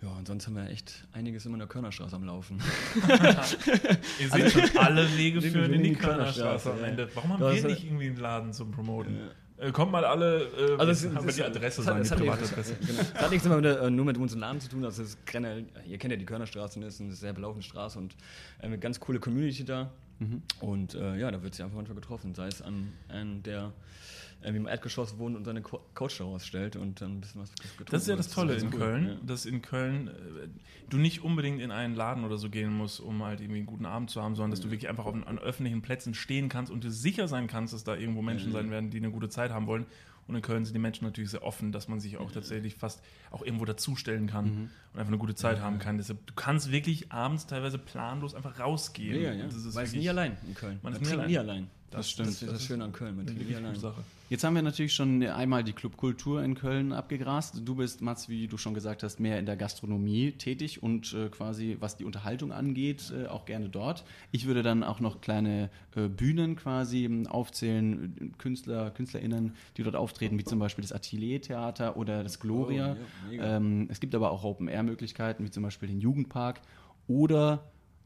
Ja, 0.00 0.08
und 0.10 0.28
sonst 0.28 0.46
haben 0.46 0.54
wir 0.54 0.68
echt 0.70 1.06
einiges 1.12 1.44
immer 1.44 1.54
in 1.54 1.60
der 1.60 1.68
Körnerstraße 1.68 2.14
am 2.14 2.24
Laufen. 2.24 2.62
Ihr 4.20 4.28
seht 4.28 4.52
schon, 4.52 4.78
alle 4.78 5.16
Wege 5.16 5.42
führen 5.42 5.72
in 5.72 5.82
die 5.82 5.94
Körnerstraße 5.94 6.72
am 6.72 6.84
Ende. 6.84 7.08
Warum 7.14 7.32
haben 7.32 7.40
wir 7.40 7.66
nicht 7.66 7.84
irgendwie 7.84 8.06
einen 8.06 8.16
Laden 8.16 8.52
zum 8.52 8.70
Promoten? 8.70 9.16
Ja. 9.16 9.66
Äh, 9.66 9.72
kommt 9.72 9.90
mal 9.90 10.04
alle, 10.04 10.42
äh, 10.56 10.76
also 10.78 10.92
es, 10.92 11.14
haben 11.14 11.26
wir 11.26 11.32
die 11.32 11.42
Adresse 11.42 11.82
sein, 11.82 12.02
die 12.02 12.08
Privatadresse. 12.08 12.76
Genau. 12.76 12.98
Das 13.12 13.22
hat 13.22 13.30
nichts 13.30 13.44
immer 13.44 13.56
mit, 13.56 13.64
äh, 13.64 13.90
nur 13.90 14.04
mit 14.04 14.16
unserem 14.16 14.40
Namen 14.40 14.60
zu 14.60 14.68
tun. 14.68 14.84
Also 14.84 15.02
es 15.02 15.10
ist 15.10 15.18
ihr 15.34 15.98
kennt 15.98 16.12
ja 16.12 16.16
die 16.16 16.24
Körnerstraße, 16.24 16.78
das 16.78 16.94
ist 16.94 17.00
eine 17.00 17.12
sehr 17.12 17.32
belaufene 17.32 17.64
Straße 17.64 17.98
und 17.98 18.14
äh, 18.60 18.66
eine 18.66 18.78
ganz 18.78 19.00
coole 19.00 19.18
Community 19.18 19.64
da. 19.64 19.90
Mhm. 20.20 20.42
Und 20.60 20.94
äh, 20.94 21.16
ja, 21.16 21.30
da 21.30 21.42
wird 21.42 21.54
sie 21.54 21.64
einfach 21.64 21.76
manchmal 21.76 21.96
getroffen, 21.96 22.34
sei 22.36 22.46
es 22.46 22.62
an, 22.62 22.92
an 23.08 23.42
der 23.42 23.72
irgendwie 24.40 24.58
im 24.58 24.66
Erdgeschoss 24.66 25.18
wohnt 25.18 25.36
und 25.36 25.44
seine 25.44 25.62
Couch 25.62 26.20
daraus 26.20 26.46
stellt 26.46 26.76
und 26.76 27.00
dann 27.00 27.16
ein 27.16 27.20
bisschen 27.20 27.40
was 27.40 27.50
getrunken 27.50 27.90
Das 27.90 28.02
ist 28.02 28.08
ja 28.08 28.16
das 28.16 28.28
Tolle 28.28 28.54
das 28.54 28.62
in 28.62 28.70
Köln, 28.70 29.06
ja. 29.08 29.16
dass 29.26 29.46
in 29.46 29.62
Köln 29.62 30.08
äh, 30.08 30.48
du 30.88 30.96
nicht 30.96 31.24
unbedingt 31.24 31.60
in 31.60 31.72
einen 31.72 31.94
Laden 31.94 32.24
oder 32.24 32.38
so 32.38 32.48
gehen 32.48 32.72
musst, 32.72 33.00
um 33.00 33.24
halt 33.24 33.40
irgendwie 33.40 33.58
einen 33.58 33.66
guten 33.66 33.86
Abend 33.86 34.10
zu 34.10 34.22
haben, 34.22 34.36
sondern 34.36 34.52
dass 34.52 34.60
du 34.60 34.70
wirklich 34.70 34.88
einfach 34.88 35.06
auf, 35.06 35.14
an 35.14 35.38
öffentlichen 35.38 35.82
Plätzen 35.82 36.14
stehen 36.14 36.48
kannst 36.48 36.70
und 36.70 36.84
dir 36.84 36.92
sicher 36.92 37.26
sein 37.26 37.48
kannst, 37.48 37.74
dass 37.74 37.82
da 37.82 37.96
irgendwo 37.96 38.22
Menschen 38.22 38.52
sein 38.52 38.70
werden, 38.70 38.90
die 38.90 38.98
eine 38.98 39.10
gute 39.10 39.28
Zeit 39.28 39.50
haben 39.50 39.66
wollen. 39.66 39.86
Und 40.28 40.34
in 40.34 40.42
Köln 40.42 40.66
sind 40.66 40.74
die 40.74 40.78
Menschen 40.78 41.06
natürlich 41.06 41.30
sehr 41.30 41.42
offen, 41.42 41.72
dass 41.72 41.88
man 41.88 42.00
sich 42.00 42.18
auch 42.18 42.30
tatsächlich 42.30 42.74
fast 42.74 43.02
auch 43.30 43.42
irgendwo 43.42 43.64
dazustellen 43.64 44.26
kann 44.26 44.44
mhm. 44.44 44.70
und 44.92 45.00
einfach 45.00 45.08
eine 45.08 45.16
gute 45.16 45.34
Zeit 45.34 45.60
haben 45.60 45.78
kann. 45.78 45.96
Deshalb, 45.96 46.26
du 46.26 46.34
kannst 46.34 46.70
wirklich 46.70 47.10
abends 47.10 47.46
teilweise 47.46 47.78
planlos 47.78 48.34
einfach 48.34 48.60
rausgehen. 48.60 49.20
Ja, 49.22 49.32
ja. 49.32 49.46
Weil 49.72 49.84
es 49.84 49.94
nie 49.94 50.08
allein 50.08 50.36
in 50.46 50.54
Köln. 50.54 50.80
Man, 50.82 50.92
man 50.92 51.00
ist 51.00 51.08
nie 51.08 51.14
allein. 51.14 51.26
nie 51.28 51.38
allein. 51.38 51.70
Das, 51.90 52.00
das 52.00 52.10
stimmt. 52.10 52.28
Das 52.28 52.42
ist 52.42 52.52
das 52.52 52.64
Schöne 52.64 52.84
an 52.84 52.92
Köln. 52.92 53.16
Mit 53.16 53.30
eine 53.30 53.76
Sache. 53.76 54.02
Jetzt 54.30 54.44
haben 54.44 54.54
wir 54.54 54.60
natürlich 54.60 54.92
schon 54.92 55.22
einmal 55.22 55.64
die 55.64 55.72
Clubkultur 55.72 56.42
in 56.42 56.54
Köln 56.54 56.92
abgegrast. 56.92 57.62
Du 57.64 57.76
bist, 57.76 58.02
Mats, 58.02 58.28
wie 58.28 58.46
du 58.46 58.58
schon 58.58 58.74
gesagt 58.74 59.02
hast, 59.02 59.20
mehr 59.20 59.38
in 59.38 59.46
der 59.46 59.56
Gastronomie 59.56 60.32
tätig 60.32 60.82
und 60.82 61.14
äh, 61.14 61.30
quasi, 61.30 61.78
was 61.80 61.96
die 61.96 62.04
Unterhaltung 62.04 62.52
angeht, 62.52 63.10
äh, 63.10 63.26
auch 63.26 63.46
gerne 63.46 63.70
dort. 63.70 64.04
Ich 64.30 64.44
würde 64.44 64.62
dann 64.62 64.84
auch 64.84 65.00
noch 65.00 65.22
kleine 65.22 65.70
äh, 65.96 66.08
Bühnen 66.08 66.56
quasi 66.56 67.06
ähm, 67.06 67.26
aufzählen, 67.26 68.34
Künstler, 68.36 68.90
KünstlerInnen, 68.90 69.54
die 69.78 69.82
dort 69.82 69.96
auftreten, 69.96 70.38
wie 70.38 70.44
zum 70.44 70.58
Beispiel 70.58 70.82
das 70.82 70.92
Atelier-Theater 70.92 71.96
oder 71.96 72.22
das 72.22 72.38
Gloria. 72.38 72.96
Oh, 73.30 73.32
ja, 73.32 73.56
ähm, 73.56 73.86
es 73.90 73.98
gibt 73.98 74.14
aber 74.14 74.30
auch 74.30 74.44
Open-Air-Möglichkeiten, 74.44 75.42
wie 75.42 75.50
zum 75.50 75.62
Beispiel 75.62 75.88
den 75.88 76.00
Jugendpark 76.00 76.60
oder 77.06 77.64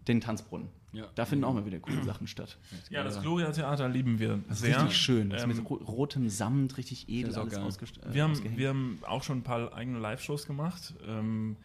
den 0.09 0.21
Tanzbrunnen. 0.21 0.69
Ja. 0.93 1.07
Da 1.15 1.25
finden 1.25 1.45
auch 1.45 1.55
mal 1.55 1.65
wieder 1.65 1.79
coole 1.79 2.05
Sachen 2.05 2.27
statt. 2.27 2.59
Ja, 2.91 3.03
das 3.03 3.23
Gloria 3.23 3.51
Theater 3.51 3.89
lieben 3.89 4.19
wir 4.19 4.41
das 4.49 4.61
sehr. 4.61 4.77
Richtig 4.77 4.99
schön. 4.99 5.31
Das 5.31 5.43
ähm, 5.43 5.49
mit 5.49 5.71
rotem 5.71 6.29
Samt, 6.29 6.77
richtig 6.77 7.09
edel 7.09 7.35
alles 7.35 7.57
ausgestellt. 7.57 8.07
Äh, 8.09 8.15
wir, 8.15 8.23
haben, 8.25 8.57
wir 8.57 8.69
haben 8.69 8.99
auch 9.03 9.23
schon 9.23 9.39
ein 9.39 9.43
paar 9.43 9.73
eigene 9.73 9.99
Live-Shows 9.99 10.47
gemacht, 10.47 10.95
ähm, 11.07 11.57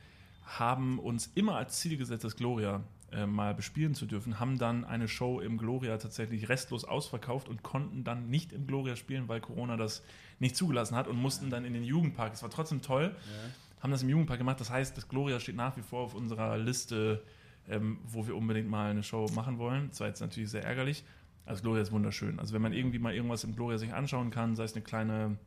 haben 0.46 0.98
uns 1.00 1.30
immer 1.36 1.58
als 1.58 1.80
Ziel 1.80 1.98
gesetzt, 1.98 2.24
das 2.24 2.38
Gloria 2.38 2.84
äh, 3.12 3.26
mal 3.26 3.54
bespielen 3.54 3.96
zu 3.96 4.06
dürfen, 4.06 4.40
haben 4.40 4.58
dann 4.58 4.86
eine 4.86 5.08
Show 5.08 5.40
im 5.40 5.58
Gloria 5.58 5.98
tatsächlich 5.98 6.48
restlos 6.50 6.86
ausverkauft 6.86 7.50
und 7.50 7.64
konnten 7.64 8.04
dann 8.04 8.30
nicht 8.30 8.54
im 8.54 8.66
Gloria 8.66 8.96
spielen, 8.96 9.28
weil 9.28 9.42
Corona 9.42 9.78
das 9.78 10.04
nicht 10.40 10.56
zugelassen 10.56 10.96
hat 10.96 11.08
und 11.08 11.18
mussten 11.18 11.50
dann 11.50 11.66
in 11.66 11.74
den 11.74 11.84
Jugendpark. 11.84 12.34
Es 12.34 12.44
war 12.44 12.50
trotzdem 12.50 12.82
toll, 12.82 13.16
ja. 13.16 13.82
haben 13.84 13.92
das 13.92 14.04
im 14.04 14.10
Jugendpark 14.10 14.40
gemacht. 14.40 14.60
Das 14.60 14.70
heißt, 14.70 14.96
das 14.96 15.08
Gloria 15.08 15.40
steht 15.40 15.56
nach 15.56 15.76
wie 15.78 15.82
vor 15.82 16.02
auf 16.02 16.16
unserer 16.16 16.58
Liste, 16.58 17.24
ähm, 17.70 18.00
wo 18.06 18.28
wir 18.28 18.36
unbedingt 18.36 18.70
mal 18.70 18.92
eine 18.92 19.04
Show 19.04 19.28
machen 19.36 19.58
wollen. 19.58 19.90
Das 19.90 20.00
war 20.00 20.08
jetzt 20.08 20.22
natürlich 20.22 20.50
sehr 20.50 20.64
ärgerlich. 20.64 21.04
Also 21.46 21.62
Gloria 21.62 21.82
ist 21.82 21.92
wunderschön. 21.92 22.40
Also 22.40 22.54
wenn 22.54 22.62
man 22.62 22.74
irgendwie 22.74 23.00
mal 23.00 23.14
irgendwas 23.14 23.44
im 23.44 23.56
Gloria 23.56 23.78
sich 23.78 23.94
anschauen 23.94 24.32
kann, 24.32 24.56
sei 24.56 24.64
es 24.64 24.76
eine 24.76 24.84
kleine 24.84 25.38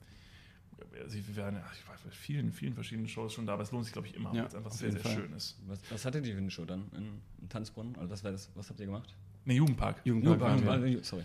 also 1.02 1.16
wir 1.16 1.36
waren, 1.42 1.56
ich 1.56 1.88
war 1.88 1.94
bei 2.02 2.10
vielen, 2.10 2.52
vielen 2.52 2.74
verschiedenen 2.74 3.08
Shows 3.08 3.34
schon 3.34 3.46
da, 3.46 3.54
aber 3.54 3.62
es 3.62 3.72
lohnt 3.72 3.84
sich, 3.84 3.92
glaube 3.92 4.08
ich, 4.08 4.14
immer, 4.14 4.32
ja, 4.34 4.42
weil 4.42 4.48
es 4.48 4.54
einfach 4.54 4.70
sehr, 4.70 4.92
sehr 4.92 5.00
Fall. 5.00 5.12
schön 5.12 5.32
ist. 5.32 5.58
Was, 5.66 5.78
was 5.90 6.04
hattet 6.04 6.26
ihr 6.26 6.32
für 6.32 6.40
eine 6.40 6.50
Show 6.50 6.64
dann 6.64 6.90
in, 6.96 7.20
in 7.40 7.48
Tanzbrunnen? 7.48 7.96
Also 7.96 8.10
was, 8.10 8.22
das, 8.22 8.50
was 8.54 8.70
habt 8.70 8.80
ihr 8.80 8.86
gemacht? 8.86 9.14
Ne, 9.44 9.54
Jugendpark. 9.54 10.00
Jugendpark, 10.04 10.60
Jugendpark 10.60 10.86
ja. 10.86 11.02
sorry. 11.02 11.22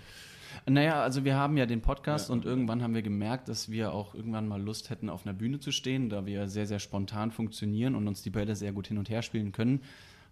Naja, 0.67 1.01
also 1.01 1.25
wir 1.25 1.35
haben 1.35 1.57
ja 1.57 1.65
den 1.65 1.81
Podcast 1.81 2.29
ja. 2.29 2.33
und 2.33 2.45
irgendwann 2.45 2.81
haben 2.81 2.93
wir 2.93 3.01
gemerkt, 3.01 3.49
dass 3.49 3.69
wir 3.69 3.91
auch 3.93 4.15
irgendwann 4.15 4.47
mal 4.47 4.61
Lust 4.61 4.89
hätten, 4.89 5.09
auf 5.09 5.25
einer 5.25 5.33
Bühne 5.33 5.59
zu 5.59 5.71
stehen, 5.71 6.09
da 6.09 6.25
wir 6.25 6.47
sehr, 6.47 6.65
sehr 6.65 6.79
spontan 6.79 7.31
funktionieren 7.31 7.95
und 7.95 8.07
uns 8.07 8.21
die 8.21 8.29
Bälle 8.29 8.55
sehr 8.55 8.71
gut 8.71 8.87
hin 8.87 8.97
und 8.97 9.09
her 9.09 9.21
spielen 9.21 9.51
können 9.51 9.81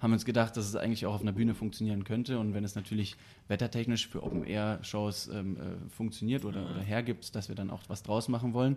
haben 0.03 0.11
uns 0.11 0.25
gedacht, 0.25 0.57
dass 0.57 0.67
es 0.67 0.75
eigentlich 0.75 1.05
auch 1.05 1.15
auf 1.15 1.21
einer 1.21 1.31
Bühne 1.31 1.55
funktionieren 1.55 2.03
könnte. 2.03 2.37
Und 2.37 2.53
wenn 2.53 2.65
es 2.65 2.75
natürlich 2.75 3.15
wettertechnisch 3.47 4.09
für 4.09 4.21
Open-Air-Shows 4.21 5.29
ähm, 5.29 5.55
äh, 5.55 5.89
funktioniert 5.89 6.43
oder, 6.43 6.69
oder 6.69 6.81
hergibt, 6.81 7.33
dass 7.35 7.47
wir 7.47 7.55
dann 7.55 7.71
auch 7.71 7.83
was 7.87 8.03
draus 8.03 8.27
machen 8.27 8.53
wollen. 8.53 8.75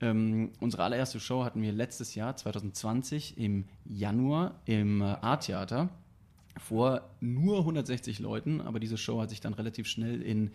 Ähm, 0.00 0.52
unsere 0.60 0.82
allererste 0.82 1.20
Show 1.20 1.44
hatten 1.44 1.60
wir 1.60 1.70
letztes 1.70 2.14
Jahr, 2.14 2.34
2020, 2.34 3.36
im 3.36 3.64
Januar 3.84 4.54
im 4.64 5.02
äh, 5.02 5.04
A-Theater 5.04 5.90
vor 6.58 7.02
nur 7.20 7.58
160 7.58 8.18
Leuten, 8.20 8.62
aber 8.62 8.80
diese 8.80 8.96
Show 8.96 9.20
hat 9.20 9.28
sich 9.28 9.42
dann 9.42 9.52
relativ 9.52 9.86
schnell 9.86 10.22
in 10.22 10.50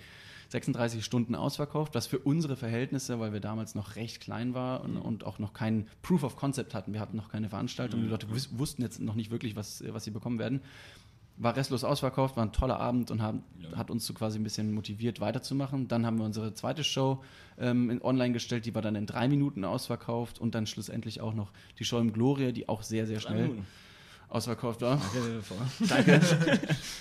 36 0.49 1.05
Stunden 1.05 1.35
ausverkauft, 1.35 1.95
was 1.95 2.07
für 2.07 2.19
unsere 2.19 2.55
Verhältnisse, 2.55 3.19
weil 3.19 3.33
wir 3.33 3.39
damals 3.39 3.75
noch 3.75 3.95
recht 3.95 4.19
klein 4.19 4.53
waren 4.53 4.97
und, 4.97 5.01
und, 5.01 5.23
auch 5.23 5.39
noch 5.39 5.53
kein 5.53 5.87
Proof 6.01 6.23
of 6.23 6.35
Concept 6.35 6.73
hatten. 6.73 6.93
Wir 6.93 6.99
hatten 6.99 7.17
noch 7.17 7.29
keine 7.29 7.49
Veranstaltung, 7.49 7.99
die 8.01 8.05
mhm. 8.05 8.11
Leute 8.11 8.27
wussten 8.29 8.81
jetzt 8.81 8.99
noch 8.99 9.15
nicht 9.15 9.31
wirklich, 9.31 9.55
was, 9.55 9.83
was 9.87 10.03
sie 10.03 10.11
bekommen 10.11 10.39
werden 10.39 10.61
war 11.39 11.55
restlos 11.55 11.85
ausverkauft, 11.85 12.35
war 12.35 12.45
ein 12.45 12.51
toller 12.51 12.79
Abend 12.79 13.11
und 13.11 13.21
haben, 13.21 13.43
ja. 13.59 13.77
hat 13.77 13.89
uns 13.89 14.05
so 14.05 14.13
quasi 14.13 14.37
ein 14.37 14.43
bisschen 14.43 14.73
motiviert, 14.73 15.21
weiterzumachen. 15.21 15.87
Dann 15.87 16.05
haben 16.05 16.17
wir 16.17 16.25
unsere 16.25 16.53
zweite 16.53 16.83
Show 16.83 17.23
ähm, 17.57 17.89
in, 17.89 18.01
online 18.01 18.33
gestellt, 18.33 18.65
die 18.65 18.75
war 18.75 18.81
dann 18.81 18.95
in 18.95 19.05
drei 19.05 19.29
Minuten 19.29 19.63
ausverkauft 19.63 20.39
und 20.39 20.53
dann 20.53 20.67
schlussendlich 20.67 21.21
auch 21.21 21.33
noch 21.33 21.51
die 21.79 21.85
Show 21.85 21.97
im 21.99 22.11
Gloria, 22.11 22.51
die 22.51 22.67
auch 22.67 22.83
sehr, 22.83 23.07
sehr 23.07 23.21
schnell 23.21 23.51
ausverkauft 24.29 24.81
war. 24.81 25.01
Danke. 25.87 26.21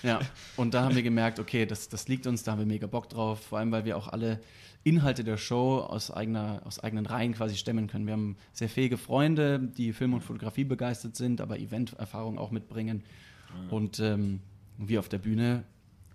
Ja, 0.03 0.21
und 0.57 0.75
da 0.75 0.85
haben 0.85 0.97
wir 0.97 1.03
gemerkt, 1.03 1.38
okay, 1.38 1.67
das, 1.67 1.88
das 1.88 2.09
liegt 2.09 2.27
uns, 2.27 2.43
da 2.43 2.53
haben 2.53 2.59
wir 2.59 2.67
mega 2.67 2.87
Bock 2.87 3.09
drauf, 3.09 3.41
vor 3.41 3.59
allem, 3.59 3.71
weil 3.71 3.85
wir 3.85 3.97
auch 3.97 4.09
alle 4.09 4.41
Inhalte 4.85 5.25
der 5.25 5.37
Show 5.37 5.81
aus, 5.81 6.11
eigener, 6.11 6.62
aus 6.64 6.79
eigenen 6.79 7.07
Reihen 7.07 7.35
quasi 7.35 7.57
stemmen 7.57 7.88
können. 7.88 8.07
Wir 8.07 8.14
haben 8.14 8.37
sehr 8.53 8.69
fähige 8.69 8.97
Freunde, 8.97 9.59
die 9.59 9.93
Film 9.93 10.14
und 10.14 10.23
Fotografie 10.23 10.64
begeistert 10.64 11.17
sind, 11.17 11.41
aber 11.41 11.59
Event-Erfahrung 11.59 12.38
auch 12.38 12.51
mitbringen. 12.51 13.03
Und 13.71 13.99
ähm, 14.01 14.41
wir 14.79 15.01
auf 15.01 15.09
der 15.09 15.19
Bühne, 15.19 15.64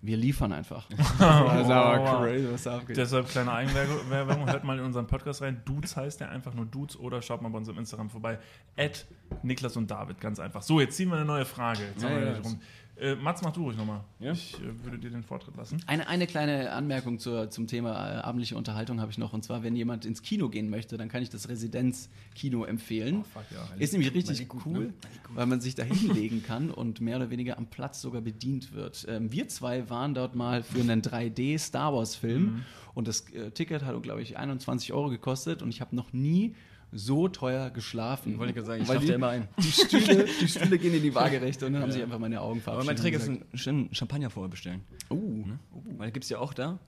wir 0.04 0.16
liefern 0.18 0.52
einfach. 0.52 0.86
das 0.90 1.62
ist 1.62 1.70
aber 1.70 2.20
crazy, 2.20 2.48
was 2.52 2.62
da 2.64 2.76
abgeht. 2.76 2.96
Deshalb 2.96 3.28
kleine 3.28 3.52
Eigenwerbung, 3.52 4.46
hört 4.46 4.64
mal 4.64 4.78
in 4.78 4.84
unseren 4.84 5.06
Podcast 5.06 5.40
rein. 5.40 5.62
Dudes 5.64 5.96
heißt 5.96 6.20
der 6.20 6.30
einfach 6.30 6.52
nur 6.52 6.66
Dudes 6.66 6.98
oder 6.98 7.22
schaut 7.22 7.40
mal 7.40 7.48
bei 7.48 7.58
unserem 7.58 7.78
Instagram 7.78 8.10
vorbei. 8.10 8.38
At 8.76 9.06
Niklas 9.42 9.76
und 9.76 9.90
David, 9.90 10.20
ganz 10.20 10.38
einfach. 10.38 10.62
So, 10.62 10.78
jetzt 10.80 10.96
ziehen 10.96 11.08
wir 11.08 11.16
eine 11.16 11.24
neue 11.24 11.46
Frage. 11.46 11.84
Jetzt 11.84 12.02
ja, 12.02 12.10
haben 12.10 12.20
wir 12.20 12.32
ja, 12.32 12.38
rum. 12.38 12.60
Äh, 12.96 13.16
Mats, 13.16 13.42
mach 13.42 13.52
du 13.52 13.64
ruhig 13.64 13.76
nochmal. 13.76 14.04
Ja? 14.20 14.32
Ich 14.32 14.54
äh, 14.54 14.84
würde 14.84 14.98
dir 14.98 15.10
den 15.10 15.24
Vortritt 15.24 15.56
lassen. 15.56 15.82
Eine, 15.86 16.08
eine 16.08 16.26
kleine 16.26 16.70
Anmerkung 16.72 17.18
zur, 17.18 17.50
zum 17.50 17.66
Thema 17.66 17.90
äh, 17.90 18.20
abendliche 18.20 18.56
Unterhaltung 18.56 19.00
habe 19.00 19.10
ich 19.10 19.18
noch. 19.18 19.32
Und 19.32 19.42
zwar, 19.42 19.62
wenn 19.64 19.74
jemand 19.74 20.04
ins 20.04 20.22
Kino 20.22 20.48
gehen 20.48 20.70
möchte, 20.70 20.96
dann 20.96 21.08
kann 21.08 21.22
ich 21.22 21.30
das 21.30 21.48
Residenzkino 21.48 22.64
empfehlen. 22.64 23.22
Oh, 23.22 23.24
fuck, 23.24 23.44
ja. 23.50 23.76
Ist 23.78 23.92
nämlich 23.92 24.14
richtig 24.14 24.48
gut, 24.48 24.62
cool, 24.66 24.86
ne? 24.86 24.94
weil 25.30 25.46
man 25.46 25.60
sich 25.60 25.74
da 25.74 25.82
hinlegen 25.82 26.42
kann 26.44 26.70
und 26.70 27.00
mehr 27.00 27.16
oder 27.16 27.30
weniger 27.30 27.58
am 27.58 27.66
Platz 27.66 28.00
sogar 28.00 28.20
bedient 28.20 28.72
wird. 28.72 29.06
Ähm, 29.08 29.32
wir 29.32 29.48
zwei 29.48 29.90
waren 29.90 30.14
dort 30.14 30.36
mal 30.36 30.62
für 30.62 30.80
einen 30.80 31.02
3D-Star 31.02 31.92
Wars-Film. 31.92 32.42
Mhm. 32.42 32.62
Und 32.94 33.08
das 33.08 33.28
äh, 33.32 33.50
Ticket 33.50 33.84
hat, 33.84 34.00
glaube 34.02 34.22
ich, 34.22 34.36
21 34.36 34.92
Euro 34.92 35.08
gekostet. 35.08 35.62
Und 35.62 35.70
ich 35.70 35.80
habe 35.80 35.96
noch 35.96 36.12
nie 36.12 36.54
so 36.94 37.28
teuer 37.28 37.70
geschlafen. 37.70 38.38
Wollte 38.38 38.50
ich 38.50 38.54
gerade 38.54 38.66
sagen, 38.66 38.82
ich 38.82 38.88
schlafe 38.88 39.12
immer 39.12 39.28
ein. 39.28 39.48
Die 39.58 39.72
Stühle, 39.72 40.26
die 40.40 40.48
Stühle 40.48 40.78
gehen 40.78 40.94
in 40.94 41.02
die 41.02 41.14
Waagerechte 41.14 41.66
und 41.66 41.72
dann 41.74 41.82
haben 41.82 41.92
sich 41.92 42.02
einfach 42.02 42.18
meine 42.18 42.40
Augen 42.40 42.60
verabschiedet. 42.60 42.88
Aber 42.88 42.94
mein 42.94 42.96
Trick 42.96 43.14
ist 43.14 43.28
einen 43.28 43.44
schönen 43.54 43.94
Champagner 43.94 44.30
vorher 44.30 44.48
bestellen. 44.48 44.82
Oh. 45.10 45.14
Ne? 45.14 45.58
Weil 45.98 46.12
gibt 46.12 46.24
es 46.24 46.30
ja 46.30 46.38
auch 46.38 46.54
da. 46.54 46.78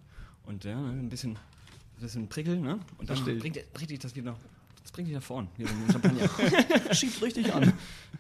Und 0.45 0.65
ja, 0.65 0.79
ein 0.79 1.09
bisschen, 1.09 1.33
ein 1.33 2.01
bisschen 2.01 2.29
Prickel, 2.29 2.61
ne? 2.61 2.79
Und 2.99 3.11
dann 3.11 3.23
bringt, 3.25 3.73
bringt 3.73 3.91
dich 3.91 3.99
das 3.99 4.15
wieder 4.15 4.31
noch. 4.31 4.39
Das 4.83 4.93
bringt 4.93 5.09
dich 5.09 5.15
nach 5.17 5.23
vorn. 5.23 5.49
Hier 5.57 5.67
so 5.67 5.75
Champagner. 5.93 6.31
Schiebt 6.95 7.21
richtig 7.21 7.53
an. 7.53 7.73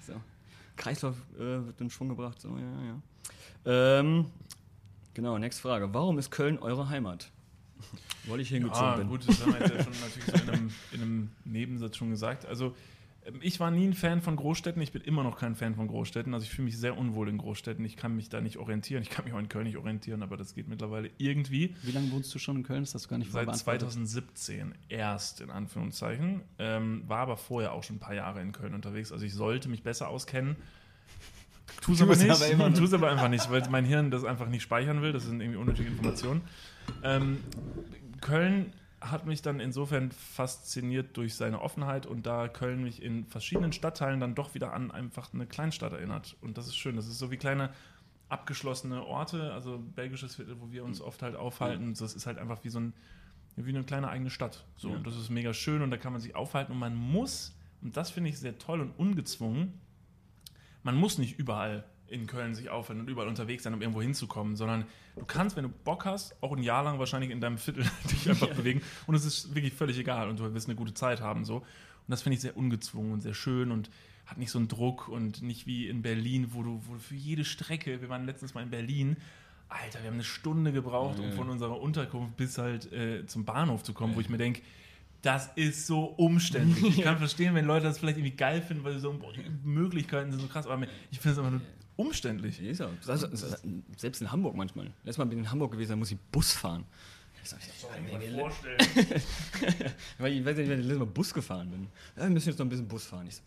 So. 0.04 0.14
Kreislauf 0.74 1.14
äh, 1.36 1.38
wird 1.38 1.80
in 1.80 1.88
Schwung 1.88 2.08
gebracht. 2.08 2.40
So, 2.40 2.48
ja, 2.48 2.82
ja. 2.84 4.00
Ähm, 4.00 4.26
genau, 5.14 5.38
nächste 5.38 5.62
Frage. 5.62 5.94
Warum 5.94 6.18
ist 6.18 6.32
Köln 6.32 6.58
eure 6.58 6.88
Heimat? 6.88 7.30
Weil 8.26 8.40
ich 8.40 8.48
hingezogen 8.48 8.82
ja, 8.82 8.96
bin. 8.96 9.08
gut, 9.08 9.28
das 9.28 9.40
haben 9.40 9.52
wir 9.52 9.60
jetzt 9.60 9.74
ja 9.74 9.84
schon 9.84 9.92
natürlich 10.00 10.24
so 10.24 10.32
in 10.32 10.50
einem, 10.50 10.70
in 10.92 11.02
einem 11.02 11.30
Nebensatz 11.44 11.96
schon 11.96 12.10
gesagt. 12.10 12.46
Also 12.46 12.74
ähm, 13.26 13.38
ich 13.40 13.60
war 13.60 13.70
nie 13.70 13.86
ein 13.86 13.94
Fan 13.94 14.20
von 14.20 14.36
Großstädten, 14.36 14.80
ich 14.82 14.92
bin 14.92 15.02
immer 15.02 15.22
noch 15.22 15.38
kein 15.38 15.54
Fan 15.54 15.74
von 15.74 15.88
Großstädten. 15.88 16.32
Also 16.34 16.44
ich 16.44 16.50
fühle 16.50 16.66
mich 16.66 16.78
sehr 16.78 16.96
unwohl 16.96 17.28
in 17.28 17.38
Großstädten. 17.38 17.84
Ich 17.84 17.96
kann 17.96 18.16
mich 18.16 18.28
da 18.28 18.40
nicht 18.40 18.56
orientieren. 18.58 19.02
Ich 19.02 19.10
kann 19.10 19.24
mich 19.24 19.34
auch 19.34 19.38
in 19.38 19.48
Köln 19.48 19.64
nicht 19.64 19.76
orientieren, 19.76 20.22
aber 20.22 20.36
das 20.36 20.54
geht 20.54 20.68
mittlerweile 20.68 21.10
irgendwie. 21.18 21.74
Wie 21.82 21.92
lange 21.92 22.10
wohnst 22.12 22.34
du 22.34 22.38
schon 22.38 22.56
in 22.56 22.62
Köln? 22.62 22.82
Das 22.82 22.94
hast 22.94 23.06
du 23.06 23.08
gar 23.10 23.18
nicht 23.18 23.30
Seit 23.30 23.54
2017 23.54 24.74
erst, 24.88 25.40
in 25.40 25.50
Anführungszeichen. 25.50 26.42
Ähm, 26.58 27.02
war 27.06 27.18
aber 27.18 27.36
vorher 27.36 27.72
auch 27.72 27.82
schon 27.82 27.96
ein 27.96 28.00
paar 28.00 28.14
Jahre 28.14 28.40
in 28.40 28.52
Köln 28.52 28.74
unterwegs. 28.74 29.12
Also 29.12 29.24
ich 29.24 29.34
sollte 29.34 29.68
mich 29.68 29.82
besser 29.82 30.08
auskennen. 30.08 30.56
Tu 31.82 31.92
es 31.92 32.02
aber 32.02 32.16
nicht. 32.16 32.26
Tu 32.76 32.84
es 32.84 32.92
aber 32.92 33.10
einfach 33.10 33.28
nicht, 33.28 33.50
weil 33.50 33.68
mein 33.70 33.84
Hirn 33.84 34.10
das 34.10 34.24
einfach 34.24 34.48
nicht 34.48 34.62
speichern 34.62 35.02
will. 35.02 35.12
Das 35.12 35.24
sind 35.24 35.40
irgendwie 35.40 35.58
unnötige 35.58 35.88
Informationen. 35.88 36.42
Ähm, 37.02 37.38
Köln 38.26 38.72
hat 39.00 39.24
mich 39.24 39.40
dann 39.40 39.60
insofern 39.60 40.10
fasziniert 40.10 41.16
durch 41.16 41.36
seine 41.36 41.60
Offenheit 41.60 42.06
und 42.06 42.26
da 42.26 42.48
Köln 42.48 42.82
mich 42.82 43.00
in 43.00 43.24
verschiedenen 43.26 43.72
Stadtteilen 43.72 44.18
dann 44.18 44.34
doch 44.34 44.54
wieder 44.54 44.72
an 44.72 44.90
einfach 44.90 45.32
eine 45.32 45.46
Kleinstadt 45.46 45.92
erinnert. 45.92 46.36
Und 46.40 46.58
das 46.58 46.66
ist 46.66 46.76
schön. 46.76 46.96
Das 46.96 47.06
ist 47.06 47.18
so 47.18 47.30
wie 47.30 47.36
kleine 47.36 47.70
abgeschlossene 48.28 49.04
Orte, 49.04 49.52
also 49.52 49.78
belgisches 49.78 50.34
Viertel, 50.34 50.60
wo 50.60 50.72
wir 50.72 50.84
uns 50.84 51.00
oft 51.00 51.22
halt 51.22 51.36
aufhalten. 51.36 51.94
Das 51.94 52.14
ist 52.14 52.26
halt 52.26 52.38
einfach 52.38 52.64
wie 52.64 52.68
so 52.68 52.80
ein, 52.80 52.94
wie 53.54 53.70
eine 53.70 53.84
kleine 53.84 54.08
eigene 54.08 54.30
Stadt. 54.30 54.66
So, 54.76 54.90
ja. 54.90 54.96
und 54.96 55.06
das 55.06 55.16
ist 55.16 55.30
mega 55.30 55.54
schön 55.54 55.82
und 55.82 55.92
da 55.92 55.96
kann 55.96 56.12
man 56.12 56.20
sich 56.20 56.34
aufhalten 56.34 56.72
und 56.72 56.80
man 56.80 56.96
muss, 56.96 57.56
und 57.80 57.96
das 57.96 58.10
finde 58.10 58.30
ich 58.30 58.40
sehr 58.40 58.58
toll 58.58 58.80
und 58.80 58.90
ungezwungen, 58.98 59.80
man 60.82 60.96
muss 60.96 61.18
nicht 61.18 61.38
überall 61.38 61.84
in 62.08 62.26
Köln 62.26 62.54
sich 62.54 62.70
aufhalten 62.70 63.02
und 63.02 63.08
überall 63.08 63.28
unterwegs 63.28 63.64
sein, 63.64 63.74
um 63.74 63.80
irgendwo 63.80 64.02
hinzukommen, 64.02 64.56
sondern 64.56 64.84
du 65.16 65.24
kannst, 65.24 65.56
wenn 65.56 65.64
du 65.64 65.68
Bock 65.68 66.04
hast, 66.04 66.40
auch 66.42 66.56
ein 66.56 66.62
Jahr 66.62 66.84
lang 66.84 66.98
wahrscheinlich 66.98 67.30
in 67.30 67.40
deinem 67.40 67.58
Viertel 67.58 67.84
dich 68.10 68.28
einfach 68.28 68.48
ja. 68.48 68.54
bewegen 68.54 68.82
und 69.06 69.14
es 69.14 69.24
ist 69.24 69.54
wirklich 69.54 69.74
völlig 69.74 69.98
egal 69.98 70.28
und 70.28 70.38
du 70.38 70.54
wirst 70.54 70.68
eine 70.68 70.76
gute 70.76 70.94
Zeit 70.94 71.20
haben 71.20 71.44
so. 71.44 71.56
Und 71.56 72.12
das 72.12 72.22
finde 72.22 72.36
ich 72.36 72.40
sehr 72.40 72.56
ungezwungen 72.56 73.12
und 73.12 73.20
sehr 73.20 73.34
schön 73.34 73.72
und 73.72 73.90
hat 74.26 74.38
nicht 74.38 74.50
so 74.50 74.58
einen 74.58 74.68
Druck 74.68 75.08
und 75.08 75.42
nicht 75.42 75.66
wie 75.66 75.88
in 75.88 76.02
Berlin, 76.02 76.48
wo 76.52 76.62
du, 76.62 76.80
wo 76.86 76.94
du 76.94 77.00
für 77.00 77.14
jede 77.14 77.44
Strecke, 77.44 78.00
wir 78.00 78.08
waren 78.08 78.26
letztens 78.26 78.54
mal 78.54 78.62
in 78.62 78.70
Berlin, 78.70 79.16
Alter, 79.68 80.00
wir 80.00 80.06
haben 80.06 80.14
eine 80.14 80.24
Stunde 80.24 80.72
gebraucht, 80.72 81.18
um 81.18 81.32
von 81.32 81.48
unserer 81.48 81.80
Unterkunft 81.80 82.36
bis 82.36 82.56
halt 82.58 82.92
äh, 82.92 83.26
zum 83.26 83.44
Bahnhof 83.44 83.82
zu 83.82 83.94
kommen, 83.94 84.14
wo 84.14 84.20
ich 84.20 84.28
mir 84.28 84.38
denke, 84.38 84.62
das 85.22 85.50
ist 85.56 85.86
so 85.86 86.04
umständlich. 86.04 86.98
Ich 86.98 87.02
kann 87.02 87.18
verstehen, 87.18 87.54
wenn 87.54 87.64
Leute 87.64 87.86
das 87.86 87.98
vielleicht 87.98 88.18
irgendwie 88.18 88.36
geil 88.36 88.62
finden, 88.62 88.84
weil 88.84 88.98
so 89.00 89.12
boah, 89.12 89.32
Möglichkeiten 89.64 90.30
sind 90.30 90.40
so 90.40 90.46
krass, 90.46 90.66
aber 90.68 90.86
ich 91.10 91.18
finde 91.18 91.32
es 91.32 91.38
einfach 91.38 91.50
nur 91.50 91.60
umständlich. 91.96 92.60
Ja, 92.60 92.90
selbst 93.96 94.20
in 94.20 94.30
Hamburg 94.30 94.54
manchmal. 94.54 94.86
Letztes 95.04 95.18
Mal 95.18 95.24
bin 95.24 95.38
ich 95.38 95.44
in 95.44 95.50
Hamburg 95.50 95.72
gewesen, 95.72 95.90
da 95.90 95.96
muss 95.96 96.10
ich 96.10 96.18
Bus 96.30 96.52
fahren. 96.52 96.84
Ich 97.42 97.50
soll 97.50 97.90
mir 98.00 98.40
vorstellen. 98.40 98.78
Weil 100.18 100.32
ich 100.32 100.44
weiß 100.44 100.56
nicht, 100.56 100.68
wenn 100.68 100.80
ich 100.80 100.86
letztes 100.86 100.98
Mal 100.98 101.06
Bus 101.06 101.32
gefahren 101.32 101.70
bin. 101.70 101.86
Ja, 102.16 102.24
wir 102.24 102.30
müssen 102.30 102.48
jetzt 102.48 102.58
noch 102.58 102.66
ein 102.66 102.70
bisschen 102.70 102.88
Bus 102.88 103.06
fahren. 103.06 103.26
Ich 103.28 103.36
so, 103.36 103.42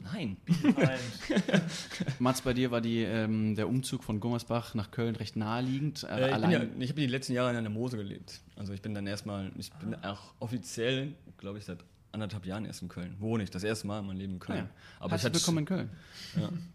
nein. 0.00 0.36
nein. 0.62 0.98
Mats, 2.18 2.42
bei 2.42 2.52
dir 2.52 2.70
war 2.70 2.82
die, 2.82 3.02
ähm, 3.02 3.56
der 3.56 3.66
Umzug 3.66 4.04
von 4.04 4.20
Gummersbach 4.20 4.74
nach 4.74 4.90
Köln 4.90 5.16
recht 5.16 5.36
naheliegend. 5.36 6.04
Äh, 6.04 6.26
ich, 6.26 6.50
ja, 6.50 6.62
ich 6.78 6.90
habe 6.90 7.00
die 7.00 7.06
letzten 7.06 7.32
Jahre 7.32 7.56
in 7.56 7.64
der 7.64 7.72
Mose 7.72 7.96
gelebt. 7.96 8.42
Also 8.56 8.74
ich 8.74 8.82
bin 8.82 8.94
dann 8.94 9.06
erstmal, 9.06 9.50
ich 9.56 9.72
bin 9.72 9.94
auch 10.04 10.34
offiziell, 10.40 11.14
glaube 11.38 11.58
ich, 11.58 11.64
seit 11.64 11.78
anderthalb 12.12 12.44
Jahren 12.46 12.64
erst 12.64 12.82
in 12.82 12.88
Köln. 12.88 13.16
Wohne 13.18 13.44
ich, 13.44 13.50
das 13.50 13.64
erste 13.64 13.86
Mal 13.86 14.00
in 14.00 14.06
meinem 14.06 14.18
Leben 14.18 14.32
in 14.34 14.38
Köln. 14.40 14.58
Ja. 14.58 14.70
Aber 15.00 15.12
Herzlich 15.12 15.34
willkommen 15.34 15.58
in 15.58 15.64
Köln. 15.64 15.90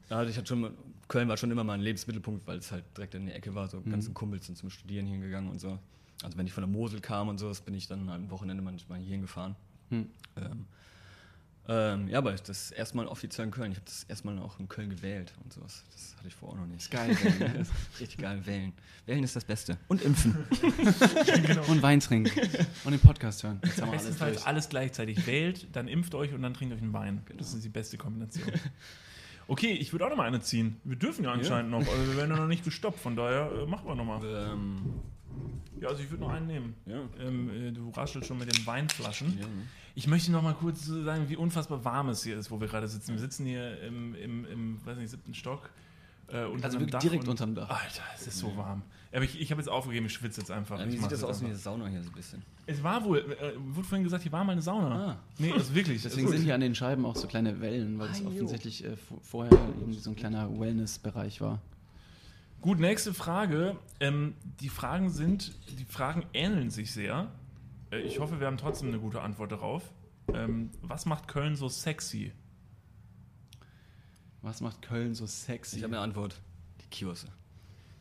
Ja, 0.09 0.23
ich 0.23 0.38
hatte 0.38 0.47
schon, 0.47 0.71
Köln 1.08 1.28
war 1.28 1.38
schon 1.38 1.52
immer 1.52 1.63
mein 1.63 1.82
Lebensmittelpunkt, 1.82 2.48
weil 2.48 2.58
es 2.58 2.72
halt 2.72 2.86
direkt 2.96 3.16
in 3.16 3.26
der 3.26 3.36
Ecke 3.36 3.54
war. 3.56 3.68
So 3.68 3.80
mhm. 3.80 3.92
ganzen 3.92 4.13
Kumpels 4.13 4.46
sind 4.46 4.58
zum 4.58 4.70
Studieren 4.70 5.06
hingegangen 5.06 5.50
und 5.50 5.60
so. 5.60 5.80
Also 6.24 6.38
wenn 6.38 6.48
ich 6.48 6.54
von 6.54 6.62
der 6.62 6.70
Mosel 6.70 7.02
kam 7.02 7.28
und 7.28 7.38
so, 7.38 7.52
bin 7.66 7.74
ich 7.74 7.88
dann 7.88 8.08
am 8.10 8.30
Wochenende 8.30 8.63
manchmal 8.63 9.00
hierhin 9.00 9.22
gefahren. 9.22 9.56
Mhm. 9.89 10.10
Ähm, 10.38 10.66
Ähm, 11.66 12.10
ja, 12.10 12.18
aber 12.18 12.34
das 12.34 12.72
erstmal 12.72 13.08
offiziell 13.08 13.48
in 13.48 13.52
Köln. 13.52 13.72
Ich 13.72 13.78
habe 13.78 13.86
das 13.86 14.04
erstmal 14.04 14.38
auch 14.39 14.60
in 14.60 14.68
Köln 14.68 14.89
gewählt 14.89 15.34
und 15.42 15.54
sowas. 15.54 15.84
Das 15.94 16.13
hatte 16.18 16.28
ich 16.28 16.36
vorher 16.36 16.60
noch 16.60 16.68
nicht. 16.68 16.82
Ist 16.82 16.92
geil, 16.92 17.16
wählen. 17.24 17.54
Ne? 17.54 17.66
richtig 18.02 18.18
geil, 18.18 18.46
wählen. 18.46 18.74
Wählen 19.06 19.24
ist 19.24 19.36
das 19.36 19.46
Beste. 19.46 19.78
Und 19.88 20.02
impfen. 20.02 20.36
genau. 21.46 21.63
Und 21.68 21.82
Wein 21.82 22.02
trinken. 22.02 22.38
Und 22.84 22.92
den 22.92 23.00
Podcast 23.00 23.44
hören. 23.44 23.62
Jetzt 23.63 23.82
haben 23.82 23.94
wir 23.94 24.00
alles, 24.00 24.18
durch. 24.18 24.46
alles 24.46 24.68
gleichzeitig. 24.68 25.26
Wählt, 25.26 25.68
dann 25.74 25.88
impft 25.88 26.16
euch 26.16 26.34
und 26.34 26.42
dann 26.42 26.54
trinkt 26.54 26.76
euch 26.76 26.82
einen 26.82 26.92
Wein. 26.92 27.22
Genau. 27.26 27.39
Das 27.39 27.54
ist 27.54 27.63
die 27.63 27.70
beste 27.70 27.98
Kombination. 27.98 28.52
Okay, 29.47 29.71
ich 29.71 29.91
würde 29.91 30.06
auch 30.06 30.10
noch 30.10 30.17
mal 30.17 30.27
eine 30.27 30.41
ziehen. 30.41 30.77
Wir 30.84 30.95
dürfen 30.95 31.25
ja 31.25 31.32
anscheinend 31.32 31.71
noch. 31.71 31.79
Also 31.79 32.08
wir 32.08 32.17
werden 32.17 32.32
ja 32.32 32.38
noch 32.38 32.47
nicht 32.47 32.63
gestoppt, 32.63 32.99
von 32.99 33.15
daher 33.15 33.51
äh, 33.51 33.65
machen 33.65 33.88
wir 33.88 33.95
noch 33.95 34.06
mal. 34.06 34.23
Ähm. 34.23 34.77
Ja, 35.79 35.89
also 35.89 36.01
ich 36.01 36.10
würde 36.10 36.23
noch 36.23 36.32
einen 36.32 36.47
nehmen. 36.47 36.75
Ja. 36.86 37.01
Ähm, 37.19 37.49
äh, 37.49 37.71
du 37.71 37.89
raschelst 37.89 38.27
schon 38.27 38.38
mit 38.38 38.56
den 38.56 38.65
Weinflaschen. 38.65 39.38
Ja. 39.39 39.45
Ich 39.95 40.08
möchte 40.08 40.32
noch 40.32 40.41
mal 40.41 40.53
kurz 40.53 40.86
sagen, 40.86 41.27
wie 41.27 41.36
unfassbar 41.36 41.84
warm 41.84 42.10
es 42.10 42.23
hier 42.23 42.38
ist, 42.38 42.49
wo 42.51 42.60
wir 42.62 42.67
gerade 42.67 42.88
sitzen. 42.88 43.12
Wir 43.12 43.19
sitzen 43.19 43.45
hier 43.45 43.82
im, 43.82 44.15
im, 44.15 44.45
im 44.45 44.86
weiß 44.86 44.97
nicht, 44.97 45.10
siebten 45.10 45.34
Stock. 45.34 45.69
Äh, 46.34 46.48
also 46.62 46.80
Dach 46.80 47.00
direkt 47.00 47.28
unterm 47.28 47.54
Dach. 47.54 47.69
Alter, 47.69 48.04
es 48.15 48.28
ist 48.28 48.39
so 48.39 48.58
warm. 48.58 48.82
Aber 49.12 49.24
ich, 49.24 49.39
ich 49.39 49.52
habe 49.52 49.62
jetzt 49.62 49.69
aufgegeben, 49.69 50.08
ich 50.08 50.13
schwitze 50.13 50.41
jetzt 50.41 50.50
einfach. 50.50 50.80
Ja, 50.80 50.88
wie 50.88 50.98
sieht 50.98 51.12
das 51.12 51.24
aus 51.24 51.41
wie 51.41 51.46
eine 51.46 51.56
Sauna 51.56 51.86
hier 51.86 52.02
so 52.02 52.10
ein 52.10 52.15
bisschen? 52.15 52.41
Es 52.65 52.82
war 52.82 53.04
wohl, 53.04 53.19
äh, 53.19 53.54
wurde 53.58 53.88
vorhin 53.88 54.04
gesagt, 54.04 54.24
hier 54.24 54.32
war 54.32 54.43
mal 54.43 54.54
eine 54.54 54.63
Sauna. 54.63 55.12
Ah. 55.12 55.17
Nee, 55.38 55.52
also 55.52 55.76
wirklich. 55.76 56.02
Deswegen 56.04 56.28
sind 56.28 56.41
hier 56.41 56.56
an 56.56 56.62
den 56.62 56.74
Scheiben 56.74 57.06
auch 57.06 57.15
so 57.15 57.28
kleine 57.28 57.62
Wellen, 57.62 58.00
weil 58.00 58.10
es 58.10 58.26
offensichtlich 58.26 58.84
äh, 58.84 58.96
vorher 59.22 59.52
irgendwie 59.52 60.00
so 60.00 60.10
ein 60.10 60.15
kleiner 60.15 60.60
Wellness-Bereich 60.60 61.41
war. 61.41 61.62
Gut, 62.62 62.80
nächste 62.80 63.13
Frage. 63.13 63.76
Ähm, 64.00 64.34
die 64.60 64.69
Fragen 64.69 65.12
sind, 65.12 65.54
die 65.78 65.86
Fragen 65.86 66.26
ähneln 66.34 66.72
sich 66.72 66.91
sehr. 66.91 67.30
Äh, 67.91 68.00
ich 68.00 68.19
hoffe, 68.19 68.39
wir 68.39 68.48
haben 68.48 68.58
trotzdem 68.58 68.88
eine 68.88 69.00
gute 69.00 69.22
Antwort 69.22 69.52
darauf. 69.52 69.93
Ähm, 70.34 70.72
was 70.82 71.06
macht 71.06 71.28
Köln 71.28 71.56
so 71.56 71.69
sexy? 71.69 72.32
Was 74.43 74.60
macht 74.60 74.82
Köln 74.82 75.15
so 75.15 75.25
sexy? 75.25 75.77
Ich 75.77 75.84
habe 75.84 75.95
eine 75.95 76.03
Antwort. 76.03 76.36
Die 76.82 76.88
Kioske. 76.88 77.29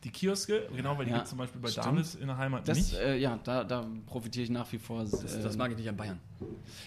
Die 0.03 0.11
Kioske, 0.11 0.67
genau, 0.75 0.97
weil 0.97 1.05
die 1.05 1.11
ja, 1.11 1.17
gibt 1.17 1.29
zum 1.29 1.37
Beispiel 1.37 1.61
bei 1.61 1.69
stimmt. 1.69 1.85
David 1.85 2.15
in 2.15 2.27
der 2.27 2.37
Heimat 2.37 2.67
das, 2.67 2.77
nicht. 2.77 2.93
Äh, 2.95 3.17
ja, 3.17 3.39
da, 3.43 3.63
da, 3.63 3.87
profitiere 4.05 4.43
ich 4.43 4.49
nach 4.49 4.69
wie 4.73 4.77
vor. 4.77 5.01
Das, 5.01 5.13
äh, 5.13 5.41
das, 5.41 5.55
mag 5.55 5.71
ich 5.71 5.77
nicht 5.77 5.87
an 5.87 5.95
Bayern. 5.95 6.19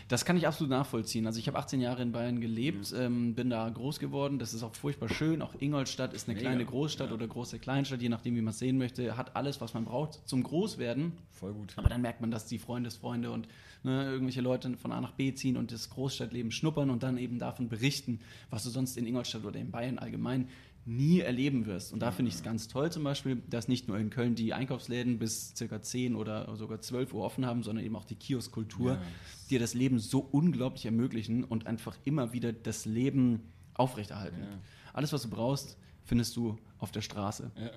Das 0.08 0.26
kann 0.26 0.36
ich 0.36 0.46
absolut 0.46 0.70
nachvollziehen. 0.70 1.26
Also 1.26 1.38
ich 1.38 1.48
habe 1.48 1.58
18 1.58 1.80
Jahre 1.80 2.02
in 2.02 2.12
Bayern 2.12 2.40
gelebt, 2.40 2.92
mhm. 2.92 2.98
ähm, 2.98 3.34
bin 3.34 3.48
da 3.48 3.68
groß 3.68 4.00
geworden. 4.00 4.38
Das 4.38 4.52
ist 4.52 4.62
auch 4.62 4.74
furchtbar 4.74 5.08
schön. 5.08 5.40
Auch 5.40 5.54
Ingolstadt 5.58 6.12
ist 6.12 6.28
eine 6.28 6.36
Mega. 6.36 6.50
kleine 6.50 6.66
Großstadt 6.66 7.08
ja. 7.08 7.14
oder 7.14 7.26
große 7.26 7.58
Kleinstadt, 7.58 8.02
je 8.02 8.10
nachdem, 8.10 8.36
wie 8.36 8.42
man 8.42 8.50
es 8.50 8.58
sehen 8.58 8.76
möchte. 8.76 9.16
Hat 9.16 9.34
alles, 9.34 9.62
was 9.62 9.72
man 9.72 9.86
braucht 9.86 10.20
zum 10.28 10.42
Großwerden. 10.42 11.12
Voll 11.30 11.54
gut. 11.54 11.72
Aber 11.76 11.88
dann 11.88 12.02
merkt 12.02 12.20
man, 12.20 12.30
dass 12.30 12.44
die 12.44 12.58
Freundesfreunde 12.58 13.30
und 13.30 13.48
ne, 13.82 14.04
irgendwelche 14.04 14.42
Leute 14.42 14.76
von 14.76 14.92
A 14.92 15.00
nach 15.00 15.12
B 15.12 15.32
ziehen 15.32 15.56
und 15.56 15.72
das 15.72 15.88
Großstadtleben 15.88 16.50
schnuppern 16.50 16.90
und 16.90 17.02
dann 17.02 17.16
eben 17.16 17.38
davon 17.38 17.68
berichten, 17.70 18.20
was 18.50 18.64
du 18.64 18.70
sonst 18.70 18.98
in 18.98 19.06
Ingolstadt 19.06 19.44
oder 19.44 19.58
in 19.58 19.70
Bayern 19.70 19.98
allgemein 19.98 20.48
nie 20.86 21.20
erleben 21.20 21.66
wirst. 21.66 21.92
Und 21.92 22.00
da 22.00 22.12
finde 22.12 22.28
ich 22.28 22.36
es 22.36 22.42
ganz 22.44 22.68
toll 22.68 22.92
zum 22.92 23.02
Beispiel, 23.02 23.42
dass 23.48 23.66
nicht 23.66 23.88
nur 23.88 23.98
in 23.98 24.08
Köln 24.08 24.36
die 24.36 24.54
Einkaufsläden 24.54 25.18
bis 25.18 25.52
circa 25.56 25.82
10 25.82 26.14
oder 26.14 26.54
sogar 26.56 26.80
12 26.80 27.12
Uhr 27.12 27.24
offen 27.24 27.44
haben, 27.44 27.64
sondern 27.64 27.84
eben 27.84 27.96
auch 27.96 28.04
die 28.04 28.14
Kioskkultur, 28.14 28.92
ja. 28.92 29.02
die 29.50 29.58
das 29.58 29.74
Leben 29.74 29.98
so 29.98 30.20
unglaublich 30.20 30.86
ermöglichen 30.86 31.42
und 31.42 31.66
einfach 31.66 31.96
immer 32.04 32.32
wieder 32.32 32.52
das 32.52 32.86
Leben 32.86 33.52
aufrechterhalten. 33.74 34.40
Ja. 34.40 34.58
Alles, 34.92 35.12
was 35.12 35.22
du 35.22 35.28
brauchst, 35.28 35.76
findest 36.04 36.36
du 36.36 36.56
auf 36.78 36.92
der 36.92 37.02
Straße. 37.02 37.50
Ja. 37.56 37.70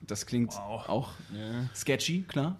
Das 0.00 0.24
klingt 0.26 0.52
wow. 0.52 0.88
auch 0.88 1.10
sketchy, 1.74 2.22
klar. 2.22 2.56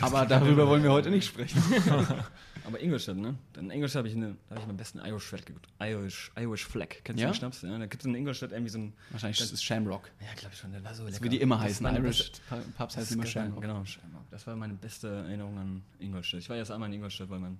Aber 0.00 0.26
darüber 0.26 0.66
wollen 0.66 0.82
wir 0.82 0.92
heute 0.92 1.10
nicht 1.10 1.26
sprechen. 1.26 1.62
Aber 2.64 2.80
Ingolstadt, 2.80 3.16
ne? 3.16 3.34
In 3.58 3.70
Ingolstadt 3.70 4.00
habe 4.00 4.08
ich, 4.08 4.16
eine, 4.16 4.36
hab 4.50 4.58
ich 4.58 4.66
meinen 4.66 4.76
besten 4.76 5.00
Irish 5.00 5.24
Flag 5.24 5.44
geguckt. 5.44 5.66
Irish, 5.80 6.30
Irish 6.38 6.64
Flag. 6.64 6.88
Kennst 7.02 7.18
du 7.18 7.24
ja? 7.24 7.30
den 7.30 7.34
Schnaps? 7.34 7.62
Ja, 7.62 7.76
da 7.76 7.86
gibt 7.86 8.02
es 8.02 8.06
in 8.06 8.14
Ingolstadt 8.14 8.52
irgendwie 8.52 8.70
so 8.70 8.78
ein. 8.78 8.92
Wahrscheinlich 9.10 9.40
ist 9.40 9.52
es 9.52 9.62
Shamrock. 9.62 10.10
Ja, 10.20 10.32
glaube 10.36 10.54
ich 10.54 10.60
schon. 10.60 10.72
Der 10.72 10.84
war 10.84 10.94
so 10.94 11.02
lecker. 11.02 11.16
Das 11.16 11.22
wie 11.22 11.28
die 11.28 11.40
immer 11.40 11.58
heißen. 11.58 11.84
Irish 11.86 12.32
Pubs 12.76 12.96
heißen 12.96 13.16
immer 13.16 13.26
Shamrock. 13.26 13.62
Genau, 13.62 13.84
Shamrock. 13.84 14.30
Das 14.30 14.46
war 14.46 14.54
meine 14.54 14.74
beste 14.74 15.08
Erinnerung 15.08 15.58
an 15.58 15.82
Ingolstadt. 15.98 16.40
Ich 16.40 16.48
war 16.48 16.56
jetzt 16.56 16.70
einmal 16.70 16.88
in 16.88 16.94
Ingolstadt, 16.94 17.28
weil 17.30 17.40
mein 17.40 17.58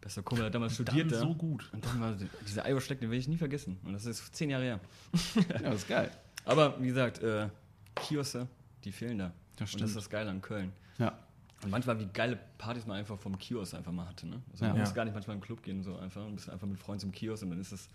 bester 0.00 0.22
Kumpel 0.22 0.46
hat 0.46 0.54
damals 0.54 0.74
studiert. 0.74 1.10
Dann 1.10 1.20
so 1.20 1.34
gut. 1.34 1.70
Und 1.72 1.84
dann 1.86 2.00
war 2.00 2.14
dieser 2.46 2.68
Irish 2.68 2.84
Flag, 2.84 2.98
den 2.98 3.10
will 3.10 3.18
ich 3.18 3.28
nie 3.28 3.38
vergessen. 3.38 3.78
Und 3.84 3.94
das 3.94 4.04
ist 4.04 4.34
zehn 4.34 4.50
Jahre 4.50 4.64
her. 4.64 4.80
ja, 5.34 5.58
das 5.60 5.76
ist 5.76 5.88
geil. 5.88 6.10
Aber 6.44 6.80
wie 6.82 6.88
gesagt, 6.88 7.22
äh, 7.22 7.48
Kioske, 7.94 8.48
die 8.84 8.92
fehlen 8.92 9.18
da. 9.18 9.32
Das 9.56 9.70
stimmt. 9.70 9.82
Und 9.82 9.82
das 9.82 9.90
ist 9.90 9.96
das 9.96 10.10
Geile 10.10 10.30
an 10.30 10.40
Köln. 10.40 10.72
Ja. 10.98 11.18
Und 11.62 11.70
manchmal, 11.70 11.98
wie 12.00 12.06
geile 12.06 12.38
Partys 12.58 12.86
man 12.86 12.96
einfach 12.96 13.18
vom 13.18 13.38
Kiosk 13.38 13.74
einfach 13.74 13.92
mal 13.92 14.06
hatte. 14.06 14.26
Ne? 14.26 14.42
Also 14.52 14.64
man 14.64 14.78
muss 14.78 14.94
gar 14.94 15.04
nicht 15.04 15.14
manchmal 15.14 15.36
in 15.36 15.40
den 15.40 15.46
Club 15.46 15.62
gehen, 15.62 15.82
so 15.82 15.96
einfach 15.96 16.24
ein 16.26 16.34
bisschen 16.34 16.52
einfach 16.52 16.66
mit 16.66 16.78
Freunden 16.78 17.00
zum 17.00 17.12
Kiosk 17.12 17.44
und 17.44 17.50
dann 17.50 17.60
ist 17.60 17.72
es 17.72 17.88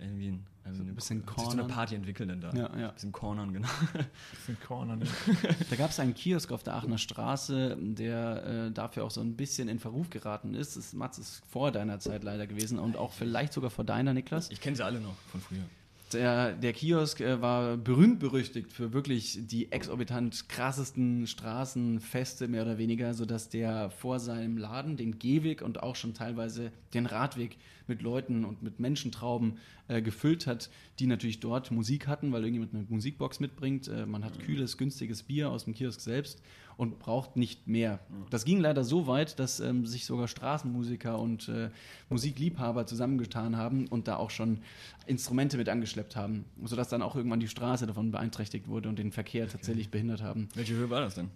irgendwie 0.00 0.28
ein, 0.28 0.46
also 0.64 0.82
ein 0.82 0.94
bisschen 0.94 1.26
Cornern. 1.26 1.50
Sich 1.50 1.58
so 1.58 1.64
eine 1.64 1.72
Party 1.72 1.94
entwickeln 1.94 2.28
dann 2.28 2.40
da. 2.40 2.50
Ja, 2.52 2.78
ja. 2.78 2.88
Ein 2.88 2.94
bisschen 2.94 3.12
Cornern, 3.12 3.52
genau. 3.52 3.68
Ein 3.94 4.06
bisschen 4.34 4.60
Cornern, 4.60 5.02
ja. 5.02 5.50
Da 5.70 5.76
gab 5.76 5.90
es 5.90 6.00
einen 6.00 6.14
Kiosk 6.14 6.50
auf 6.52 6.62
der 6.62 6.74
Aachener 6.74 6.96
Straße, 6.98 7.76
der 7.78 8.46
äh, 8.46 8.70
dafür 8.72 9.04
auch 9.04 9.10
so 9.10 9.20
ein 9.20 9.36
bisschen 9.36 9.68
in 9.68 9.78
Verruf 9.78 10.08
geraten 10.08 10.54
ist. 10.54 10.76
Das, 10.76 10.94
Mats 10.94 11.18
ist 11.18 11.42
vor 11.50 11.70
deiner 11.70 11.98
Zeit 12.00 12.24
leider 12.24 12.46
gewesen 12.46 12.78
und 12.78 12.96
auch 12.96 13.12
vielleicht 13.12 13.52
sogar 13.52 13.70
vor 13.70 13.84
deiner, 13.84 14.14
Niklas. 14.14 14.50
Ich 14.50 14.60
kenne 14.60 14.76
sie 14.76 14.84
alle 14.84 15.00
noch 15.00 15.14
von 15.30 15.40
früher. 15.40 15.64
Der, 16.12 16.52
der 16.52 16.72
Kiosk 16.72 17.20
äh, 17.20 17.40
war 17.40 17.76
berühmt 17.76 18.18
berüchtigt 18.18 18.72
für 18.72 18.92
wirklich 18.92 19.38
die 19.46 19.72
exorbitant 19.72 20.48
krassesten 20.48 21.26
Straßenfeste, 21.26 22.48
mehr 22.48 22.62
oder 22.62 22.78
weniger, 22.78 23.14
sodass 23.14 23.48
der 23.48 23.90
vor 23.90 24.20
seinem 24.20 24.56
Laden 24.56 24.96
den 24.96 25.18
Gehweg 25.18 25.62
und 25.62 25.82
auch 25.82 25.96
schon 25.96 26.14
teilweise 26.14 26.72
den 26.94 27.06
Radweg 27.06 27.56
mit 27.86 28.02
Leuten 28.02 28.44
und 28.44 28.62
mit 28.62 28.80
Menschentrauben 28.80 29.58
äh, 29.88 30.02
gefüllt 30.02 30.46
hat, 30.46 30.70
die 30.98 31.06
natürlich 31.06 31.40
dort 31.40 31.70
Musik 31.70 32.06
hatten, 32.06 32.32
weil 32.32 32.42
irgendjemand 32.42 32.74
eine 32.74 32.86
Musikbox 32.88 33.40
mitbringt. 33.40 33.88
Äh, 33.88 34.06
man 34.06 34.24
hat 34.24 34.38
kühles, 34.38 34.78
günstiges 34.78 35.22
Bier 35.22 35.50
aus 35.50 35.64
dem 35.64 35.74
Kiosk 35.74 36.00
selbst 36.00 36.42
und 36.76 36.98
braucht 36.98 37.36
nicht 37.36 37.66
mehr. 37.66 38.00
Das 38.30 38.44
ging 38.44 38.60
leider 38.60 38.84
so 38.84 39.06
weit, 39.06 39.38
dass 39.38 39.60
ähm, 39.60 39.86
sich 39.86 40.06
sogar 40.06 40.28
Straßenmusiker 40.28 41.18
und 41.18 41.48
äh, 41.48 41.70
Musikliebhaber 42.08 42.86
zusammengetan 42.86 43.56
haben 43.56 43.86
und 43.88 44.08
da 44.08 44.16
auch 44.16 44.30
schon 44.30 44.58
Instrumente 45.06 45.56
mit 45.56 45.68
angeschleppt 45.68 46.16
haben, 46.16 46.44
sodass 46.64 46.88
dann 46.88 47.02
auch 47.02 47.16
irgendwann 47.16 47.40
die 47.40 47.48
Straße 47.48 47.86
davon 47.86 48.10
beeinträchtigt 48.10 48.68
wurde 48.68 48.88
und 48.88 48.98
den 48.98 49.12
Verkehr 49.12 49.48
tatsächlich 49.48 49.86
okay. 49.86 49.92
behindert 49.92 50.22
haben. 50.22 50.48
Welche 50.54 50.74
Höhe 50.74 50.90
war 50.90 51.00
das 51.00 51.14
denn? 51.14 51.30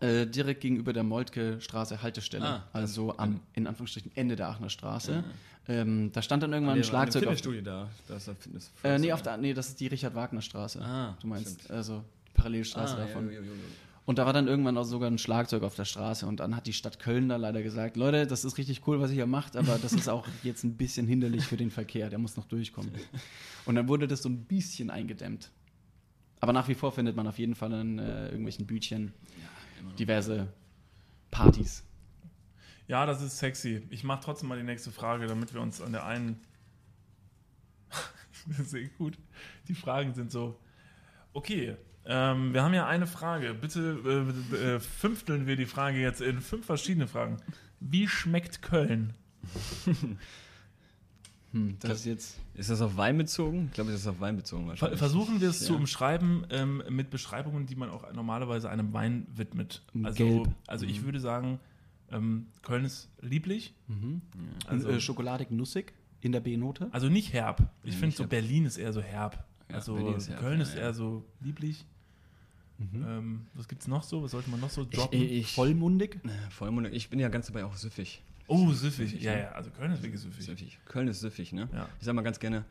Äh, 0.00 0.26
direkt 0.26 0.60
gegenüber 0.60 0.92
der 0.92 1.02
Moltke 1.02 1.60
Straße 1.60 2.02
Haltestelle, 2.02 2.46
ah, 2.46 2.68
also 2.72 3.16
am 3.16 3.40
in 3.54 3.66
Anführungsstrichen 3.66 4.12
Ende 4.14 4.36
der 4.36 4.48
Aachener 4.48 4.70
Straße. 4.70 5.12
Ja. 5.12 5.24
Ähm, 5.68 6.12
da 6.12 6.22
stand 6.22 6.42
dann 6.42 6.52
irgendwann 6.52 6.78
ein 6.78 6.84
Schlagzeug. 6.84 7.26
Auf, 7.26 7.40
da, 7.40 7.88
da 8.06 8.16
ist 8.16 8.30
Fitness. 8.40 8.70
Äh, 8.84 8.98
nee, 8.98 9.12
auf 9.12 9.22
der, 9.22 9.36
nee, 9.36 9.52
das 9.52 9.68
ist 9.68 9.80
die 9.80 9.88
Richard 9.88 10.14
Wagner 10.14 10.40
Straße. 10.40 10.80
Ah, 10.80 11.16
du 11.20 11.26
meinst 11.26 11.60
stimmt. 11.60 11.70
also 11.72 12.04
Parallelstraße 12.32 12.94
ah, 12.94 13.00
davon. 13.00 13.26
Ja, 13.26 13.40
ja, 13.40 13.46
und 14.08 14.16
da 14.16 14.24
war 14.24 14.32
dann 14.32 14.48
irgendwann 14.48 14.78
auch 14.78 14.84
sogar 14.84 15.10
ein 15.10 15.18
Schlagzeug 15.18 15.62
auf 15.62 15.74
der 15.74 15.84
Straße. 15.84 16.26
Und 16.26 16.40
dann 16.40 16.56
hat 16.56 16.66
die 16.66 16.72
Stadt 16.72 16.98
Köln 16.98 17.28
da 17.28 17.36
leider 17.36 17.62
gesagt, 17.62 17.98
Leute, 17.98 18.26
das 18.26 18.42
ist 18.42 18.56
richtig 18.56 18.86
cool, 18.86 19.00
was 19.00 19.10
ihr 19.10 19.16
hier 19.16 19.26
macht, 19.26 19.54
aber 19.54 19.76
das 19.76 19.92
ist 19.92 20.08
auch 20.08 20.26
jetzt 20.42 20.64
ein 20.64 20.78
bisschen 20.78 21.06
hinderlich 21.06 21.44
für 21.44 21.58
den 21.58 21.70
Verkehr. 21.70 22.08
Der 22.08 22.18
muss 22.18 22.34
noch 22.34 22.46
durchkommen. 22.46 22.90
Und 23.66 23.74
dann 23.74 23.86
wurde 23.86 24.08
das 24.08 24.22
so 24.22 24.30
ein 24.30 24.46
bisschen 24.46 24.88
eingedämmt. 24.88 25.50
Aber 26.40 26.54
nach 26.54 26.68
wie 26.68 26.74
vor 26.74 26.90
findet 26.90 27.16
man 27.16 27.26
auf 27.26 27.38
jeden 27.38 27.54
Fall 27.54 27.70
in 27.74 27.98
äh, 27.98 28.28
irgendwelchen 28.28 28.66
Bütchen 28.66 29.12
diverse 29.98 30.48
Partys. 31.30 31.84
Ja, 32.86 33.04
das 33.04 33.20
ist 33.20 33.36
sexy. 33.36 33.82
Ich 33.90 34.04
mache 34.04 34.24
trotzdem 34.24 34.48
mal 34.48 34.56
die 34.56 34.64
nächste 34.64 34.90
Frage, 34.90 35.26
damit 35.26 35.52
wir 35.52 35.60
uns 35.60 35.82
an 35.82 35.92
der 35.92 36.06
einen. 36.06 36.40
Sehr 38.64 38.88
gut. 38.88 39.18
Die 39.68 39.74
Fragen 39.74 40.14
sind 40.14 40.32
so. 40.32 40.58
Okay, 41.34 41.76
ähm, 42.10 42.54
wir 42.54 42.62
haben 42.62 42.72
ja 42.72 42.86
eine 42.86 43.06
Frage. 43.06 43.52
Bitte 43.52 44.34
äh, 44.52 44.56
äh, 44.56 44.80
fünfteln 44.80 45.46
wir 45.46 45.56
die 45.56 45.66
Frage 45.66 45.98
jetzt 45.98 46.22
in 46.22 46.40
fünf 46.40 46.64
verschiedene 46.64 47.06
Fragen. 47.06 47.36
Wie 47.80 48.08
schmeckt 48.08 48.62
Köln? 48.62 49.12
hm, 51.52 51.76
das 51.80 52.00
ist 52.00 52.06
jetzt. 52.06 52.40
Ist 52.54 52.70
das 52.70 52.80
auf 52.80 52.96
Wein 52.96 53.18
bezogen? 53.18 53.66
Ich 53.66 53.74
glaube, 53.74 53.92
das 53.92 54.00
ist 54.00 54.06
auf 54.06 54.20
Wein 54.20 54.36
bezogen 54.36 54.66
wahrscheinlich. 54.66 54.98
Versuchen 54.98 55.42
wir 55.42 55.50
es 55.50 55.60
ja. 55.60 55.66
zu 55.66 55.76
umschreiben 55.76 56.46
ähm, 56.48 56.82
mit 56.88 57.10
Beschreibungen, 57.10 57.66
die 57.66 57.76
man 57.76 57.90
auch 57.90 58.10
normalerweise 58.14 58.70
einem 58.70 58.94
Wein 58.94 59.26
widmet. 59.34 59.82
Also, 60.02 60.16
Gelb. 60.16 60.48
also 60.66 60.86
ich 60.86 61.02
mhm. 61.02 61.04
würde 61.04 61.20
sagen, 61.20 61.60
ähm, 62.10 62.46
Köln 62.62 62.86
ist 62.86 63.10
lieblich. 63.20 63.74
Mhm. 63.86 64.22
Also, 64.66 64.88
äh, 64.88 64.98
schokoladig 64.98 65.50
nussig 65.50 65.92
in 66.22 66.32
der 66.32 66.40
B-Note. 66.40 66.88
Also 66.90 67.10
nicht 67.10 67.34
herb. 67.34 67.70
Ich 67.82 67.92
ja, 67.92 68.00
finde 68.00 68.16
so 68.16 68.26
Berlin 68.26 68.64
ist 68.64 68.78
eher 68.78 68.94
so 68.94 69.02
herb. 69.02 69.44
Ja, 69.68 69.76
also 69.76 70.14
ist 70.14 70.34
Köln 70.38 70.62
ist 70.62 70.74
eher 70.74 70.94
so 70.94 71.24
lieblich. 71.40 71.84
Mhm. 72.78 73.04
Ähm, 73.06 73.46
was 73.54 73.66
es 73.76 73.88
noch 73.88 74.02
so? 74.02 74.22
Was 74.22 74.30
sollte 74.30 74.50
man 74.50 74.60
noch 74.60 74.70
so 74.70 74.84
droppen? 74.84 75.20
Ich, 75.20 75.32
ich, 75.32 75.52
vollmundig? 75.52 76.20
Äh, 76.24 76.50
vollmundig. 76.50 76.94
Ich 76.94 77.10
bin 77.10 77.18
ja 77.18 77.28
ganz 77.28 77.46
dabei 77.46 77.64
auch 77.64 77.76
süffig. 77.76 78.22
Oh, 78.46 78.72
süffig. 78.72 79.10
süffig 79.10 79.22
ja, 79.22 79.34
ne? 79.34 79.40
ja. 79.42 79.52
Also 79.52 79.70
Köln 79.70 79.92
ist 79.92 80.02
wirklich 80.02 80.20
süffig. 80.20 80.44
süffig. 80.44 80.78
Köln 80.86 81.08
ist 81.08 81.20
süffig, 81.20 81.52
ne? 81.52 81.68
Ja. 81.72 81.88
Ich 81.98 82.06
sag 82.06 82.14
mal 82.14 82.22
ganz 82.22 82.38
gerne, 82.38 82.64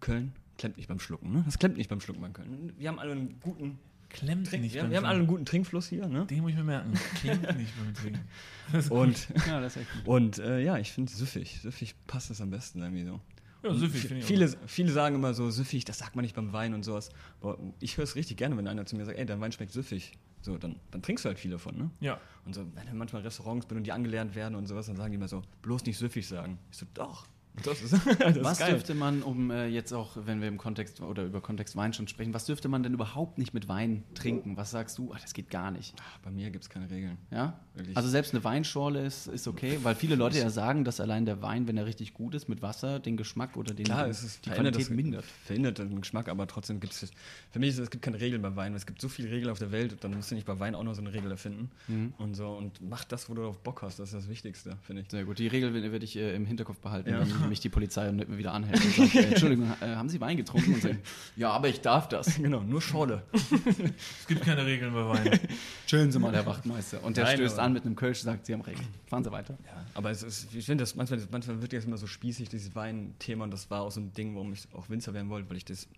Köln 0.00 0.32
klemmt 0.56 0.76
nicht 0.76 0.88
beim 0.88 1.00
Schlucken, 1.00 1.32
ne? 1.32 1.42
Das 1.44 1.58
klemmt 1.58 1.76
nicht 1.76 1.90
beim 1.90 2.00
Schlucken 2.00 2.20
bei 2.20 2.28
Köln. 2.30 2.72
Wir 2.78 2.88
haben 2.88 2.98
alle 2.98 3.12
einen 3.12 3.40
guten 3.40 3.78
Klemmt 4.10 4.48
Trink, 4.48 4.62
nicht 4.62 4.74
wir, 4.74 4.88
wir 4.88 4.96
haben 4.96 5.04
alle 5.04 5.18
einen 5.18 5.26
guten 5.26 5.44
Trinkfluss 5.44 5.88
hier, 5.88 6.08
ne? 6.08 6.24
Den 6.26 6.40
muss 6.40 6.52
ich 6.52 6.56
mir 6.56 6.64
merken. 6.64 6.94
Klemmt 7.16 7.42
nicht 7.58 7.72
beim 7.76 7.94
Trinken. 7.94 8.90
und 8.90 9.28
ja, 9.46 9.60
das 9.60 9.76
ist 9.76 9.82
echt 9.82 9.92
gut. 9.92 10.06
und 10.06 10.38
äh, 10.38 10.60
ja, 10.60 10.78
ich 10.78 10.92
finde 10.92 11.12
süffig. 11.12 11.60
Süffig 11.60 11.94
passt 12.06 12.30
es 12.30 12.40
am 12.40 12.50
besten 12.50 12.80
irgendwie 12.80 13.04
so. 13.04 13.20
Ja, 13.62 13.74
süffig 13.74 14.02
finde 14.02 14.18
ich 14.20 14.24
viele, 14.24 14.48
viele 14.66 14.92
sagen 14.92 15.16
immer 15.16 15.34
so, 15.34 15.50
süffig, 15.50 15.84
das 15.84 15.98
sagt 15.98 16.14
man 16.14 16.22
nicht 16.22 16.36
beim 16.36 16.52
Wein 16.52 16.74
und 16.74 16.84
sowas. 16.84 17.10
Aber 17.40 17.58
ich 17.80 17.96
höre 17.96 18.04
es 18.04 18.14
richtig 18.14 18.36
gerne, 18.36 18.56
wenn 18.56 18.68
einer 18.68 18.86
zu 18.86 18.96
mir 18.96 19.04
sagt, 19.04 19.18
ey, 19.18 19.26
dein 19.26 19.40
Wein 19.40 19.52
schmeckt 19.52 19.72
süffig. 19.72 20.12
So, 20.40 20.56
dann, 20.56 20.76
dann 20.92 21.02
trinkst 21.02 21.24
du 21.24 21.28
halt 21.28 21.38
viel 21.38 21.50
davon, 21.50 21.76
ne? 21.76 21.90
Ja. 22.00 22.20
Und 22.44 22.54
so, 22.54 22.64
wenn 22.74 22.86
du 22.86 22.94
manchmal 22.94 23.22
Restaurants 23.22 23.66
bin 23.66 23.78
und 23.78 23.84
die 23.84 23.92
angelernt 23.92 24.36
werden 24.36 24.54
und 24.54 24.66
sowas, 24.66 24.86
dann 24.86 24.96
sagen 24.96 25.10
die 25.10 25.16
immer 25.16 25.28
so, 25.28 25.42
bloß 25.62 25.84
nicht 25.84 25.98
süffig 25.98 26.28
sagen. 26.28 26.58
Ich 26.70 26.78
so, 26.78 26.86
doch, 26.94 27.26
das 27.64 27.82
ist, 27.82 27.92
das 28.18 28.42
was 28.42 28.58
dürfte 28.58 28.94
man, 28.94 29.22
um 29.22 29.50
äh, 29.50 29.66
jetzt 29.66 29.92
auch, 29.92 30.16
wenn 30.24 30.40
wir 30.40 30.48
im 30.48 30.58
Kontext 30.58 31.00
oder 31.00 31.24
über 31.24 31.40
Kontext 31.40 31.76
Wein 31.76 31.92
schon 31.92 32.08
sprechen, 32.08 32.34
was 32.34 32.46
dürfte 32.46 32.68
man 32.68 32.82
denn 32.82 32.94
überhaupt 32.94 33.38
nicht 33.38 33.54
mit 33.54 33.68
Wein 33.68 34.04
trinken? 34.14 34.56
Was 34.56 34.70
sagst 34.70 34.98
du? 34.98 35.12
Ach, 35.14 35.20
das 35.20 35.34
geht 35.34 35.50
gar 35.50 35.70
nicht. 35.70 35.94
Ach, 36.00 36.18
bei 36.18 36.30
mir 36.30 36.50
gibt 36.50 36.64
es 36.64 36.70
keine 36.70 36.90
Regeln. 36.90 37.18
Ja? 37.30 37.58
Wirklich. 37.74 37.96
Also 37.96 38.08
selbst 38.08 38.34
eine 38.34 38.44
Weinschorle 38.44 39.04
ist, 39.04 39.26
ist 39.28 39.46
okay, 39.48 39.78
weil 39.82 39.94
viele 39.94 40.16
Leute 40.16 40.38
ja 40.38 40.50
sagen, 40.50 40.84
dass 40.84 41.00
allein 41.00 41.26
der 41.26 41.42
Wein, 41.42 41.68
wenn 41.68 41.76
er 41.76 41.86
richtig 41.86 42.14
gut 42.14 42.34
ist, 42.34 42.48
mit 42.48 42.62
Wasser 42.62 43.00
den 43.00 43.16
Geschmack 43.16 43.56
oder 43.56 43.74
den, 43.74 43.84
Klar, 43.84 44.08
es 44.08 44.22
ist, 44.22 44.44
die 44.46 44.50
Qualität 44.50 44.82
das, 44.82 44.90
mindert. 44.90 45.24
Verhindert 45.24 45.78
den 45.78 46.00
Geschmack, 46.00 46.28
aber 46.28 46.46
trotzdem 46.46 46.80
gibt 46.80 46.92
es, 46.92 47.10
für 47.50 47.58
mich 47.58 47.70
ist 47.70 47.78
es 47.78 47.90
gibt 47.90 48.04
keine 48.04 48.20
Regeln 48.20 48.42
bei 48.42 48.54
Wein. 48.56 48.74
Es 48.74 48.86
gibt 48.86 49.00
so 49.00 49.08
viele 49.08 49.30
Regeln 49.30 49.50
auf 49.50 49.58
der 49.58 49.72
Welt, 49.72 49.96
dann 50.00 50.14
musst 50.14 50.30
du 50.30 50.34
nicht 50.34 50.46
bei 50.46 50.58
Wein 50.58 50.74
auch 50.74 50.82
noch 50.82 50.94
so 50.94 51.00
eine 51.00 51.12
Regel 51.12 51.30
erfinden. 51.30 51.70
Mhm. 51.86 52.14
Und 52.18 52.34
so, 52.34 52.50
und 52.50 52.80
mach 52.80 53.04
das, 53.04 53.28
wo 53.30 53.34
du 53.34 53.46
auf 53.46 53.58
Bock 53.58 53.82
hast. 53.82 53.98
Das 53.98 54.08
ist 54.08 54.14
das 54.14 54.28
Wichtigste, 54.28 54.76
finde 54.82 55.02
ich. 55.02 55.10
Sehr 55.10 55.24
gut. 55.24 55.38
Die 55.38 55.48
Regel 55.48 55.72
werde 55.74 56.04
ich 56.04 56.16
äh, 56.16 56.34
im 56.34 56.46
Hinterkopf 56.46 56.78
behalten, 56.78 57.10
ja. 57.10 57.24
mich 57.50 57.60
die 57.60 57.68
Polizei 57.68 58.10
wieder 58.28 58.52
anhält 58.52 58.84
und 58.84 58.94
sagt, 58.94 59.14
äh, 59.14 59.28
Entschuldigung, 59.28 59.72
äh, 59.80 59.94
haben 59.94 60.08
Sie 60.08 60.20
Wein 60.20 60.36
getrunken? 60.36 60.74
Und 60.74 60.82
sagen, 60.82 60.98
ja, 61.36 61.50
aber 61.50 61.68
ich 61.68 61.80
darf 61.80 62.08
das. 62.08 62.38
Genau, 62.48 62.60
nur 62.60 62.80
Schorle. 62.80 63.22
es 63.32 64.26
gibt 64.26 64.42
keine 64.42 64.64
Regeln 64.64 64.94
bei 64.94 65.06
Wein. 65.06 65.40
Chillen 65.86 66.12
Sie 66.12 66.18
mal, 66.18 66.32
Herr 66.32 66.46
Wachtmeister. 66.46 67.02
Und 67.02 67.16
der 67.16 67.24
Nein, 67.24 67.36
stößt 67.36 67.58
an 67.58 67.72
mit 67.72 67.84
einem 67.84 67.96
Kölsch, 67.96 68.20
sagt, 68.20 68.46
Sie 68.46 68.52
haben 68.52 68.60
recht. 68.62 68.82
Fahren 69.06 69.24
Sie 69.24 69.32
weiter. 69.32 69.58
Ja, 69.66 69.84
aber 69.94 70.10
es 70.10 70.22
ist, 70.22 70.54
ich 70.54 70.64
finde 70.64 70.82
das 70.82 70.94
manchmal, 70.94 71.20
manchmal 71.30 71.60
wird 71.60 71.72
das 71.72 71.84
immer 71.84 71.98
so 71.98 72.06
spießig, 72.06 72.48
dieses 72.48 72.74
Wein-Thema. 72.74 73.44
Und 73.44 73.50
das 73.50 73.70
war 73.70 73.82
auch 73.82 73.90
so 73.90 74.00
ein 74.00 74.12
Ding, 74.12 74.34
warum 74.34 74.52
ich 74.52 74.66
auch 74.72 74.88
Winzer 74.88 75.12
werden 75.14 75.28
wollte, 75.28 75.50
weil 75.50 75.56
ich 75.56 75.64
das 75.64 75.88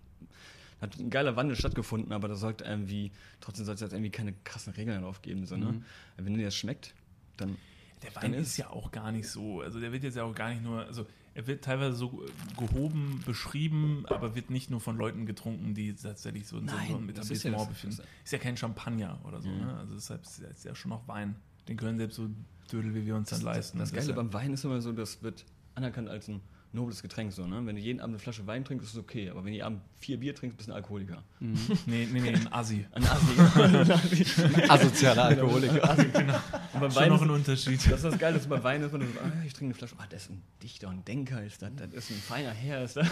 hat 0.80 0.98
ein 0.98 1.11
geiler 1.11 1.36
Wandel 1.36 1.57
stattgefunden, 1.57 2.12
aber 2.12 2.28
da 2.28 2.34
sollte 2.34 2.64
irgendwie, 2.64 3.12
trotzdem 3.40 3.66
sollte 3.66 3.84
es 3.84 3.92
irgendwie 3.92 4.11
keine 4.11 4.32
krassen 4.44 4.72
Regeln 4.72 5.01
darauf 5.01 5.22
geben. 5.22 5.46
So, 5.46 5.57
ne? 5.57 5.72
Mhm. 5.72 5.84
Wenn 6.16 6.34
dir 6.34 6.44
das 6.44 6.57
schmeckt, 6.57 6.94
dann. 7.36 7.57
Der 8.03 8.14
Wein 8.16 8.32
ist, 8.32 8.48
ist 8.48 8.57
ja 8.57 8.70
auch 8.70 8.90
gar 8.90 9.12
nicht 9.12 9.28
so, 9.28 9.61
also 9.61 9.78
der 9.78 9.92
wird 9.92 10.03
jetzt 10.05 10.16
ja 10.16 10.24
auch 10.24 10.34
gar 10.34 10.48
nicht 10.48 10.62
nur, 10.62 10.86
also 10.86 11.07
er 11.35 11.47
wird 11.47 11.64
teilweise 11.64 11.97
so 11.97 12.24
gehoben, 12.59 13.22
beschrieben, 13.24 14.05
aber 14.07 14.35
wird 14.35 14.51
nicht 14.51 14.70
nur 14.70 14.81
von 14.81 14.97
Leuten 14.97 15.26
getrunken, 15.26 15.74
die 15.74 15.95
tatsächlich 15.95 16.47
so 16.47 16.59
in 16.59 16.64
Nein, 16.64 16.89
so 16.89 16.97
einem 16.97 17.09
Etablissement 17.09 17.68
befinden. 17.68 18.03
Ist 18.24 18.33
ja 18.33 18.39
kein 18.39 18.57
Champagner 18.57 19.20
oder 19.24 19.41
so, 19.41 19.49
mhm. 19.49 19.59
ne? 19.59 19.76
Also 19.78 19.95
deshalb 19.95 20.22
ist 20.22 20.41
es 20.41 20.64
ja 20.64 20.74
schon 20.74 20.91
noch 20.91 21.07
Wein. 21.07 21.37
Den 21.68 21.76
können 21.76 21.99
selbst 21.99 22.16
so 22.16 22.28
Dödel, 22.70 22.95
wie 22.95 23.07
wir 23.07 23.16
uns 23.16 23.31
dann 23.31 23.43
leisten. 23.43 23.78
Das, 23.78 23.91
das, 23.91 23.97
das 23.97 24.07
Geile 24.07 24.16
beim 24.16 24.33
Wein 24.33 24.53
ist 24.53 24.64
immer 24.64 24.81
so, 24.81 24.93
das 24.93 25.22
wird 25.22 25.45
anerkannt 25.74 26.09
als 26.09 26.28
ein 26.28 26.41
nobles 26.73 27.03
Getränk 27.03 27.33
so, 27.33 27.47
ne? 27.47 27.61
Wenn 27.64 27.77
du 27.77 27.83
jeden 27.83 28.01
Abend 28.01 28.14
eine 28.14 28.18
Flasche 28.18 28.47
Wein 28.47 28.64
trinkst, 28.64 28.87
ist 28.87 28.95
es 28.95 28.99
okay. 28.99 29.31
Aber 29.31 29.41
wenn 29.41 29.53
du 29.53 29.53
jeden 29.53 29.66
Abend 29.66 29.81
vier 29.99 30.18
Bier 30.18 30.35
trinkst, 30.35 30.57
bist 30.57 30.68
du 30.68 30.73
ein 30.73 30.77
Alkoholiker. 30.77 31.23
Mhm. 31.41 31.59
nee, 31.87 32.09
nee, 32.11 32.21
nee, 32.21 32.29
ein 32.35 32.53
Assi. 32.53 32.87
Ein 32.93 33.05
Assi. 33.05 34.53
ein 34.55 34.71
Asozialer 34.71 35.25
Alkoholiker. 35.25 35.91
Assi, 35.91 36.09
genau. 36.09 36.35
Und 36.75 36.81
beim 36.81 36.95
Wein 36.95 37.09
noch 37.09 37.23
ein 37.23 37.31
Unterschied. 37.31 37.81
Das 37.87 38.05
ist 38.05 38.05
das 38.05 38.18
Geile, 38.18 38.37
dass 38.37 38.47
bei 38.47 38.62
Wein 38.62 38.83
ist 38.83 38.93
man 38.93 39.03
so, 39.03 39.07
ah, 39.21 39.33
ich 39.45 39.53
trinke 39.53 39.66
eine 39.66 39.75
Flasche, 39.75 39.95
ah, 39.99 40.07
das 40.09 40.25
ist 40.25 40.31
ein 40.31 40.43
Dichter 40.62 40.89
und 40.89 41.07
Denker, 41.07 41.43
ist 41.43 41.62
das, 41.62 41.71
das 41.77 41.89
ist 41.93 42.11
ein 42.11 42.16
feiner 42.16 42.53
Herr. 42.53 42.85
Ist 42.85 42.97
das. 42.97 43.09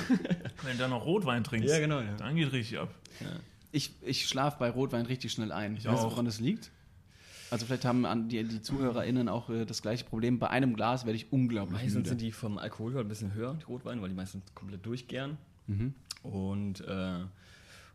Wenn 0.62 0.72
du 0.72 0.78
dann 0.78 0.90
noch 0.90 1.04
Rotwein 1.04 1.44
trinkst, 1.44 1.68
ja, 1.68 1.80
genau, 1.80 2.00
ja. 2.00 2.14
dann 2.16 2.36
geht 2.36 2.52
richtig 2.52 2.78
ab. 2.78 2.94
Ja. 3.20 3.26
Ich, 3.70 3.92
ich 4.02 4.26
schlafe 4.26 4.58
bei 4.58 4.70
Rotwein 4.70 5.06
richtig 5.06 5.32
schnell 5.32 5.52
ein. 5.52 5.76
Ich 5.76 5.84
weißt 5.84 6.02
du, 6.02 6.10
woran 6.10 6.24
das 6.24 6.40
liegt? 6.40 6.70
Also 7.50 7.66
vielleicht 7.66 7.84
haben 7.84 8.28
die, 8.28 8.44
die 8.44 8.60
ZuhörerInnen 8.60 9.28
auch 9.28 9.48
äh, 9.50 9.64
das 9.64 9.82
gleiche 9.82 10.04
Problem. 10.04 10.38
Bei 10.38 10.50
einem 10.50 10.74
Glas 10.74 11.04
werde 11.04 11.16
ich 11.16 11.32
unglaublich 11.32 11.80
Meistens 11.80 11.94
müde. 11.94 12.08
sind 12.10 12.20
die 12.20 12.32
vom 12.32 12.58
Alkohol 12.58 12.98
ein 12.98 13.08
bisschen 13.08 13.34
höher, 13.34 13.54
die 13.54 13.64
Rotweine, 13.64 14.02
weil 14.02 14.08
die 14.08 14.14
meistens 14.14 14.42
komplett 14.54 14.84
durchgären. 14.84 15.38
Mhm. 15.66 15.94
Und, 16.22 16.80
äh, 16.80 17.20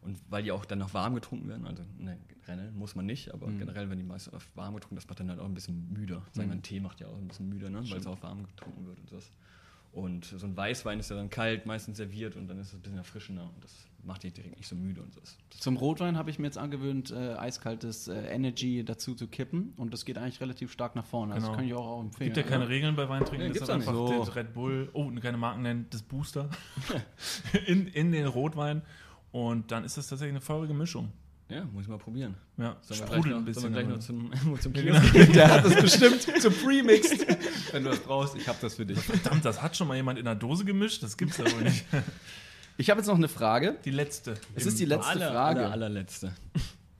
und 0.02 0.18
weil 0.30 0.44
die 0.44 0.52
auch 0.52 0.66
dann 0.66 0.80
noch 0.80 0.94
warm 0.94 1.16
getrunken 1.16 1.48
werden. 1.48 1.68
Also 1.68 1.84
ne, 1.98 2.18
Rennen 2.48 2.78
muss 2.78 2.96
man 2.96 3.06
nicht, 3.06 3.34
aber 3.34 3.48
mhm. 3.48 3.60
generell, 3.60 3.90
wenn 3.90 3.98
die 3.98 4.04
meistens 4.04 4.34
warm 4.56 4.76
getrunken 4.76 4.96
das 4.96 5.08
macht 5.08 5.20
dann 5.20 5.30
halt 5.30 5.40
auch 5.40 5.46
ein 5.46 5.54
bisschen 5.54 5.92
müder. 5.94 6.20
Mhm. 6.20 6.34
Sagen 6.34 6.50
wir, 6.50 6.56
ein 6.56 6.64
Tee 6.64 6.80
macht 6.80 7.00
ja 7.00 7.08
auch 7.08 7.18
ein 7.18 7.28
bisschen 7.28 7.50
müder, 7.50 7.70
ne? 7.70 7.84
weil 7.90 7.98
es 7.98 8.08
auch 8.08 8.22
warm 8.22 8.46
getrunken 8.46 8.86
wird 8.86 9.00
und 9.00 9.12
das. 9.12 9.32
Und 9.94 10.26
so 10.26 10.46
ein 10.46 10.58
Weißwein 10.58 11.00
ist 11.00 11.12
ja 11.12 11.16
dann 11.16 11.30
kalt, 11.30 11.68
meistens 11.68 11.98
serviert 11.98 12.36
und 12.36 12.48
dann 12.48 12.58
ist 12.58 12.70
es 12.70 12.74
ein 12.74 12.82
bisschen 12.82 12.98
erfrischender. 12.98 13.44
Und 13.44 13.64
das 13.64 13.86
macht 14.04 14.24
dich 14.24 14.34
direkt 14.34 14.58
nicht 14.58 14.68
so 14.68 14.76
müde 14.76 15.02
und 15.02 15.14
so. 15.14 15.22
Zum 15.52 15.78
Rotwein 15.78 16.18
habe 16.18 16.32
ich 16.32 16.40
mir 16.40 16.48
jetzt 16.48 16.58
angewöhnt, 16.58 17.12
äh, 17.12 17.36
eiskaltes 17.36 18.08
äh, 18.08 18.16
Energy 18.26 18.84
dazu 18.84 19.14
zu 19.14 19.28
kippen 19.28 19.74
und 19.78 19.94
das 19.94 20.04
geht 20.04 20.18
eigentlich 20.18 20.42
relativ 20.42 20.72
stark 20.72 20.96
nach 20.96 21.06
vorne. 21.06 21.36
Also 21.36 21.46
genau. 21.46 21.54
Das 21.54 21.58
kann 21.60 21.68
ich 21.68 21.74
auch, 21.76 21.86
auch 21.86 22.02
empfehlen. 22.02 22.34
Gibt 22.34 22.38
ja 22.38 22.52
keine 22.52 22.68
Regeln 22.70 22.96
bei 22.96 23.08
Weintrinken, 23.08 23.48
ja, 23.48 23.54
das 23.54 23.62
ist 23.62 23.70
einfach 23.70 23.94
so. 23.94 24.20
das 24.20 24.36
Red 24.36 24.54
Bull, 24.54 24.90
oh, 24.94 25.10
keine 25.22 25.38
Marken 25.38 25.62
nennen, 25.62 25.86
das 25.92 26.02
Booster 26.02 26.50
in, 27.68 27.88
in 27.88 28.12
den 28.12 28.26
Rotwein 28.26 28.82
und 29.32 29.72
dann 29.72 29.86
ist 29.86 29.96
das 29.98 30.08
tatsächlich 30.08 30.34
eine 30.34 30.42
feurige 30.42 30.74
Mischung. 30.74 31.12
Ja, 31.54 31.66
muss 31.72 31.84
ich 31.84 31.88
mal 31.90 32.00
probieren. 32.00 32.34
Ja, 32.58 32.78
sollen 32.82 33.00
wir 33.02 33.06
gleich, 33.06 33.26
noch, 33.26 33.38
ein 33.38 33.46
bisschen, 33.46 33.74
gleich 33.74 33.88
noch 33.88 34.00
zum, 34.00 34.32
zum 34.60 34.74
Kiosk 34.74 35.14
Der 35.34 35.52
hat 35.52 35.66
das 35.66 35.76
bestimmt 35.76 36.22
zum 36.42 36.54
Premixed. 36.54 37.28
Wenn 37.72 37.84
du 37.84 37.92
das 37.92 38.00
brauchst, 38.00 38.36
ich 38.36 38.48
habe 38.48 38.58
das 38.60 38.74
für 38.76 38.86
dich. 38.88 38.98
Verdammt, 39.00 39.46
das 39.46 39.62
hat 39.62 39.78
schon 39.78 39.88
mal 39.88 39.96
jemand 39.96 40.18
in 40.18 40.28
einer 40.28 40.36
Dose 40.36 40.66
gemischt? 40.66 41.04
Das 41.04 41.16
gibt's 41.16 41.40
aber 41.40 41.62
nicht. 41.62 41.86
Ich 42.78 42.90
habe 42.90 43.00
jetzt 43.00 43.08
noch 43.08 43.16
eine 43.18 43.28
Frage. 43.28 43.78
Die 43.86 43.92
letzte. 43.92 44.34
Es 44.56 44.66
ist 44.66 44.80
die 44.80 44.86
letzte 44.86 45.10
aller, 45.12 45.30
Frage. 45.32 45.60
Aller, 45.60 45.72
allerletzte. 45.74 46.34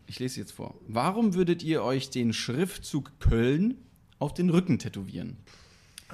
Ich 0.06 0.20
lese 0.20 0.36
sie 0.36 0.42
jetzt 0.42 0.52
vor. 0.52 0.76
Warum 0.88 1.34
würdet 1.34 1.64
ihr 1.64 1.82
euch 1.84 2.12
den 2.12 2.32
Schriftzug 2.32 3.20
Köln 3.20 3.78
auf 4.20 4.36
den 4.36 4.52
Rücken 4.52 4.78
tätowieren? 4.78 5.38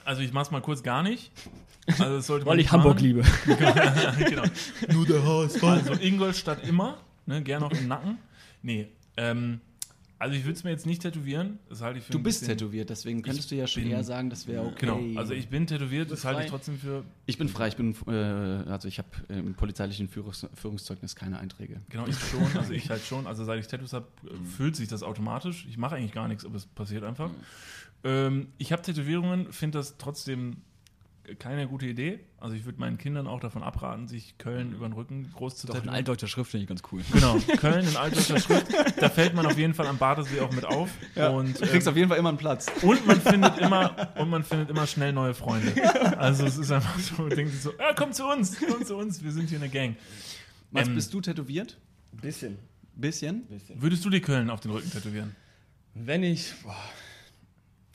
Also 0.06 0.22
ich 0.22 0.32
mach's 0.32 0.52
mal 0.52 0.62
kurz 0.62 0.82
gar 0.82 1.04
nicht. 1.04 1.32
Also 1.98 2.46
Weil 2.46 2.60
ich 2.60 2.72
Hamburg 2.72 3.02
liebe. 3.02 3.24
genau. 3.46 4.44
Nur 4.94 5.06
der 5.06 5.26
HSV. 5.26 5.64
Also 5.64 5.94
Ingolstadt 5.94 6.66
immer, 6.66 7.00
ne, 7.26 7.42
gerne 7.42 7.66
auch 7.66 7.72
im 7.72 7.88
Nacken. 7.88 8.18
Nee, 8.62 8.88
ähm, 9.18 9.62
also 10.20 10.36
ich 10.36 10.44
würde 10.44 10.54
es 10.54 10.66
mir 10.66 10.72
jetzt 10.72 10.86
nicht 10.86 11.02
tätowieren. 11.02 11.60
Das 11.70 11.82
halte 11.82 12.00
ich 12.00 12.06
für 12.06 12.12
du 12.12 12.22
bist 12.22 12.46
tätowiert, 12.46 12.90
deswegen 12.90 13.22
könntest 13.22 13.52
du 13.52 13.56
ja 13.56 13.68
schon 13.68 13.84
bin, 13.84 13.94
eher 13.94 14.04
sagen, 14.04 14.30
das 14.30 14.48
wäre 14.48 14.66
okay. 14.66 14.86
Genau, 14.86 15.18
also 15.18 15.34
ich 15.34 15.48
bin 15.48 15.66
tätowiert, 15.66 16.12
das 16.12 16.26
halte 16.26 16.44
ich 16.44 16.50
trotzdem 16.50 16.78
für... 16.78 17.06
Ich 17.26 17.38
bin 17.38 17.48
frei, 17.48 17.70
ich 17.70 17.78
bin, 17.78 17.96
äh, 18.06 18.12
also 18.12 18.90
ich 18.90 18.98
habe 18.98 19.08
im 19.30 19.54
polizeilichen 19.54 20.10
Führungs 20.10 20.46
Führungszeugnis 20.56 21.16
keine 21.16 21.40
Einträge. 21.40 21.80
Genau, 21.88 22.06
ich 22.06 22.20
schon, 22.20 22.58
also 22.58 22.74
ich 22.74 22.90
halt 22.90 23.02
schon. 23.02 23.28
Also 23.28 23.46
seit 23.46 23.60
ich 23.62 23.68
Tattoos 23.68 23.94
habe, 23.94 24.08
äh, 24.26 24.46
fühlt 24.46 24.76
sich 24.76 24.90
das 24.90 25.04
automatisch. 25.04 25.66
Ich 25.70 25.78
mache 25.78 25.96
eigentlich 25.96 26.12
gar 26.12 26.28
nichts, 26.28 26.44
aber 26.44 26.56
es 26.56 26.66
passiert 26.66 27.06
einfach. 27.06 27.30
Mhm. 27.30 27.36
Ähm, 28.04 28.48
ich 28.58 28.74
habe 28.74 28.82
Tätowierungen, 28.82 29.54
finde 29.54 29.78
das 29.78 29.98
trotzdem 29.98 30.58
keine 31.36 31.68
gute 31.68 31.86
Idee. 31.86 32.20
Also 32.38 32.56
ich 32.56 32.66
würde 32.66 32.80
meinen 32.80 32.98
Kindern 32.98 33.28
auch 33.28 33.40
davon 33.40 33.64
abraten, 33.64 34.08
sich 34.08 34.38
Köln 34.38 34.74
über 34.74 34.88
den 34.88 34.94
Rücken 34.94 35.32
groß 35.34 35.58
zu 35.58 35.68
Doch, 35.68 35.74
tätowieren. 35.74 35.94
in 35.94 35.96
altdeutscher 35.98 36.28
Schrift 36.28 36.52
finde 36.52 36.64
ich 36.64 36.70
ganz 36.70 36.82
cool. 36.92 37.02
Genau, 37.12 37.38
Köln 37.58 37.88
in 37.88 37.96
altdeutscher 37.98 38.40
Schrift. 38.40 38.68
Da 39.00 39.10
fällt 39.10 39.34
man 39.34 39.46
auf 39.46 39.58
jeden 39.58 39.74
Fall 39.74 39.88
am 39.88 39.98
Badesee 39.98 40.40
auch 40.42 40.52
mit 40.52 40.66
auf. 40.66 40.90
Ja, 41.16 41.30
und, 41.30 41.60
du 41.60 41.66
kriegst 41.66 41.88
ähm, 41.88 41.92
auf 41.92 41.98
jeden 41.98 42.10
Fall 42.10 42.18
immer 42.18 42.30
einen 42.30 42.38
Platz. 42.38 42.68
Und 42.82 43.06
man 43.06 43.20
findet 43.20 43.58
immer, 43.58 44.10
und 44.18 44.30
man 44.30 44.44
findet 44.44 44.70
immer 44.70 44.88
schnell 44.88 45.14
neue 45.14 45.34
Freunde. 45.34 45.74
Also 46.18 46.46
es 46.46 46.58
ist 46.58 46.72
einfach 46.72 46.98
so, 47.00 47.22
man 47.24 47.32
denkt 47.32 47.52
sich 47.52 47.62
so, 47.62 47.72
ah, 47.78 47.94
komm 47.96 48.12
zu 48.14 48.26
uns, 48.26 48.58
komm 48.60 48.86
zu 48.86 48.96
uns, 48.96 49.24
wir 49.24 49.32
sind 49.32 49.50
hier 49.50 49.60
eine 49.60 49.70
Gang. 49.70 49.96
Was, 50.72 50.88
ähm, 50.88 50.96
bist 50.96 51.14
du 51.14 51.22
tätowiert? 51.22 51.78
Bisschen. 52.12 52.58
Bisschen? 52.96 53.46
Bisschen. 53.48 53.82
Würdest 53.82 54.04
du 54.06 54.10
dir 54.10 54.22
Köln 54.22 54.50
auf 54.50 54.60
den 54.60 54.72
Rücken 54.72 54.92
tätowieren? 54.92 55.36
Wenn 55.94 56.24
ich, 56.24 56.54
boah, 56.64 56.76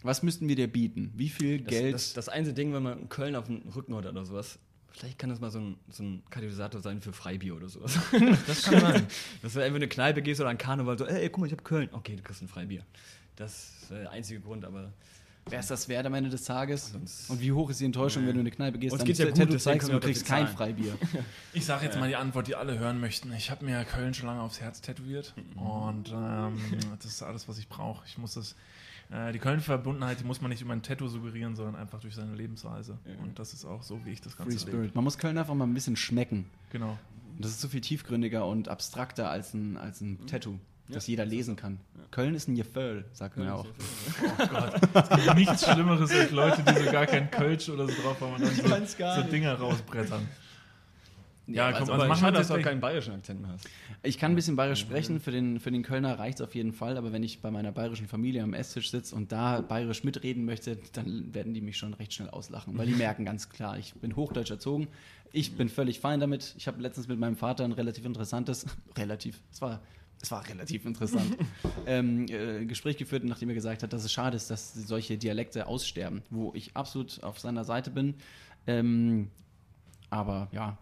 was 0.05 0.23
müssten 0.23 0.49
wir 0.49 0.55
dir 0.55 0.69
bieten? 0.69 1.13
Wie 1.17 1.31
viel 1.31 1.61
das, 1.61 1.71
Geld? 1.71 1.95
Das, 1.95 2.13
das, 2.13 2.29
einzige 2.29 2.55
Ding, 2.55 2.73
wenn 2.75 2.83
man 2.83 3.01
in 3.01 3.09
Köln 3.09 3.35
auf 3.35 3.47
dem 3.47 3.63
Rücken 3.75 3.97
hat 3.97 4.07
oder 4.07 4.25
sowas, 4.25 4.59
vielleicht 4.93 5.19
kann 5.19 5.31
das 5.31 5.41
mal 5.41 5.51
so 5.51 5.59
ein, 5.59 5.77
so 5.89 6.03
ein 6.03 6.23
Katalysator 6.31 6.81
sein 6.81 7.01
für 7.01 7.13
Freibier 7.13 7.57
oder 7.57 7.69
sowas. 7.69 7.99
Das 8.47 8.63
kann 8.63 8.81
sein. 8.81 9.07
Dass 9.43 9.55
du 9.55 9.61
einfach 9.61 9.77
in 9.77 9.83
eine 9.83 9.89
Kneipe 9.89 10.23
gehst 10.23 10.41
oder 10.41 10.51
ein 10.51 10.59
Karneval, 10.59 10.99
so, 10.99 11.07
ey, 11.07 11.29
guck 11.31 11.41
mal, 11.41 11.47
ich 11.47 11.53
habe 11.53 11.63
Köln. 11.63 11.89
Okay, 11.93 12.17
du 12.17 12.23
kriegst 12.23 12.43
ein 12.43 12.49
Freibier. 12.49 12.85
Das 13.37 13.81
ist 13.83 13.91
der 13.91 14.11
einzige 14.11 14.41
Grund, 14.41 14.65
aber. 14.65 14.93
Wer 15.47 15.61
ist 15.61 15.71
das 15.71 15.89
wert 15.91 16.07
am 16.07 16.15
Ende 16.15 16.31
des 16.31 16.45
Tages? 16.45 16.93
Sonst 16.93 17.29
und 17.29 17.39
wie 17.41 17.53
hoch 17.53 17.69
ist 17.69 17.79
die 17.79 17.85
Enttäuschung, 17.85 18.23
ja. 18.23 18.29
wenn 18.29 18.37
du 18.37 18.41
in 18.41 18.47
eine 18.47 18.55
Kneipe 18.55 18.79
gehst, 18.79 18.95
und 18.95 19.01
dann 19.01 19.15
ja 19.15 19.31
gut, 19.31 19.53
du 19.53 19.59
zeigst 19.59 19.89
und 19.89 19.95
du 19.95 20.01
kriegst 20.01 20.25
kein 20.25 20.49
Freibier. 20.49 20.97
Ich 21.53 21.67
sage 21.67 21.85
jetzt 21.85 21.99
mal 21.99 22.09
die 22.09 22.17
Antwort, 22.17 22.47
die 22.47 22.57
alle 22.57 22.79
hören 22.79 22.99
möchten. 22.99 23.31
Ich 23.35 23.51
habe 23.51 23.65
mir 23.65 23.85
Köln 23.85 24.15
schon 24.15 24.27
lange 24.27 24.41
aufs 24.41 24.61
Herz 24.61 24.81
tätowiert 24.81 25.35
mhm. 25.37 25.59
und 25.59 26.13
ähm, 26.15 26.59
das 26.97 27.05
ist 27.05 27.23
alles, 27.23 27.47
was 27.47 27.59
ich 27.59 27.69
brauche. 27.69 28.07
Ich 28.07 28.17
muss 28.17 28.35
das 28.35 28.57
die 29.33 29.39
Köln-Verbundenheit, 29.39 30.21
die 30.21 30.25
muss 30.25 30.41
man 30.41 30.51
nicht 30.51 30.63
über 30.63 30.73
ein 30.73 30.83
Tattoo 30.83 31.09
suggerieren, 31.09 31.55
sondern 31.55 31.77
einfach 31.77 32.01
durch 32.01 32.15
seine 32.15 32.35
Lebensweise. 32.35 32.99
Ja. 33.05 33.23
Und 33.23 33.39
das 33.39 33.53
ist 33.53 33.65
auch 33.65 33.83
so, 33.83 34.05
wie 34.05 34.11
ich 34.11 34.21
das 34.21 34.37
Ganze 34.37 34.59
Free 34.59 34.71
Spirit. 34.71 34.95
Man 34.95 35.05
muss 35.05 35.19
Köln 35.19 35.39
einfach 35.39 35.55
mal 35.55 35.67
ein 35.67 35.75
bisschen 35.75 35.97
schmecken. 35.97 36.47
Genau. 36.71 36.99
Und 37.37 37.45
das 37.45 37.53
ist 37.53 37.61
so 37.61 37.69
viel 37.69 37.81
tiefgründiger 37.81 38.47
und 38.47 38.69
abstrakter 38.69 39.31
als 39.31 39.55
ein, 39.55 39.77
als 39.77 40.01
ein 40.01 40.19
mhm. 40.21 40.27
Tattoo, 40.27 40.59
das 40.89 41.07
jeder 41.07 41.25
lesen 41.25 41.57
kann. 41.57 41.79
Köln 42.11 42.35
ist 42.35 42.49
ein 42.49 42.57
Gefühl, 42.57 43.05
sagt 43.13 43.35
Köln 43.35 43.47
man 43.47 43.57
ja 43.57 43.61
auch. 43.61 43.67
Oh 44.39 44.47
Gott, 44.47 45.11
es 45.11 45.25
gibt 45.25 45.37
nichts 45.37 45.65
Schlimmeres 45.65 46.11
als 46.11 46.31
Leute, 46.31 46.63
die 46.63 46.85
so 46.85 46.91
gar 46.91 47.07
kein 47.07 47.31
Kölsch 47.31 47.69
oder 47.69 47.87
so 47.87 48.03
drauf 48.03 48.21
haben 48.21 48.35
und 48.35 48.43
dann 48.43 48.87
so, 48.87 49.23
so 49.23 49.29
Dinger 49.29 49.55
rausbrettern. 49.55 50.29
Ja, 51.47 51.71
ja 51.71 51.79
komm, 51.79 51.91
also, 51.91 52.15
schade, 52.15 52.39
dass 52.39 52.49
du 52.49 52.55
auch 52.55 52.63
keinen 52.63 52.81
bayerischen 52.81 53.15
Akzent 53.15 53.43
mehr 53.43 53.51
hast. 53.51 53.69
Ich 54.03 54.19
kann 54.19 54.33
ein 54.33 54.35
bisschen 54.35 54.57
bayerisch 54.57 54.81
sprechen, 54.81 55.21
für 55.21 55.31
den, 55.31 55.61
für 55.61 55.71
den 55.71 55.83
Kölner 55.83 56.19
reicht 56.19 56.41
es 56.41 56.47
auf 56.47 56.55
jeden 56.55 56.73
Fall, 56.73 56.97
aber 56.97 57.13
wenn 57.13 57.23
ich 57.23 57.41
bei 57.41 57.51
meiner 57.51 57.71
bayerischen 57.71 58.09
Familie 58.09 58.43
am 58.43 58.55
Esstisch 58.55 58.91
sitze 58.91 59.15
und 59.15 59.31
da 59.31 59.61
bayerisch 59.61 60.05
mitreden 60.05 60.45
möchte, 60.45 60.79
dann 60.93 61.35
werden 61.35 61.53
die 61.53 61.61
mich 61.61 61.77
schon 61.77 61.93
recht 61.95 62.15
schnell 62.15 62.31
auslachen, 62.31 62.79
weil 62.79 62.87
die 62.87 62.95
merken 62.95 63.25
ganz 63.25 63.51
klar, 63.51 63.79
ich 63.79 63.95
bin 63.95 64.17
hochdeutsch 64.17 64.51
erzogen, 64.51 64.89
ich 65.33 65.57
bin 65.57 65.69
völlig 65.69 66.01
fein 66.01 66.21
damit. 66.21 66.55
Ich 66.57 66.67
habe 66.67 66.81
letztens 66.81 67.09
mit 67.09 67.19
meinem 67.19 67.37
Vater 67.37 67.65
ein 67.65 67.73
relativ 67.73 68.05
interessantes, 68.07 68.67
relativ, 68.97 69.41
es 69.53 69.61
war 69.61 69.81
es 70.23 70.31
war 70.31 70.49
relativ 70.49 70.87
interessant, 70.87 71.37
ähm, 71.87 72.27
äh, 72.31 72.65
Gespräch 72.65 72.97
geführt, 72.97 73.25
nachdem 73.25 73.51
er 73.51 73.55
gesagt 73.55 73.83
hat, 73.83 73.93
dass 73.93 74.05
es 74.05 74.13
schade 74.13 74.37
ist, 74.37 74.51
dass 74.51 74.73
solche 74.73 75.19
Dialekte 75.19 75.67
aussterben, 75.67 76.23
wo 76.31 76.53
ich 76.55 76.75
absolut 76.75 77.23
auf 77.23 77.39
seiner 77.39 77.65
Seite 77.65 77.91
bin. 77.91 78.15
Ähm, 78.67 79.31
aber 80.09 80.49
ja, 80.53 80.79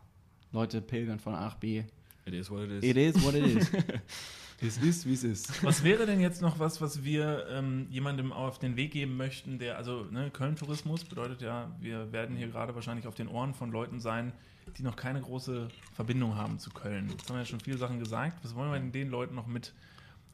Leute 0.52 0.80
pilgern 0.80 1.18
von 1.18 1.34
A 1.34 1.40
nach 1.40 1.56
B. 1.56 1.84
It 2.24 2.34
is 2.34 2.50
what 2.50 2.60
it 2.60 2.70
is. 2.70 2.84
It 2.84 2.96
is 2.96 3.24
what 3.24 3.34
it 3.34 3.44
is. 3.44 3.70
es 4.60 4.78
ist, 4.78 5.06
wie 5.06 5.14
es 5.14 5.24
ist. 5.24 5.64
Was 5.64 5.82
wäre 5.82 6.06
denn 6.06 6.20
jetzt 6.20 6.40
noch 6.40 6.58
was, 6.58 6.80
was 6.80 7.02
wir 7.02 7.46
ähm, 7.50 7.86
jemandem 7.90 8.32
auf 8.32 8.58
den 8.58 8.76
Weg 8.76 8.92
geben 8.92 9.16
möchten, 9.16 9.58
der, 9.58 9.76
also 9.76 10.04
ne, 10.10 10.30
Köln-Tourismus 10.30 11.04
bedeutet 11.04 11.42
ja, 11.42 11.70
wir 11.80 12.12
werden 12.12 12.36
hier 12.36 12.48
gerade 12.48 12.74
wahrscheinlich 12.74 13.06
auf 13.06 13.14
den 13.14 13.28
Ohren 13.28 13.54
von 13.54 13.72
Leuten 13.72 13.98
sein, 13.98 14.32
die 14.78 14.82
noch 14.82 14.94
keine 14.94 15.20
große 15.20 15.68
Verbindung 15.94 16.36
haben 16.36 16.58
zu 16.58 16.70
Köln. 16.70 17.08
Jetzt 17.10 17.28
haben 17.28 17.36
wir 17.36 17.40
ja 17.40 17.46
schon 17.46 17.60
viele 17.60 17.78
Sachen 17.78 17.98
gesagt. 17.98 18.38
Was 18.44 18.54
wollen 18.54 18.70
wir 18.70 18.78
denn 18.78 18.92
den 18.92 19.10
Leuten 19.10 19.34
noch 19.34 19.48
mit 19.48 19.72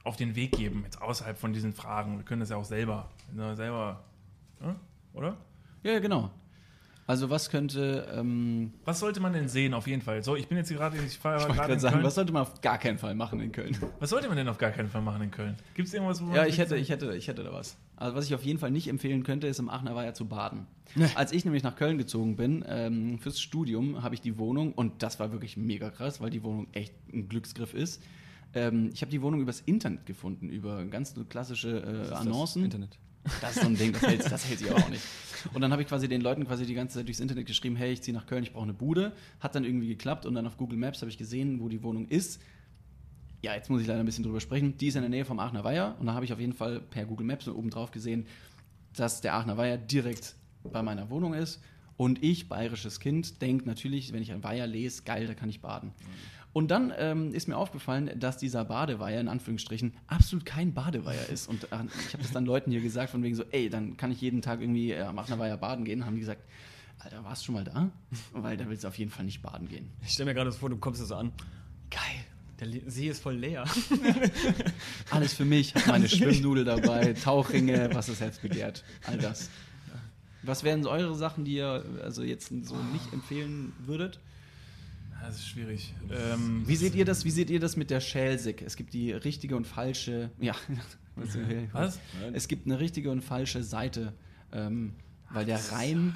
auf 0.05 0.17
den 0.17 0.37
Weg 0.37 0.53
geben, 0.53 0.83
jetzt 0.85 1.01
außerhalb 1.01 1.39
von 1.39 1.53
diesen 1.53 1.73
Fragen? 1.73 2.19
Wir 2.19 2.25
können 2.25 2.41
das 2.41 2.51
ja 2.51 2.57
auch 2.57 2.65
selber, 2.65 3.09
selber, 3.55 4.05
ja? 4.61 4.77
oder? 5.15 5.37
Ja, 5.83 5.99
genau. 6.01 6.31
Also 7.09 7.31
was 7.31 7.49
könnte. 7.49 8.07
Ähm, 8.15 8.75
was 8.85 9.01
sollte 9.01 9.19
man 9.19 9.33
denn 9.33 9.49
sehen 9.49 9.73
auf 9.73 9.87
jeden 9.87 10.03
Fall? 10.03 10.23
So, 10.23 10.37
ich 10.37 10.47
bin 10.47 10.59
jetzt 10.59 10.69
hier 10.69 10.77
gerade. 10.77 10.99
Ich 10.99 11.19
fahre 11.19 11.51
gerade 11.55 11.73
in 11.73 11.81
sagen, 11.81 11.95
Köln. 11.95 12.05
Was 12.05 12.15
sollte 12.17 12.33
man 12.35 12.43
auf 12.43 12.61
gar 12.61 12.77
keinen 12.77 12.99
Fall 12.99 13.15
machen 13.15 13.41
in 13.41 13.51
Köln? 13.51 13.75
Was 13.99 14.11
sollte 14.11 14.29
man 14.29 14.37
denn 14.37 14.47
auf 14.47 14.59
gar 14.59 14.73
keinen 14.73 14.91
Fall 14.91 15.01
machen 15.01 15.23
in 15.23 15.31
Köln? 15.31 15.57
Gibt 15.73 15.89
es 15.89 15.95
irgendwas, 15.95 16.21
wo 16.21 16.27
man. 16.27 16.37
Ja, 16.37 16.45
ich 16.45 16.59
hätte, 16.59 16.77
ich, 16.77 16.91
hätte, 16.91 17.17
ich 17.17 17.27
hätte 17.27 17.45
da 17.45 17.51
was. 17.51 17.79
Also 17.97 18.15
was 18.15 18.27
ich 18.27 18.35
auf 18.35 18.45
jeden 18.45 18.59
Fall 18.59 18.71
nicht 18.71 18.89
empfehlen 18.89 19.23
könnte, 19.23 19.47
ist 19.47 19.59
im 19.59 19.71
Aachener 19.71 19.95
Weiher 19.95 20.13
zu 20.13 20.27
baden. 20.27 20.67
Als 21.15 21.33
ich 21.33 21.47
nämlich 21.47 21.63
nach 21.63 21.77
Köln 21.77 21.97
gezogen 21.97 22.37
bin, 22.37 22.63
ähm, 22.69 23.19
fürs 23.19 23.41
Studium, 23.41 24.03
habe 24.03 24.15
ich 24.15 24.21
die 24.21 24.37
Wohnung, 24.37 24.75
und 24.75 25.03
das 25.03 25.19
war 25.19 25.33
wirklich 25.33 25.57
mega 25.57 25.89
krass, 25.89 26.21
weil 26.21 26.29
die 26.29 26.43
Wohnung 26.43 26.67
echt 26.73 26.93
ein 27.11 27.31
Glücksgriff 27.31 27.73
ist. 27.73 28.03
Ähm, 28.53 28.91
ich 28.93 29.01
habe 29.01 29.11
die 29.11 29.23
Wohnung 29.23 29.41
übers 29.41 29.63
Internet 29.63 30.05
gefunden, 30.05 30.51
über 30.51 30.85
ganz 30.85 31.15
klassische 31.31 32.09
äh, 32.11 32.15
Annoncen. 32.15 32.65
Internet. 32.65 32.99
Das 33.41 33.57
ist 33.57 33.63
so 33.63 33.69
ein 33.69 33.77
Ding, 33.77 33.93
das 33.93 34.03
hält, 34.03 34.31
das 34.31 34.49
hält 34.49 34.59
sich 34.59 34.71
auch 34.71 34.89
nicht. 34.89 35.03
Und 35.53 35.61
dann 35.61 35.73
habe 35.73 35.83
ich 35.83 35.89
quasi 35.89 36.09
den 36.09 36.21
Leuten 36.21 36.47
quasi 36.47 36.67
die 36.67 36.75
ganze 36.75 36.99
Zeit 36.99 37.07
durchs 37.07 37.21
Internet 37.21 37.47
geschrieben, 37.47 37.77
hey, 37.77 37.93
ich 37.93 38.03
ziehe 38.03 38.17
nach 38.17 38.27
Köln, 38.27 38.43
ich 38.43 38.53
brauche 38.53 38.65
eine 38.65 38.75
Bude. 38.75 39.13
Hat 39.41 39.55
dann 39.55 39.65
irgendwie 39.65 39.89
geklappt 39.89 40.27
und 40.27 40.35
dann 40.35 40.47
auf 40.47 40.57
Google 40.57 40.79
Maps 40.79 41.01
habe 41.01 41.11
ich 41.11 41.19
gesehen, 41.19 41.61
wo 41.61 41.69
die 41.69 41.83
Wohnung 41.83 42.09
ist. 42.09 42.41
Ja, 43.43 43.55
jetzt 43.55 43.71
muss 43.71 43.81
ich 43.81 43.87
leider 43.87 44.01
ein 44.01 44.07
bisschen 44.07 44.25
drüber 44.25 44.41
sprechen. 44.41 44.77
Die 44.79 44.89
ist 44.89 44.97
in 44.97 45.03
der 45.03 45.11
Nähe 45.11 45.25
vom 45.25 45.39
Aachener 45.39 45.63
Weiher 45.63 45.97
und 46.01 46.07
da 46.07 46.15
habe 46.15 46.25
ich 46.25 46.33
auf 46.33 46.41
jeden 46.41 46.55
Fall 46.55 46.81
per 46.81 47.07
Google 47.07 47.27
Maps 47.27 47.47
oben 47.47 47.71
drauf 47.71 47.93
gesehen, 47.93 48.27
dass 48.97 49.21
der 49.21 49.35
Aachener 49.35 49.57
Weiher 49.57 49.79
direkt 49.79 50.35
bei 50.65 50.83
meiner 50.83 51.09
Wohnung 51.11 51.35
ist. 51.35 51.61
Und 51.99 52.23
ich, 52.23 52.49
bayerisches 52.49 53.01
Kind, 53.01 53.43
denke 53.43 53.67
natürlich, 53.67 54.15
wenn 54.15 54.23
ich 54.23 54.33
ein 54.33 54.43
Weiher 54.43 54.67
lese, 54.67 55.03
geil, 55.03 55.27
da 55.27 55.35
kann 55.35 55.51
ich 55.51 55.61
baden. 55.61 55.89
Mhm. 55.91 56.39
Und 56.53 56.71
dann 56.71 56.93
ähm, 56.97 57.35
ist 57.35 57.47
mir 57.47 57.57
aufgefallen, 57.57 58.11
dass 58.19 58.39
dieser 58.39 58.65
Badeweiher 58.65 59.21
in 59.21 59.29
Anführungsstrichen 59.29 59.93
absolut 60.07 60.47
kein 60.47 60.73
Badeweiher 60.73 61.29
ist. 61.29 61.49
Und 61.49 61.65
äh, 61.65 61.85
ich 62.07 62.15
habe 62.15 62.23
das 62.23 62.33
dann 62.33 62.47
Leuten 62.47 62.71
hier 62.71 62.81
gesagt, 62.81 63.11
von 63.11 63.23
wegen 63.23 63.35
so, 63.35 63.45
ey, 63.51 63.69
dann 63.69 63.97
kann 63.97 64.11
ich 64.11 64.21
jeden 64.21 64.41
Tag 64.41 64.61
irgendwie 64.61 64.93
äh, 64.93 65.03
am 65.03 65.19
Aachener 65.19 65.39
Weiher 65.39 65.57
baden 65.57 65.85
gehen. 65.85 66.07
Haben 66.07 66.15
die 66.15 66.21
gesagt, 66.21 66.43
Alter, 67.01 67.23
warst 67.25 67.43
du 67.43 67.47
schon 67.47 67.55
mal 67.57 67.65
da? 67.65 67.91
Weil 68.33 68.57
da 68.57 68.69
willst 68.69 68.85
du 68.85 68.89
auf 68.89 68.99
jeden 68.99 69.11
Fall 69.11 69.25
nicht 69.25 69.43
baden 69.43 69.69
gehen. 69.69 69.91
Ich 70.03 70.13
stelle 70.13 70.31
mir 70.31 70.35
gerade 70.35 70.51
vor, 70.53 70.71
du 70.71 70.79
kommst 70.79 71.05
so 71.07 71.15
an. 71.15 71.33
Geil. 71.91 72.01
Der 72.61 72.91
See 72.91 73.09
ist 73.09 73.23
voll 73.23 73.37
leer. 73.37 73.65
Alles 75.11 75.35
für 75.35 75.45
mich. 75.45 75.75
Meine 75.87 76.09
Schwimmnudel 76.09 76.65
dabei, 76.65 77.13
Tauchringe, 77.13 77.91
was 77.93 78.07
das 78.07 78.21
Herz 78.21 78.39
begehrt. 78.39 78.85
All 79.07 79.19
das. 79.19 79.49
Was 80.43 80.63
wären 80.63 80.83
so 80.83 80.91
eure 80.91 81.15
Sachen, 81.15 81.45
die 81.45 81.55
ihr 81.55 81.85
also 82.03 82.23
jetzt 82.23 82.49
so 82.49 82.77
nicht 82.93 83.13
empfehlen 83.13 83.73
würdet? 83.85 84.21
Das 85.21 85.37
ist 85.37 85.49
schwierig. 85.49 85.95
Ähm, 86.11 86.63
wie 86.67 86.77
seht 86.77 86.95
ihr 86.95 87.05
das? 87.05 87.25
Wie 87.25 87.31
seht 87.31 87.51
ihr 87.51 87.59
das 87.59 87.77
mit 87.77 87.91
der 87.91 88.01
Schelsig? 88.01 88.63
Es 88.63 88.77
gibt 88.77 88.95
die 88.95 89.13
richtige 89.13 89.57
und 89.57 89.67
falsche. 89.67 90.31
Ja. 90.41 90.55
Was? 91.73 91.99
Es 92.33 92.47
gibt 92.47 92.67
eine 92.67 92.79
richtige 92.79 93.11
und 93.11 93.23
falsche 93.23 93.65
Seite, 93.65 94.13
ähm, 94.53 94.93
weil 95.31 95.45
der 95.45 95.59
Rhein 95.73 96.15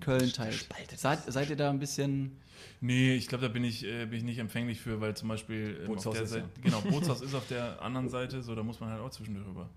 Köln 0.00 0.32
teilt. 0.32 0.66
Seid, 0.96 1.30
seid 1.30 1.50
ihr 1.50 1.56
da 1.56 1.70
ein 1.70 1.78
bisschen? 1.78 2.38
Nee, 2.80 3.14
ich 3.14 3.28
glaube, 3.28 3.46
da 3.46 3.52
bin 3.52 3.64
ich, 3.64 3.84
äh, 3.84 4.06
bin 4.06 4.18
ich 4.18 4.24
nicht 4.24 4.38
empfänglich 4.38 4.80
für, 4.80 5.00
weil 5.00 5.16
zum 5.16 5.28
Beispiel 5.28 5.78
ähm, 5.80 5.86
Bootshaus 5.86 6.06
auf 6.06 6.18
der 6.18 6.26
Seite, 6.26 6.48
ja. 6.56 6.62
genau, 6.62 6.80
Bootshaus 6.90 7.20
ist 7.20 7.34
auf 7.34 7.46
der 7.48 7.80
anderen 7.82 8.08
Seite, 8.08 8.42
so 8.42 8.54
da 8.54 8.62
muss 8.62 8.80
man 8.80 8.90
halt 8.90 9.00
auch 9.00 9.10
zwischendurch 9.10 9.46
rüber. 9.46 9.68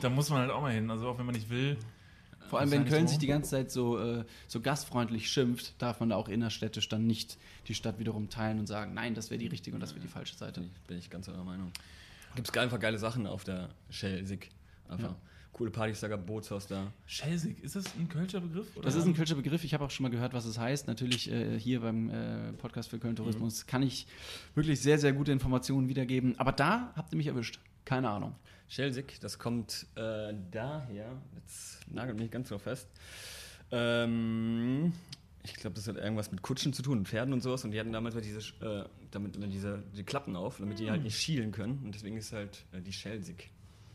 da 0.00 0.08
muss 0.10 0.30
man 0.30 0.40
halt 0.40 0.50
auch 0.50 0.62
mal 0.62 0.72
hin. 0.72 0.90
Also 0.90 1.08
auch 1.08 1.18
wenn 1.18 1.26
man 1.26 1.34
nicht 1.34 1.50
will, 1.50 1.76
vor 2.48 2.60
allem, 2.60 2.70
wenn 2.70 2.84
Köln 2.84 3.08
sich 3.08 3.18
die 3.18 3.26
ganze 3.26 3.50
Zeit 3.50 3.70
so, 3.70 3.98
äh, 3.98 4.24
so 4.48 4.60
gastfreundlich 4.60 5.30
schimpft, 5.30 5.74
darf 5.78 6.00
man 6.00 6.10
da 6.10 6.16
auch 6.16 6.28
innerstädtisch 6.28 6.88
dann 6.88 7.06
nicht 7.06 7.38
die 7.68 7.74
Stadt 7.74 7.98
wiederum 7.98 8.28
teilen 8.28 8.58
und 8.58 8.66
sagen, 8.66 8.94
nein, 8.94 9.14
das 9.14 9.30
wäre 9.30 9.38
die 9.38 9.46
richtige 9.46 9.74
und 9.74 9.80
das 9.80 9.90
wäre 9.90 10.00
die 10.00 10.08
falsche 10.08 10.36
Seite. 10.36 10.62
Bin 10.86 10.98
ich 10.98 11.10
ganz 11.10 11.28
eurer 11.28 11.44
Meinung. 11.44 11.72
Gibt 12.34 12.48
es 12.48 12.56
einfach 12.56 12.80
geile 12.80 12.98
Sachen 12.98 13.26
auf 13.26 13.44
der 13.44 13.70
Schelsig. 13.90 14.50
Einfach. 14.88 15.10
Ja. 15.10 15.16
Coole 15.52 15.70
Partys, 15.70 16.00
da 16.00 16.08
gab 16.08 16.26
Bootshaus 16.26 16.66
da. 16.66 16.92
Schelsig, 17.06 17.62
ist 17.62 17.76
das 17.76 17.84
ein 17.96 18.08
Kölscher 18.08 18.40
Begriff? 18.40 18.66
Oder? 18.74 18.86
Das 18.86 18.96
ist 18.96 19.06
ein 19.06 19.14
Kölscher 19.14 19.36
Begriff. 19.36 19.62
Ich 19.62 19.72
habe 19.72 19.84
auch 19.84 19.90
schon 19.90 20.02
mal 20.02 20.10
gehört, 20.10 20.34
was 20.34 20.46
es 20.46 20.58
heißt. 20.58 20.88
Natürlich 20.88 21.30
äh, 21.30 21.58
hier 21.60 21.80
beim 21.80 22.10
äh, 22.10 22.52
Podcast 22.54 22.90
für 22.90 22.98
Köln 22.98 23.14
Tourismus 23.14 23.62
mhm. 23.62 23.68
kann 23.68 23.82
ich 23.84 24.08
wirklich 24.56 24.80
sehr, 24.80 24.98
sehr 24.98 25.12
gute 25.12 25.30
Informationen 25.30 25.88
wiedergeben. 25.88 26.36
Aber 26.40 26.50
da 26.50 26.92
habt 26.96 27.12
ihr 27.12 27.16
mich 27.16 27.28
erwischt. 27.28 27.60
Keine 27.84 28.10
Ahnung. 28.10 28.34
Schelsig, 28.68 29.20
das 29.20 29.38
kommt 29.38 29.86
äh, 29.94 30.34
daher, 30.50 31.20
jetzt 31.36 31.80
nagelt 31.90 32.18
mich 32.18 32.30
ganz 32.30 32.48
so 32.48 32.58
fest. 32.58 32.88
Ähm, 33.70 34.92
ich 35.42 35.54
glaube, 35.54 35.76
das 35.76 35.86
hat 35.86 35.96
irgendwas 35.96 36.30
mit 36.30 36.42
Kutschen 36.42 36.72
zu 36.72 36.82
tun, 36.82 37.04
Pferden 37.04 37.34
und 37.34 37.42
sowas. 37.42 37.64
Und 37.64 37.72
die 37.72 37.80
hatten 37.80 37.92
damals 37.92 38.16
diese, 38.16 38.38
äh, 38.64 38.84
damit 39.10 39.36
diese 39.52 39.82
die 39.94 40.02
Klappen 40.02 40.36
auf, 40.36 40.58
damit 40.58 40.78
die 40.78 40.90
halt 40.90 41.02
nicht 41.02 41.18
schielen 41.18 41.52
können. 41.52 41.82
Und 41.84 41.94
deswegen 41.94 42.16
ist 42.16 42.32
halt 42.32 42.64
äh, 42.72 42.80
die 42.80 42.92
Schelsig. 42.92 43.50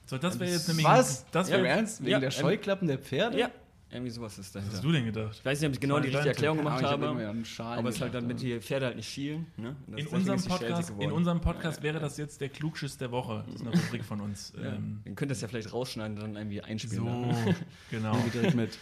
So, 0.05 0.17
das 0.17 0.39
wäre 0.39 0.51
jetzt 0.51 0.67
nämlich. 0.67 0.85
Was? 0.85 1.25
Das 1.31 1.49
wäre 1.49 1.65
ja, 1.65 1.75
ernst? 1.75 2.01
Wegen 2.01 2.11
ja, 2.11 2.19
der 2.19 2.31
Scheuklappen 2.31 2.87
der 2.87 2.99
Pferde? 2.99 3.39
Ja, 3.39 3.51
irgendwie 3.91 4.11
sowas 4.11 4.37
ist 4.37 4.55
dahinter. 4.55 4.71
Was 4.71 4.77
hast 4.77 4.83
du 4.83 4.91
denn 4.91 5.05
gedacht? 5.05 5.35
Ich 5.39 5.45
weiß 5.45 5.59
nicht, 5.59 5.67
ob 5.67 5.73
ich 5.73 5.79
genau 5.79 5.99
die 5.99 6.09
richtige 6.09 6.29
Erklärung 6.29 6.57
gemacht 6.57 6.83
habe, 6.83 7.07
aber 7.07 7.89
es 7.89 7.95
ist 7.95 8.01
halt 8.01 8.13
dann 8.13 8.27
mit 8.27 8.41
die 8.41 8.59
Pferde 8.59 8.87
halt 8.87 8.95
nicht 8.95 9.09
schielen. 9.09 9.47
Ne? 9.57 9.75
In, 9.95 10.07
unserem 10.07 10.43
Podcast, 10.43 10.93
in 10.99 11.11
unserem 11.11 11.41
Podcast 11.41 11.81
wäre 11.81 11.99
das 11.99 12.17
jetzt 12.17 12.41
der 12.41 12.49
Klugschiss 12.49 12.97
der 12.97 13.11
Woche. 13.11 13.43
Das 13.47 13.55
ist 13.55 13.61
eine 13.61 13.71
Rubrik 13.71 14.03
von 14.03 14.21
uns. 14.21 14.53
Ja. 14.55 14.73
Ähm, 14.73 15.01
Ihr 15.05 15.15
könnt 15.15 15.31
das 15.31 15.41
ja 15.41 15.47
vielleicht 15.47 15.73
rausschneiden 15.73 16.17
und 16.17 16.23
dann 16.23 16.35
irgendwie 16.35 16.61
einspielen. 16.61 17.03
So, 17.03 17.09
ne? 17.09 17.55
genau. 17.91 18.15
mit. 18.55 18.77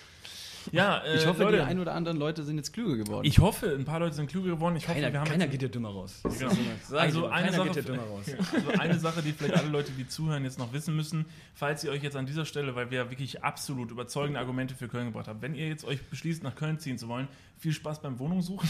Ja, 0.71 0.97
äh, 1.05 1.17
ich 1.17 1.25
hoffe, 1.25 1.43
Leute, 1.43 1.57
die 1.57 1.63
ein 1.63 1.79
oder 1.79 1.93
anderen 1.93 2.17
Leute 2.17 2.43
sind 2.43 2.57
jetzt 2.57 2.73
klüger 2.73 3.03
geworden. 3.03 3.25
Ich 3.25 3.39
hoffe, 3.39 3.75
ein 3.77 3.85
paar 3.85 3.99
Leute 3.99 4.15
sind 4.15 4.29
klüger 4.29 4.49
geworden. 4.49 4.75
Ich 4.75 4.83
keiner, 4.85 5.07
hoffe, 5.07 5.13
wir 5.13 5.19
haben 5.19 5.29
keiner 5.29 5.47
geht 5.47 5.61
ja 5.61 5.67
dümmer 5.67 5.89
raus. 5.89 6.21
Genau. 6.23 6.51
also, 6.97 7.27
eine 7.27 7.51
Sache, 7.51 7.69
also 8.53 8.79
eine 8.79 8.99
Sache, 8.99 9.21
die 9.21 9.31
vielleicht 9.31 9.55
alle 9.55 9.69
Leute, 9.69 9.91
die 9.91 10.07
zuhören, 10.07 10.43
jetzt 10.43 10.59
noch 10.59 10.73
wissen 10.73 10.95
müssen, 10.95 11.25
falls 11.53 11.83
ihr 11.83 11.91
euch 11.91 12.03
jetzt 12.03 12.15
an 12.15 12.25
dieser 12.25 12.45
Stelle, 12.45 12.75
weil 12.75 12.91
wir 12.91 13.09
wirklich 13.09 13.43
absolut 13.43 13.91
überzeugende 13.91 14.39
Argumente 14.39 14.75
für 14.75 14.87
Köln 14.87 15.07
gebracht 15.07 15.27
haben, 15.27 15.41
wenn 15.41 15.55
ihr 15.55 15.67
jetzt 15.67 15.85
euch 15.85 16.01
beschließt, 16.09 16.43
nach 16.43 16.55
Köln 16.55 16.79
ziehen 16.79 16.97
zu 16.97 17.07
wollen, 17.07 17.27
viel 17.57 17.73
Spaß 17.73 18.01
beim 18.01 18.19
Wohnungssuchen. 18.19 18.69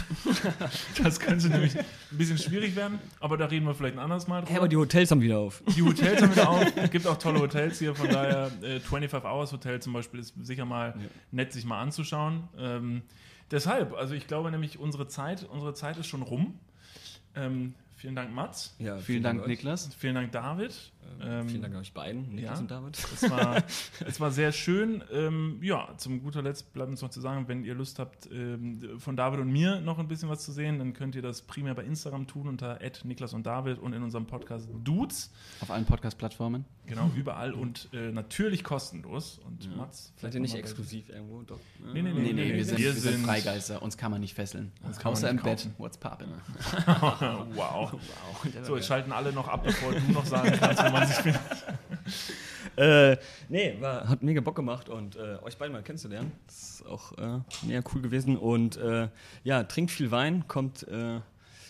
das 1.03 1.19
könnte 1.19 1.49
nämlich 1.49 1.77
ein 1.77 1.85
bisschen 2.17 2.37
schwierig 2.37 2.75
werden, 2.75 2.99
aber 3.19 3.37
da 3.37 3.45
reden 3.45 3.65
wir 3.65 3.75
vielleicht 3.75 3.95
ein 3.95 3.99
anderes 3.99 4.27
Mal 4.27 4.41
drüber. 4.41 4.51
Ja, 4.51 4.57
aber 4.59 4.67
die 4.67 4.77
Hotels 4.77 5.11
haben 5.11 5.21
wieder 5.21 5.39
auf. 5.39 5.61
Die 5.75 5.81
Hotels 5.81 6.21
haben 6.21 6.31
wieder 6.31 6.49
auf. 6.49 6.65
Es 6.77 6.91
gibt 6.91 7.07
auch 7.07 7.17
tolle 7.17 7.39
Hotels 7.39 7.79
hier, 7.79 7.95
von 7.95 8.09
daher 8.09 8.51
äh, 8.61 8.79
25 8.79 9.29
Hours 9.29 9.51
Hotel 9.51 9.81
zum 9.81 9.93
Beispiel 9.93 10.19
ist 10.19 10.33
sicher 10.41 10.65
mal 10.65 10.95
ja. 10.97 11.05
nett, 11.31 11.51
sich 11.51 11.65
mal 11.65 11.81
anzuschauen. 11.81 12.47
Ähm, 12.57 13.01
deshalb, 13.51 13.93
also 13.93 14.13
ich 14.13 14.27
glaube 14.27 14.51
nämlich, 14.51 14.79
unsere 14.79 15.07
Zeit, 15.07 15.43
unsere 15.43 15.73
Zeit 15.73 15.97
ist 15.97 16.07
schon 16.07 16.21
rum. 16.21 16.59
Ähm, 17.35 17.73
Vielen 17.97 18.15
Dank, 18.15 18.31
Mats. 18.31 18.75
Ja, 18.77 18.93
vielen, 18.93 19.01
vielen 19.01 19.23
Dank, 19.23 19.39
Dank 19.39 19.49
Niklas. 19.49 19.89
Vielen 19.97 20.13
Dank, 20.13 20.31
David. 20.31 20.71
Ähm, 21.21 21.49
vielen 21.49 21.61
Dank 21.61 21.75
euch 21.75 21.93
beiden, 21.93 22.35
Niklas 22.35 22.57
ja, 22.57 22.61
und 22.61 22.71
David. 22.71 22.97
Es 22.97 23.29
war, 23.29 23.63
es 24.05 24.19
war 24.19 24.31
sehr 24.31 24.51
schön. 24.51 25.03
Ähm, 25.11 25.59
ja, 25.61 25.93
zum 25.97 26.21
guter 26.21 26.41
Letzt 26.41 26.73
bleibt 26.73 26.89
uns 26.89 27.01
noch 27.01 27.09
zu 27.09 27.21
sagen, 27.21 27.47
wenn 27.47 27.63
ihr 27.63 27.75
Lust 27.75 27.99
habt, 27.99 28.29
ähm, 28.31 28.99
von 28.99 29.15
David 29.15 29.39
und 29.39 29.51
mir 29.51 29.81
noch 29.81 29.99
ein 29.99 30.07
bisschen 30.07 30.29
was 30.29 30.43
zu 30.43 30.51
sehen, 30.51 30.79
dann 30.79 30.93
könnt 30.93 31.15
ihr 31.15 31.21
das 31.21 31.41
primär 31.41 31.73
bei 31.73 31.83
Instagram 31.83 32.27
tun 32.27 32.47
unter 32.47 32.79
Niklas 33.03 33.33
und 33.33 33.45
David 33.45 33.79
und 33.79 33.93
in 33.93 34.03
unserem 34.03 34.25
Podcast 34.25 34.69
Dudes. 34.83 35.31
Auf 35.61 35.71
allen 35.71 35.85
Podcast-Plattformen. 35.85 36.65
Genau, 36.87 37.11
überall 37.15 37.51
und 37.51 37.89
äh, 37.91 38.11
natürlich 38.13 38.63
kostenlos. 38.63 39.39
Und 39.45 39.65
ja. 39.65 39.71
Mats. 39.75 40.13
Seid 40.21 40.33
ihr 40.33 40.39
nicht 40.39 40.55
exklusiv 40.55 41.09
irgendwo? 41.09 41.41
Doch. 41.41 41.59
Nee, 41.93 42.01
nee, 42.01 42.13
nee. 42.13 42.21
nee, 42.21 42.33
nee 42.33 42.53
wir, 42.53 42.63
sind, 42.63 42.77
wir 42.77 42.93
sind 42.93 43.25
Freigeister. 43.25 43.81
Uns 43.81 43.97
kann 43.97 44.09
man 44.09 44.21
nicht 44.21 44.33
fesseln. 44.33 44.71
Uns 44.83 45.03
Außer 45.03 45.29
im 45.29 45.37
Bett. 45.37 45.67
What's 45.77 45.99
poppin'? 45.99 46.27
wow. 47.55 47.91
wow. 47.91 47.99
So, 48.63 48.77
jetzt 48.77 48.87
schalten 48.87 49.11
alle 49.11 49.33
noch 49.33 49.49
ab, 49.49 49.63
bevor 49.65 49.91
du 49.91 50.11
noch 50.13 50.25
sagen 50.25 50.53
kannst, 50.57 50.81
wo 50.97 50.99
man 50.99 51.07
sich 51.07 51.17
findet. 51.17 51.41
äh, 52.77 53.17
nee, 53.49 53.75
war, 53.79 54.07
hat 54.07 54.23
mega 54.23 54.41
Bock 54.41 54.55
gemacht 54.55 54.89
und 54.89 55.15
äh, 55.15 55.37
euch 55.43 55.57
beide 55.57 55.71
mal 55.71 55.83
kennenzulernen. 55.83 56.31
Das 56.45 56.69
ist 56.69 56.85
auch 56.85 57.11
äh, 57.17 57.39
mega 57.63 57.81
cool 57.93 58.01
gewesen. 58.01 58.37
Und 58.37 58.77
äh, 58.77 59.09
ja, 59.43 59.63
trinkt 59.63 59.91
viel 59.91 60.11
Wein, 60.11 60.47
kommt 60.47 60.87
äh, 60.87 61.19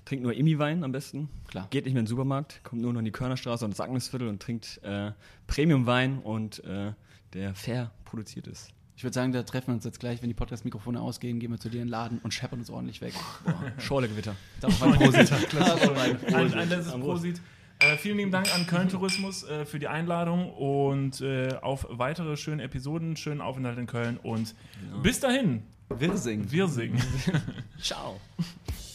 trinkt 0.07 0.23
nur 0.23 0.33
Imi-Wein 0.33 0.83
am 0.83 0.91
besten. 0.91 1.29
Klar. 1.47 1.67
Geht 1.69 1.85
nicht 1.85 1.93
mehr 1.93 1.99
in 1.99 2.05
den 2.05 2.09
Supermarkt, 2.09 2.63
kommt 2.63 2.81
nur 2.81 2.93
noch 2.93 2.99
in 2.99 3.05
die 3.05 3.11
Körnerstraße 3.11 3.65
und 3.65 3.71
das 3.71 3.81
Agnesviertel 3.81 4.27
und 4.27 4.41
trinkt 4.41 4.79
äh, 4.83 5.11
Premium-Wein 5.47 6.19
und 6.19 6.63
äh, 6.63 6.93
der 7.33 7.53
fair 7.55 7.91
produziert 8.05 8.47
ist. 8.47 8.71
Ich 8.95 9.03
würde 9.03 9.13
sagen, 9.13 9.31
da 9.31 9.43
treffen 9.43 9.67
wir 9.67 9.73
uns 9.75 9.83
jetzt 9.83 9.99
gleich, 9.99 10.23
wenn 10.23 10.29
die 10.29 10.33
Podcast-Mikrofone 10.33 10.99
ausgehen, 10.99 11.39
gehen 11.39 11.51
wir 11.51 11.59
zu 11.59 11.69
dir 11.69 11.81
in 11.81 11.87
den 11.87 11.91
Laden 11.91 12.19
und 12.23 12.33
scheppern 12.33 12.59
uns 12.59 12.71
ordentlich 12.71 12.99
weg. 13.01 13.13
Schorlegewitter. 13.77 14.35
Prosit. 14.61 15.31
ein, 16.33 16.53
ein 16.53 16.69
letztes 16.69 16.93
Prosit. 16.93 17.41
Äh, 17.79 17.97
vielen 17.97 18.17
lieben 18.17 18.31
Dank 18.31 18.51
an 18.55 18.65
Köln 18.65 18.89
Tourismus 18.89 19.43
äh, 19.43 19.63
für 19.65 19.77
die 19.77 19.87
Einladung 19.87 20.51
und 20.51 21.21
äh, 21.21 21.49
auf 21.61 21.85
weitere 21.89 22.35
schöne 22.35 22.63
Episoden, 22.63 23.15
schönen 23.15 23.41
Aufenthalt 23.41 23.77
in 23.77 23.85
Köln 23.85 24.17
und 24.17 24.55
genau. 24.81 25.03
bis 25.03 25.19
dahin. 25.19 25.61
Wir 25.89 26.17
singen. 26.17 26.51
Wir 26.51 26.67
singen. 26.67 26.99
Ciao. 27.81 28.19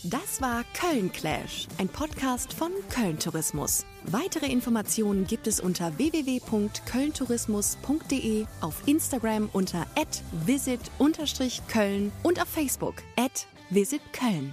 Das 0.04 0.42
war 0.42 0.64
Köln 0.74 1.12
Clash, 1.12 1.68
ein 1.78 1.88
Podcast 1.88 2.52
von 2.52 2.72
Köln 2.90 3.20
Tourismus. 3.20 3.86
Weitere 4.06 4.46
Informationen 4.46 5.28
gibt 5.28 5.46
es 5.46 5.60
unter 5.60 5.96
www.kölntourismus.de, 5.96 8.46
auf 8.60 8.82
Instagram 8.86 9.48
unter 9.52 9.86
@visit_köln 10.44 12.10
und 12.24 12.42
auf 12.42 12.48
Facebook 12.48 12.96
@visitköln. 13.70 14.52